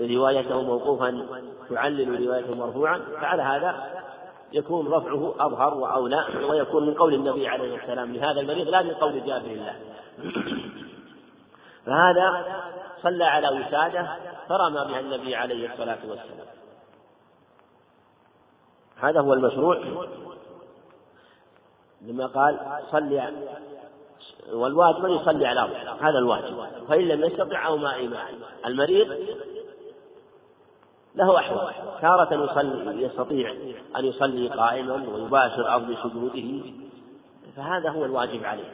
[0.00, 1.26] روايته موقوفا
[1.70, 3.74] تعلل روايته مرفوعا فعلى هذا
[4.52, 9.26] يكون رفعه أظهر وأولى ويكون من قول النبي عليه السلام لهذا المريض لا من قول
[9.26, 9.76] جابر الله.
[11.86, 12.44] فهذا
[13.02, 14.16] صلى على وسادة
[14.48, 16.46] فرمى بها النبي عليه الصلاة والسلام.
[18.96, 19.78] هذا هو المشروع.
[22.02, 22.58] لما قال
[22.92, 23.32] صلي
[24.52, 25.60] والواجب أن يصلي على
[26.00, 26.86] هذا الواجب.
[26.88, 28.34] فإن لم يستطع أو ما إيمان
[28.66, 29.16] المريض
[31.14, 31.74] له أحوال.
[32.00, 33.50] تارة يصلي يستطيع
[33.96, 36.72] أن يصلي قائما ويباشر أرض سجوده.
[37.56, 38.72] فهذا هو الواجب عليه.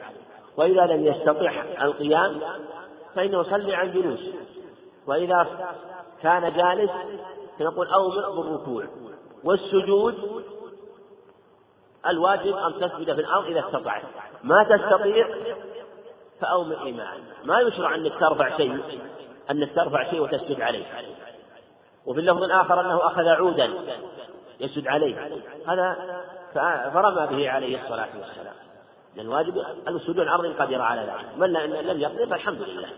[0.57, 2.41] وإذا لم يستطع القيام
[3.15, 4.19] فإنه يصلي عن جلوس.
[5.07, 5.47] وإذا
[6.21, 6.91] كان جالس
[7.59, 8.83] فنقول أومئ بالركوع.
[9.43, 10.43] والسجود
[12.07, 14.03] الواجب أن تسجد في الأرض إذا استطعت.
[14.43, 15.27] ما تستطيع
[16.41, 18.81] فأومئ إيمان ما يشرع أنك ترفع شيء
[19.51, 20.85] أنك ترفع شيء وتسجد عليه.
[22.07, 23.73] وفي اللفظ الآخر أنه أخذ عودا
[24.59, 25.29] يسجد عليه.
[25.67, 26.21] هذا
[26.93, 28.53] فرمى به عليه الصلاة والسلام.
[29.19, 31.37] الواجب السجود عرض قدر على ذلك.
[31.37, 31.53] من
[31.87, 32.89] لم يقدر فالحمد لله.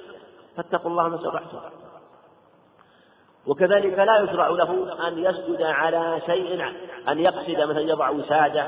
[0.57, 1.59] فاتقوا الله ما استطعتم.
[3.47, 6.65] وكذلك لا يشرع له أن يسجد على شيء
[7.09, 8.67] أن يقصد مثلا يضع وسادة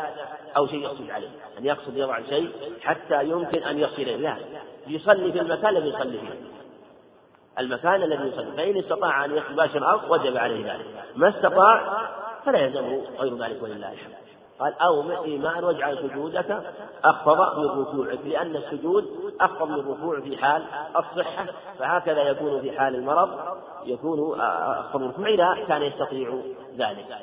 [0.58, 1.30] أو شيء يسجد عليه.
[1.58, 2.52] أن يقصد يضع شيء
[2.82, 4.16] حتى يمكن أن يصل إليه.
[4.16, 4.36] لا.
[4.88, 6.61] يصلي في المكان الذي يصلي فيه.
[7.60, 8.52] المكان الذي يصلي.
[8.58, 10.86] فإن استطاع أن يباشر الأرض وجب عليه ذلك.
[11.16, 12.08] ما استطاع
[12.46, 14.14] فلا يلزمه غير ذلك ولله الحمد.
[14.60, 16.64] قال أو إيمان واجعل سجودك
[17.04, 20.64] أخفض من ركوعك لأن السجود أخفض من الركوع في حال
[20.96, 21.46] الصحة.
[21.80, 23.30] فهكذا يكون في حال المرض
[23.86, 26.34] يكون أخفض الركوع إذا كان يستطيع
[26.78, 27.18] ذلك.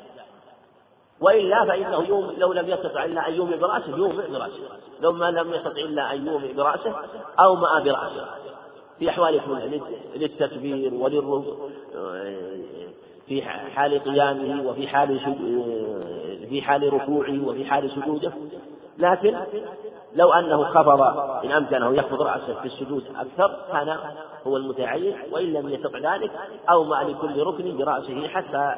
[1.21, 4.59] وإلا فإنه يوم لو لم يستطع إلا أن يومئ برأسه يومئ برأسه.
[5.01, 6.95] لو ما لم يستطع إلا أن يومئ برأسه
[7.39, 8.25] أو ما برأسه.
[8.99, 9.41] في أحوال
[10.15, 11.55] للتكبير وللركوع
[13.27, 15.19] في حال قيامه وفي حال
[16.49, 18.31] في حال ركوعه وفي حال سجوده.
[18.97, 19.35] لكن
[20.15, 21.01] لو أنه خفض
[21.45, 23.97] إن أمكنه يخفض رأسه في السجود أكثر كان
[24.47, 26.31] هو المتعين وإن لم يستطع ذلك
[26.69, 28.75] أو مع لكل ركن برأسه حتى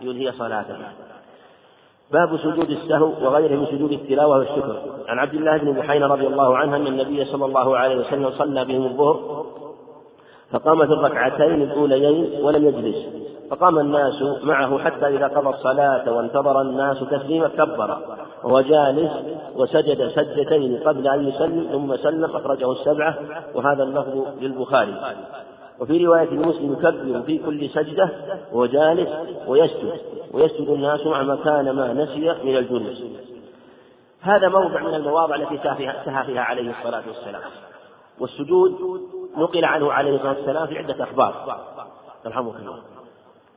[0.00, 0.76] ينهي صلاته.
[2.12, 4.82] باب سجود السهو وغيره من سجود التلاوة والشكر.
[5.08, 8.64] عن عبد الله بن بحين رضي الله عنه أن النبي صلى الله عليه وسلم صلى
[8.64, 9.46] بهم الظهر
[10.52, 12.96] فقام في الركعتين الأوليين ولم يجلس.
[13.50, 17.98] فقام الناس معه حتى إذا قضى الصلاة وانتظر الناس تسليما كبر.
[18.44, 19.12] وهو جالس
[19.56, 23.18] وسجد سجدتين قبل أن يسلم ثم سلم أخرجه السبعة.
[23.54, 24.94] وهذا اللفظ للبخاري.
[25.80, 28.10] وفي رواية مسلم يكبر في كل سجدة
[28.52, 29.08] وهو جالس
[29.46, 30.00] ويسجد.
[30.32, 33.02] ويسجد الناس مع مكان ما نسي من الجلوس.
[34.20, 35.58] هذا موضع من المواضع التي
[36.04, 37.42] سهى فيها عليه الصلاة والسلام.
[38.20, 39.00] والسجود
[39.36, 41.60] نقل عنه عليه الصلاة والسلام في عدة أخبار.
[42.26, 42.82] رحمه الله.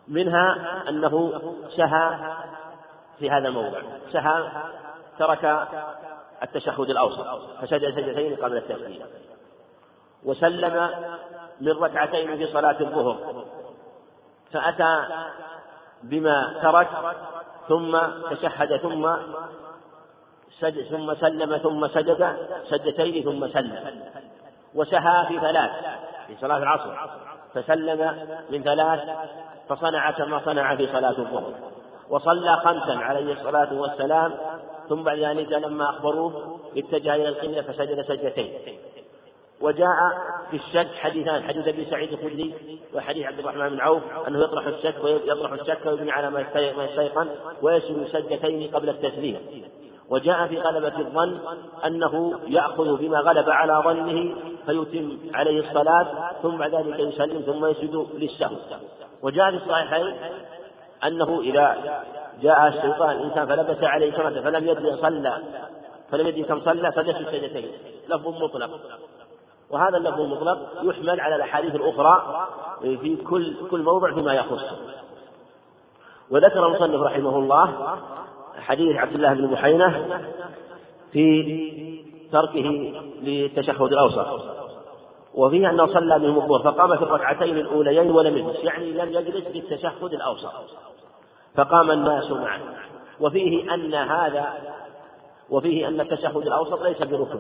[0.08, 1.42] منها أنه
[1.78, 2.36] سهى
[3.20, 3.80] في هذا الموضع.
[4.12, 4.52] سهى
[5.20, 5.68] ترك
[6.44, 7.26] التشهد الأوسط
[7.62, 9.06] فسجد سجدتين قبل التسليم.
[10.24, 10.90] وسلم
[11.62, 13.46] من ركعتين في صلاة الظهر.
[14.52, 15.06] فأتى
[16.04, 16.90] بما ترك
[17.68, 17.98] ثم
[18.32, 19.16] تشهد ثم
[20.60, 22.38] سجد ثم سلم ثم سجد
[22.70, 24.02] سجدتين ثم سلم.
[24.76, 25.72] وسهى في ثلاث
[26.28, 26.96] في صلاة العصر.
[27.54, 29.00] فسلم من ثلاث
[29.70, 31.54] فصنع كما صنع في صلاة الظهر.
[32.10, 34.34] وصلى خمسا عليه الصلاة والسلام
[34.90, 38.54] ثم بعد ذلك لما أخبروه اتجه إلى القبلة فسجد سجدتين.
[39.62, 39.96] وجاء
[40.52, 45.04] في الشك حديثان حديث أبي سعيد الخدري وحديث عبد الرحمن بن عوف أنه يطرح الشك
[45.04, 47.28] ويطرح الشك ويبني على ما يستيقن
[47.62, 49.38] ويسجد سجدتين قبل التسليم.
[50.14, 51.40] وجاء في غلبة الظن
[51.86, 54.36] أنه يأخذ بما غلب على ظنه
[54.66, 56.08] فيتم عليه الصلاة
[56.42, 58.56] ثم بعد ذلك يسلم ثم يسجد للسهو.
[59.22, 60.16] وجاء في الصحيحين
[61.04, 61.78] أنه إذا
[62.42, 65.38] جاء الشيطان الإنسان فلبس عليه سنة فلم يدري صلى
[66.12, 67.72] فلم يدري كم صلى فليسجد سجدتين
[68.10, 68.70] لفظ مطلق.
[69.70, 72.48] وهذا اللفظ المطلق يحمل على الأحاديث الأخرى
[72.82, 74.78] في كل كل موضع فيما يخصه.
[76.32, 77.98] وذكر المصنف رحمه الله
[78.64, 80.20] حديث عبد الله بن بحينة
[81.12, 81.44] في
[82.32, 84.28] تركه للتشهد الأوسط.
[85.34, 90.14] وفيه أنه صلى بهم الظهر فقام في الركعتين الأوليين ولم يجلس يعني لم يجلس للتشهد
[90.14, 90.52] الأوسط.
[91.56, 92.60] فقام الناس معه.
[93.20, 94.54] وفيه أن هذا
[95.50, 97.40] وفيه أن التشهد الأوسط ليس بركن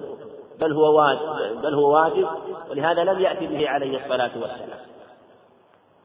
[0.60, 2.28] بل هو واجب بل هو واجب
[2.70, 4.80] ولهذا لم يأتي به عليه الصلاة والسلام.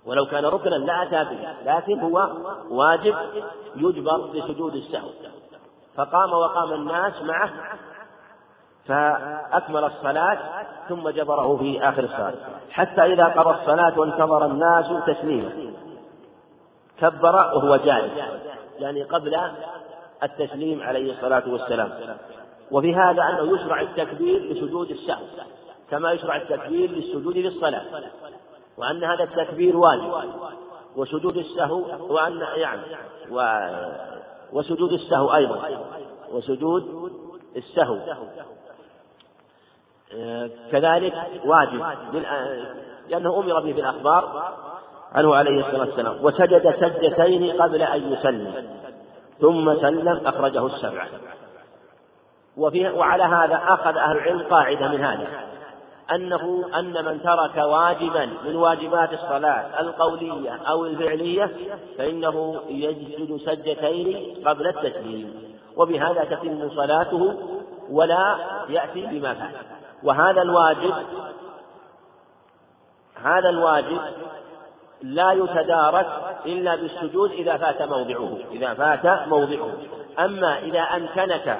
[0.08, 2.28] ولو كان ركنا لا أتى به لكن هو
[2.70, 3.14] واجب
[3.76, 5.08] يجبر بسجود السهو
[5.96, 7.50] فقام وقام الناس معه
[8.86, 10.38] فأكمل الصلاة
[10.88, 12.34] ثم جبره في آخر الصلاة.
[12.70, 15.72] حتى إذا قضى الصلاة وانتظر الناس تسليما.
[16.98, 18.12] كبر وهو جالس
[18.78, 19.40] يعني قبل
[20.22, 21.90] التسليم عليه الصلاة والسلام.
[22.70, 25.24] وفي هذا أنه يشرع التكبير لسجود السهو
[25.90, 27.82] كما يشرع التكبير للسجود للصلاة.
[28.78, 30.12] وأن هذا التكبير واجب
[30.96, 31.84] وسجود السهو
[32.14, 32.82] وأن يعني
[33.30, 33.60] و
[34.52, 35.60] وسجود السهو أيضا
[36.32, 37.12] وسجود
[37.56, 37.98] السهو.
[40.72, 41.14] كذلك
[41.44, 41.84] واجب
[43.08, 44.52] لأنه أمر به في الأخبار
[45.12, 48.68] عنه عليه الصلاة والسلام وسجد سجدتين قبل أن يسلم
[49.40, 51.06] ثم سلم أخرجه السبعة.
[52.56, 55.28] وفي وعلى هذا أخذ أهل العلم قاعدة من هذا.
[56.14, 61.50] أنه أن من ترك واجبا من واجبات الصلاة القولية أو الفعلية
[61.98, 65.58] فإنه يسجد سجدتين قبل التسليم.
[65.76, 67.34] وبهذا تتم صلاته
[67.90, 68.36] ولا
[68.68, 69.54] يأتي بما فات
[70.02, 70.94] وهذا الواجب
[73.22, 74.00] هذا الواجب
[75.02, 76.06] لا يتدارك
[76.46, 79.72] إلا بالسجود إذا فات موضعه إذا فات موضعه.
[80.18, 81.58] أما إذا أمكنك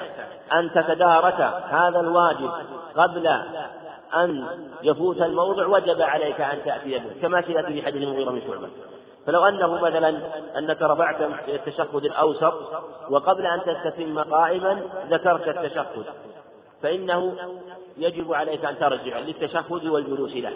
[0.53, 2.51] أن تتدارك هذا الواجب
[2.95, 3.41] قبل
[4.15, 4.47] أن
[4.83, 8.69] يفوت الموضع وجب عليك أن تأتي به كما سيأتي في حديث المغيرة بن شعبة.
[9.25, 10.09] فلو أنه مثلا
[10.57, 12.53] أنك رفعت التشهد الأوسط
[13.09, 16.05] وقبل أن تستتم قائما ذكرت التشهد
[16.81, 17.35] فإنه
[17.97, 20.53] يجب عليك أن ترجع للتشهد والجلوس له.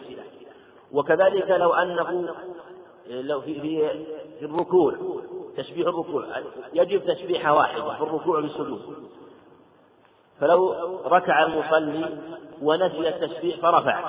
[0.92, 2.36] وكذلك لو أنه
[3.10, 3.62] لو في
[4.40, 4.96] في, الركوع
[5.58, 6.26] تسبيح الركوع
[6.74, 8.82] يجب تسبيحة واحدة في الركوع والسجود
[10.40, 10.74] فلو
[11.06, 12.18] ركع المصلي
[12.64, 14.00] ونسي التسبيح فرفع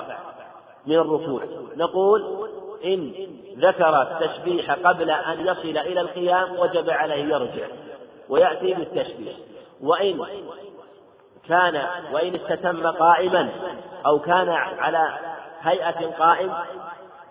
[0.85, 1.41] من الركوع.
[1.75, 2.49] نقول
[2.85, 3.13] إن
[3.57, 7.67] ذكر التسبيح قبل أن يصل إلى القيام وجب عليه يرجع
[8.29, 9.33] ويأتي بالتسبيح
[9.81, 10.25] وإن
[11.47, 13.49] كان وإن استتم قائما
[14.05, 15.09] أو كان على
[15.61, 16.53] هيئة قائم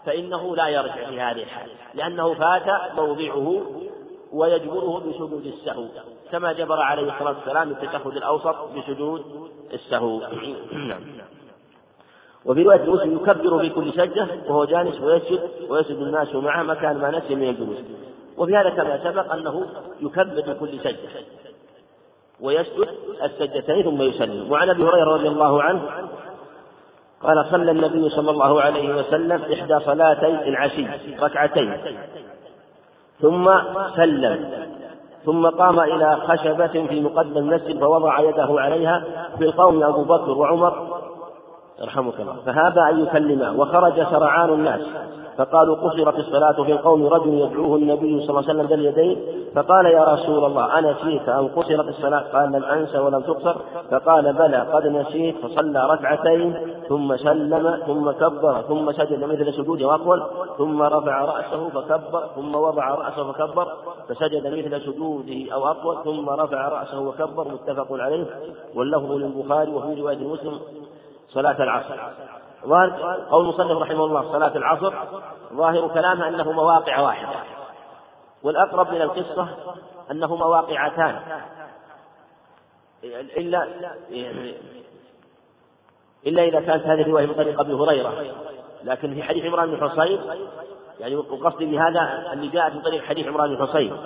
[0.06, 3.62] فإنه لا يرجع في هذه الحال لأنه فات موضعه
[4.32, 5.86] ويجبره بسجود السهو
[6.32, 10.20] كما جبر عليه الصلاة والسلام التشهد الأوسط بسجود السهو
[10.72, 11.00] نعم.
[12.44, 17.10] وفي رواية مسلم يكبر في كل سجدة وهو جالس ويسجد ويسجد الناس معه مكان ما
[17.10, 17.78] نسي من الجلوس.
[18.36, 19.66] وفي هذا كما سبق أنه
[20.00, 21.08] يكبر في كل سجدة
[22.40, 22.88] ويسجد
[23.22, 24.52] السجدتين ثم يسلم.
[24.52, 25.82] وعن أبي هريرة رضي الله عنه
[27.22, 30.86] قال صلى النبي صلى الله عليه وسلم إحدى صلاتي العشي
[31.20, 31.76] ركعتين.
[33.20, 33.50] ثم
[33.96, 34.64] سلم.
[35.24, 39.04] ثم قام إلى خشبة في مقدم المسجد فوضع يده عليها
[39.38, 40.86] في القوم أبو بكر وعمر.
[41.80, 42.36] يرحمك الله.
[42.46, 44.80] فهذا أن يكلما وخرج سرعان الناس.
[45.38, 49.18] فقالوا قصرت الصلاة في القوم رجل يدعوه النبي صلى الله عليه وسلم ذا اليدين
[49.54, 53.56] فقال يا رسول الله أنسيت أم قصرت الصلاة؟ قال لم أنس ولم تقصر.
[53.90, 56.54] فقال بلى قد نسيت فصلى ركعتين
[56.88, 60.22] ثم سلم ثم كبر ثم سجد مثل سجود وأطول
[60.58, 63.68] ثم رفع رأسه فكبر ثم وضع رأسه فكبر
[64.08, 66.04] فسجد مثل سجوده أو أطول.
[66.04, 68.26] ثم رفع رأسه وكبر متفق عليه.
[68.74, 70.58] واللفظ للبخاري وفي رواية مسلم
[71.28, 71.94] صلاة العصر.
[72.66, 72.90] ظاهر
[73.30, 74.94] قول المصنف رحمه الله صلاة العصر
[75.52, 77.38] ظاهر كلامه أنه مواقع واحدة.
[78.42, 79.48] والأقرب من القصة
[80.10, 81.20] أنه مواقعتان.
[83.04, 83.68] إلا
[86.26, 88.34] إلا إذا كانت هذه الرواية من طريق أبي هريرة.
[88.84, 90.20] لكن في حديث عمران بن حصين
[91.00, 93.96] يعني وقصدي بهذا اللي جاءت من طريق حديث عمران بن حصين.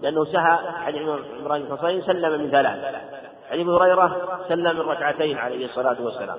[0.00, 1.02] لأنه سهى حديث
[1.40, 2.94] عمران بن حصين سلم من ثلاث.
[3.50, 6.38] حديث هريرة سلم من ركعتين عليه الصلاة والسلام.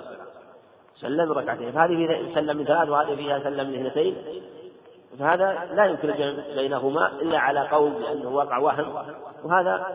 [1.07, 4.15] سلم ركعتين فهذه فيها سلم من ثلاث وهذه فيها سلم من اثنتين.
[5.19, 8.86] فهذا لا يمكن الجمع بينهما إلا على قول بأنه وقع وهم
[9.44, 9.86] وهذا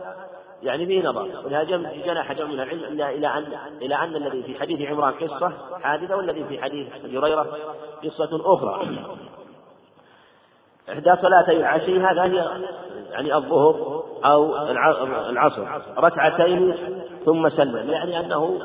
[0.63, 1.27] يعني فيه نظر.
[1.45, 1.63] ولهذا
[2.05, 3.45] جناح جمع من العلم إلا إلى أن
[3.81, 7.47] إلى أن الذي في حديث عمران قصة حادثة والذي في حديث أبي هريرة
[8.03, 8.99] قصة أخرى.
[10.89, 12.61] إحدى صلاتي العشي هذا هي
[13.11, 14.55] يعني الظهر أو
[15.29, 15.67] العصر.
[15.97, 16.75] ركعتين
[17.25, 18.59] ثم سلم يعني أنه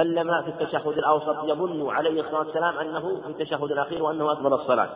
[0.00, 4.88] سلم في التشهد الأوسط يظن عليه الصلاة والسلام أنه في التشهد الأخير وأنه أكمل الصلاة.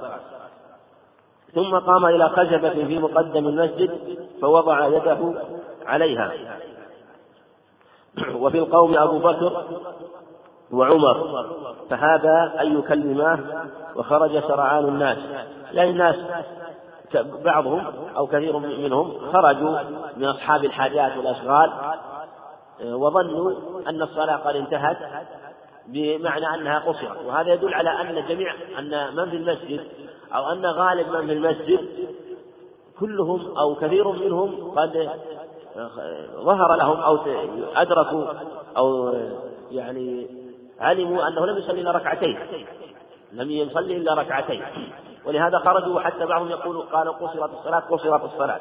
[1.54, 5.34] ثم قام إلى خشبة في مقدم المسجد فوضع يده
[5.86, 6.32] عليها.
[8.42, 9.64] وفي القوم أبو بكر
[10.72, 11.46] وعمر
[11.90, 13.38] فهذا أن يكلماه
[13.96, 15.18] وخرج سرعان الناس.
[15.72, 16.16] لأن الناس
[17.44, 17.84] بعضهم
[18.16, 19.78] أو كثير منهم خرجوا
[20.16, 21.72] من أصحاب الحاجات والأشغال
[22.82, 23.52] وظنوا
[23.88, 24.96] أن الصلاة قد انتهت
[25.86, 27.26] بمعنى أنها قصرت.
[27.26, 29.80] وهذا يدل على أن جميع أن من في المسجد
[30.34, 31.88] أو أن غالب من في المسجد
[33.00, 35.10] كلهم أو كثير منهم قد
[36.34, 37.18] ظهر لهم أو
[37.76, 38.24] أدركوا
[38.76, 39.14] أو
[39.70, 40.26] يعني
[40.80, 42.38] علموا أنه لم يصلي إلا ركعتين.
[43.32, 44.62] لم يصلي إلا ركعتين.
[45.26, 48.60] ولهذا خرجوا حتى بعضهم يقول قال قصرت الصلاة قصرت الصلاة.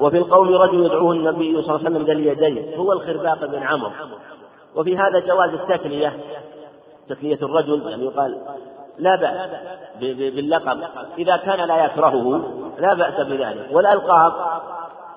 [0.00, 3.90] وفي القوم رجل يدعوه النبي صلى الله عليه وسلم ذا اليدين هو الخرباق بن عمرو.
[4.76, 6.12] وفي هذا جواز التكنية
[7.08, 8.38] تكنية الرجل يعني يقال
[8.98, 9.50] لا بأس
[10.18, 10.78] باللقب.
[11.18, 12.42] إذا كان لا يكرهه
[12.78, 13.68] لا بأس بذلك.
[13.72, 14.32] والألقاب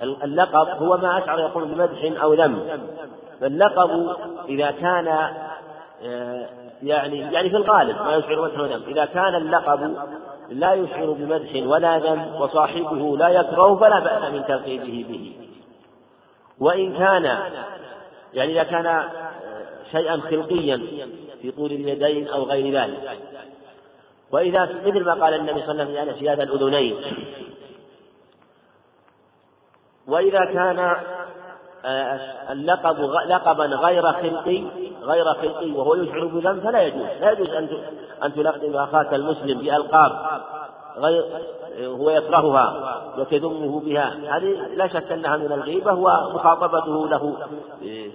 [0.01, 2.59] اللقب هو ما أشعر يقول بمدح أو ذم.
[3.41, 4.15] فاللقب
[4.49, 5.07] إذا كان
[6.05, 6.45] آه،
[6.83, 9.97] يعني يعني في الغالب ما يشعر مدح وذم إذا كان اللقب
[10.49, 15.35] لا يشعر بمدح ولا ذم وصاحبه لا يكره فلا بأس من تلقيبه به.
[16.59, 17.23] وإن كان
[18.33, 19.09] يعني إذا كان
[19.91, 20.81] شيئا خلقيا
[21.41, 23.19] في طول اليدين أو غير ذلك.
[24.31, 26.95] وإذا مثل ما قال النبي صلى الله عليه وسلم في هذا الأذنين.
[30.07, 30.95] وإذا كان
[32.51, 34.63] اللقب لقبا غير خلقي
[35.03, 37.69] غير خلقي وهو يشعر بذنب فلا يجوز لا يجوز أن
[38.23, 40.11] أن تلقب أخاك المسلم بألقاب
[40.97, 41.25] غير
[41.85, 44.37] هو يكرهها وتذمه بها.
[44.37, 47.37] هذه لا شك أنها من الغيبة ومخاطبته له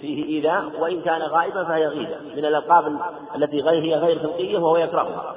[0.00, 2.16] فيه إيذاء وإن كان غائبا فهي غيبة.
[2.36, 2.96] من الألقاب
[3.36, 5.34] التي غير هي غير خلقية وهو يكرهها.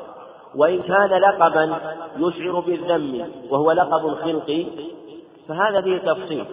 [0.55, 1.77] وإن كان لقبا
[2.17, 4.65] يشعر بالذم وهو لقب خلقي
[5.47, 6.45] فهذا فيه تفصيل.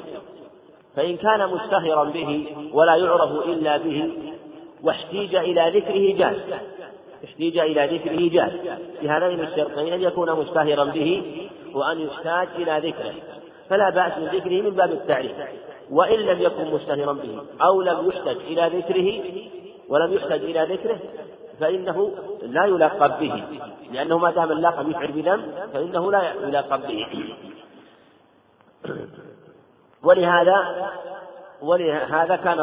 [0.96, 4.10] فإن كان مشتهرا به ولا يعرف إلا به
[4.82, 6.60] واحتيج إلى ذكره جاز.
[7.24, 8.78] احتيج إلى ذكره جاز.
[9.00, 11.22] في هذين الشرطين أن يكون مشتهرا به
[11.74, 13.14] وأن يحتاج إلى ذكره.
[13.68, 15.32] فلا بأس من ذكره من باب التعريف.
[15.90, 19.22] وإن لم يكن مشتهرا به أو لم يحتج إلى ذكره
[19.88, 20.98] ولم يحتج إلى ذكره
[21.60, 22.12] فإنه
[22.42, 23.44] لا يلقب به.
[23.92, 27.34] لأنه ما دام اللقب يشعر بذنب فإنه لا يلقب به.
[30.04, 30.88] ولهذا
[31.62, 32.60] ولهذا كان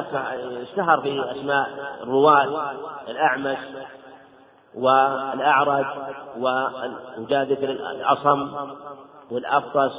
[0.61, 1.69] اشتهر في أسماء
[2.03, 2.73] الرواة
[3.07, 3.57] الأعمش
[4.75, 5.85] والأعرج
[6.37, 8.51] وذكر الأصم
[9.31, 9.91] والأفطس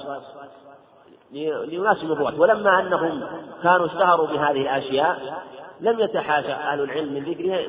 [1.32, 3.22] ليناسب الرواة ولما أنهم
[3.62, 5.42] كانوا اشتهروا بهذه الأشياء
[5.80, 7.22] لم يتحاشى أهل العلم من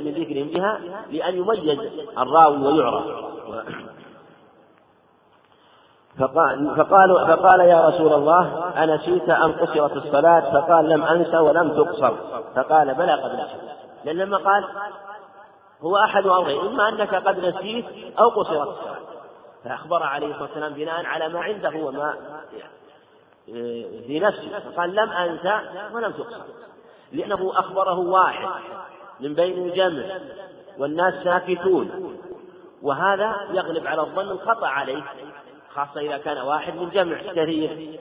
[0.06, 0.80] من ذكرهم بها
[1.12, 1.80] لأن يميز
[2.18, 3.04] الراوي ويعرف.
[6.20, 12.16] فقال, فقالوا فقال يا رسول الله أنسيت أم قصرت الصلاة؟ فقال لم أنسى ولم تقصر.
[12.56, 13.72] فقال بلى قد نسيت
[14.06, 14.66] لأن لما قال
[15.82, 17.86] هو أحد أمرين إما أنك قد نسيت
[18.20, 18.96] أو قصرت الصلاة.
[19.64, 22.16] فأخبر عليه الصلاة والسلام بناء على ما عنده وما
[24.08, 24.60] في نفسه.
[24.60, 25.60] فقال لم أنسى
[25.94, 26.42] ولم تقصر.
[27.12, 28.50] لأنه أخبره واحد
[29.20, 30.04] من بين الجمع
[30.80, 32.18] والناس ساكتون.
[32.82, 35.04] وهذا يغلب على الظن الخطأ عليه.
[35.76, 38.00] خاصة إذا كان واحد من جمع كثير.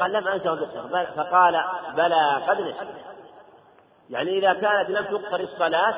[0.00, 0.66] قال لم أنسى
[1.16, 1.64] فقال
[1.96, 2.88] بلى قد نسيت
[4.10, 5.94] يعني إذا كانت لم تقصر الصلاة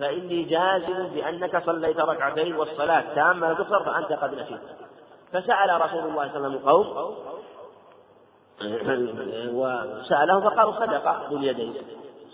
[0.00, 4.60] فإني جازم بأنك صليت ركعتين والصلاة تامة تقصر فأنت قد نسيت.
[5.32, 7.14] فسأل رسول الله صلى الله عليه وسلم القوم
[9.60, 11.74] وسأله فقالوا صدق ذو اليدين.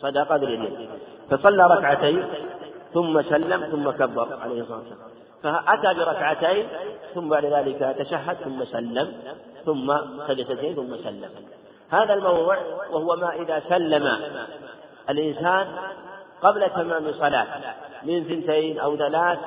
[0.01, 0.91] صدق ذو اليدين.
[1.31, 2.29] فصلى ركعتين
[2.95, 5.24] ثم سلم ثم كبر عليه الصلاة والسلام.
[5.45, 6.67] فأتى بركعتين
[7.15, 9.13] ثم بعد ذلك تشهد ثم سلم
[9.65, 9.97] ثم
[10.29, 11.31] سجدتين ثم سلم.
[11.91, 12.59] هذا الموضوع
[12.91, 14.19] وهو ما إذا سلم
[15.11, 15.67] الإنسان
[16.43, 17.47] قبل تمام صلاة
[18.03, 19.39] من ثنتين أو ثلاث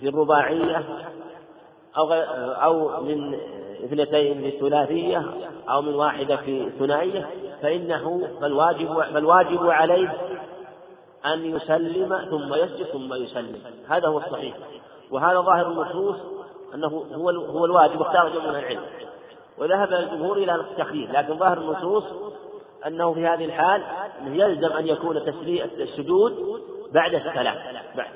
[0.00, 0.82] في الرباعية
[1.96, 2.12] أو
[2.62, 3.34] أو من
[3.84, 5.22] اثنتين في الثلاثية
[5.68, 7.26] أو من واحدة في الثنائية
[7.62, 10.14] فإنه فالواجب فالواجب عليه
[11.26, 13.60] أن يسلم ثم يسجد ثم يسلم.
[13.88, 14.54] هذا هو الصحيح.
[15.10, 16.16] وهذا ظاهر النصوص
[16.74, 18.82] أنه هو هو الواجب واختار جمع من العلم.
[19.58, 22.04] وذهب الجمهور إلى التخيير لكن ظاهر النصوص
[22.86, 23.82] أنه في هذه الحال
[24.26, 25.16] يلزم أن يكون
[25.78, 26.62] السجود
[26.92, 27.56] بعد السلام.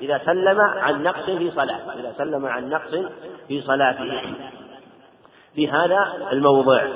[0.01, 2.95] إذا سلم عن نقص في صلاة إذا سلم عن نقص
[3.47, 4.21] في صلاته
[5.55, 6.87] في هذا الموضع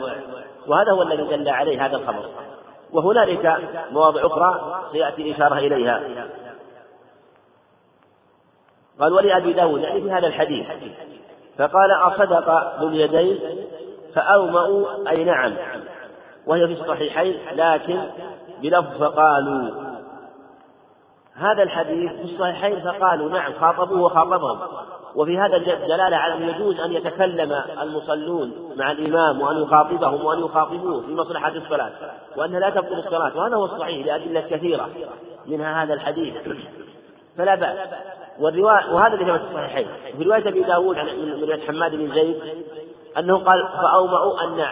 [0.67, 2.29] وهذا هو الذي دل عليه هذا الخبر.
[2.93, 3.57] وهنالك
[3.91, 6.27] مواضع أخرى سيأتي الإشارة إليها.
[8.99, 10.67] قال ولأبي داود يعني في هذا الحديث.
[11.57, 13.39] فقال أصدق ذو اليدين
[14.15, 15.53] فأومأوا أي نعم
[16.45, 18.01] وهي في الصحيحين لكن
[18.61, 19.71] بلفظ فقالوا.
[21.35, 24.59] هذا الحديث في الصحيحين فقالوا نعم خاطبوه وخاطبهم.
[25.17, 31.01] وفي هذا دلالة على أن يجوز أن يتكلم المصلون مع الإمام وأن يخاطبهم وأن يخاطبوه
[31.01, 31.91] في مصلحة الصلاة
[32.35, 34.89] وأنها لا تبطل الصلاة وهذا هو الصحيح لأدلة كثيرة
[35.45, 36.33] منها هذا الحديث.
[37.37, 37.77] فلا بأس.
[38.39, 39.87] والرواية وهذا اللي في الصحيحين.
[40.17, 42.39] في رواية أبي داود من حماد بن زيد
[43.17, 44.65] أنه قال فأومأوا أن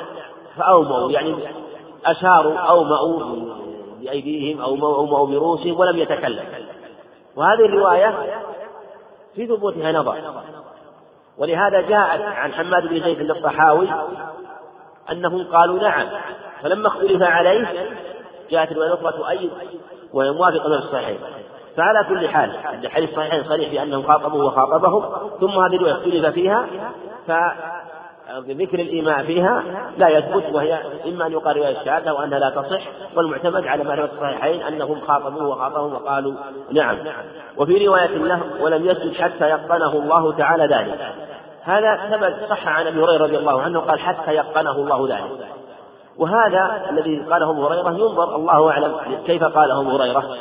[0.58, 1.36] فأومأوا يعني
[2.06, 3.20] أشاروا أومأوا
[4.02, 6.46] بأيديهم أو أومأوا برؤوسهم ولم يتكلم.
[7.36, 8.16] وهذه الرواية
[9.36, 10.16] في ثبوتها نظر.
[11.38, 13.90] ولهذا جاءت عن حماد بن زيد الطحاوي
[15.12, 16.08] أنهم قالوا نعم
[16.62, 17.88] فلما اختلف عليه
[18.52, 19.52] جاءت الرواية الأخرى تؤيد
[20.14, 21.18] وهي موافقة للصحيح
[21.78, 22.52] فعلى كل حال
[22.84, 26.66] الحديث الصحيحين صريح بأنهم خاطبوه وخاطبهم ثم هذه الرواية اختلف فيها
[28.40, 29.64] ذكر الإيماء فيها
[29.98, 32.82] لا يثبت وهي إما أن يقال رواية الشهادة وأنها لا تصح
[33.16, 36.34] والمعتمد على معرفة الصحيحين أنهم خاطبوه وخاطبهم وقالوا
[36.72, 36.98] نعم.
[37.58, 41.16] وفي رواية له ولم يسجد حتى يقنه الله تعالى ذلك.
[41.64, 45.48] هذا ثبت صح عن أبي هريرة رضي الله عنه قال حتى يقنه الله ذلك.
[46.18, 50.38] وهذا الذي قاله أبو هريرة ينظر الله أعلم كيف قاله أبو هريرة.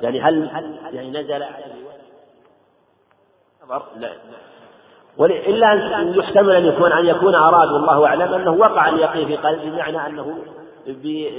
[0.00, 0.50] يعني هل
[0.92, 1.44] يعني نزل
[3.96, 4.10] لا.
[5.20, 9.70] إلا أن يحتمل أن يكون أن يكون أراد والله أعلم أنه وقع اليقين في قلبه
[9.70, 10.38] بمعنى أنه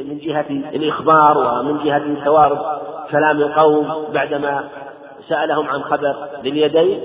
[0.10, 2.60] من جهة الإخبار ومن جهة توارد
[3.12, 4.64] كلام القوم بعدما
[5.30, 7.04] سألهم عن خبر باليدين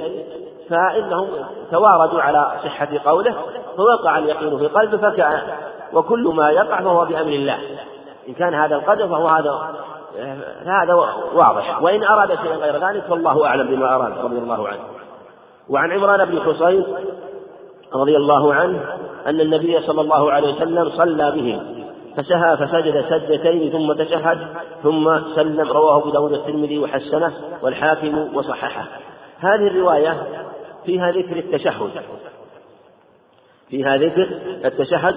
[0.71, 1.29] فإنهم
[1.71, 3.35] تواردوا على صحة قوله
[3.77, 5.43] فوقع اليقين في قلبه فكان
[5.93, 7.59] وكل ما يقع فهو بأمر الله.
[8.29, 9.75] إن كان هذا القدر فهو هذا
[10.67, 10.95] هذا
[11.35, 11.83] واضح.
[11.83, 15.00] وإن أراد شيئا غير ذلك فالله أعلم بما أراد رضي الله عنه.
[15.71, 16.85] وعن عمران بن حصين
[17.95, 18.81] رضي الله عنه
[19.27, 21.85] أن النبي صلى الله عليه وسلم صلى بهم
[22.17, 24.39] فسهى فسجد سجدتين ثم تشهد
[24.83, 27.33] ثم سلم رواه أبو داود الترمذي وحسنه
[27.63, 28.87] والحاكم وصححه.
[29.39, 30.23] هذه الرواية
[30.87, 31.91] فيها ذكر التشهد.
[33.69, 34.29] فيها ذكر
[34.65, 35.15] التشهد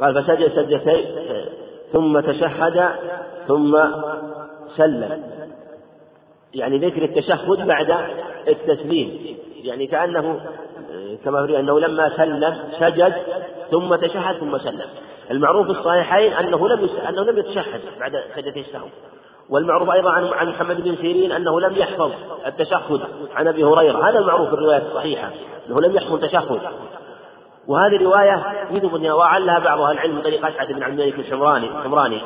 [0.00, 1.04] قال فسجد سجدتين
[1.92, 2.90] ثم تشهد
[3.48, 3.78] ثم
[4.76, 5.22] سلم.
[6.54, 7.94] يعني ذكر التشهد بعد
[8.48, 9.38] التسليم.
[9.62, 10.40] يعني كأنه
[11.24, 13.14] كما في أنه لما سلم سجد
[13.70, 14.88] ثم تشهد ثم سلم.
[15.30, 18.86] المعروف في الصحيحين أنه لم أنه لم يتشهد بعد سجدتي السهو
[19.50, 22.12] والمعروف أيضا عن عن محمد بن سيرين أنه لم يحفظ
[22.46, 23.00] التشهد
[23.34, 24.08] عن أبي هريرة.
[24.08, 25.30] هذا المعروف في الروايات الصحيحة
[25.68, 26.60] أنه لم يحفظ التشهد
[27.68, 32.20] وهذه رواية يثبت وعلها بعض أهل العلم من طريق أسعد بن عبد الملك الحمراني الحمراني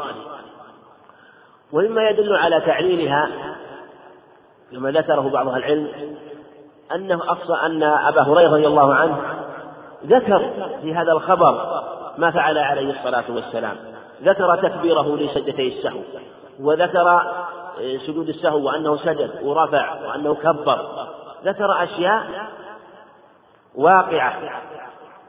[1.72, 3.28] ومما يدل على تعليلها
[4.72, 5.88] كما ذكره بعض العلم
[6.94, 9.16] أنه أقصى أن أبا هريرة رضي الله عنه
[10.06, 10.50] ذكر
[10.82, 11.82] في هذا الخبر
[12.18, 13.76] ما فعل عليه الصلاة والسلام.
[14.22, 16.00] ذكر تكبيره لسجدتي السهو
[16.60, 17.08] وذكر
[17.80, 20.78] آه، سجود السهو وأنه سجد ورفع وأنه كبر.
[21.44, 22.22] ذكر أشياء
[23.74, 24.34] واقعة.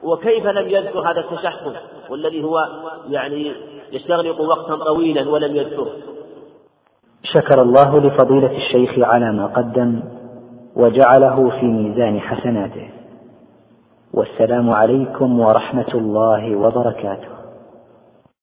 [0.04, 1.76] وكيف لم يذكر هذا التشهد
[2.10, 2.68] والذي هو
[3.10, 3.56] يعني
[3.92, 5.92] يستغرق وقتا طويلا ولم يذكره
[7.24, 10.04] شكر الله لفضيلة الشيخ على ما قدم.
[10.76, 12.90] وجعله في ميزان حسناته.
[14.14, 17.33] والسلام عليكم ورحمة الله وبركاته.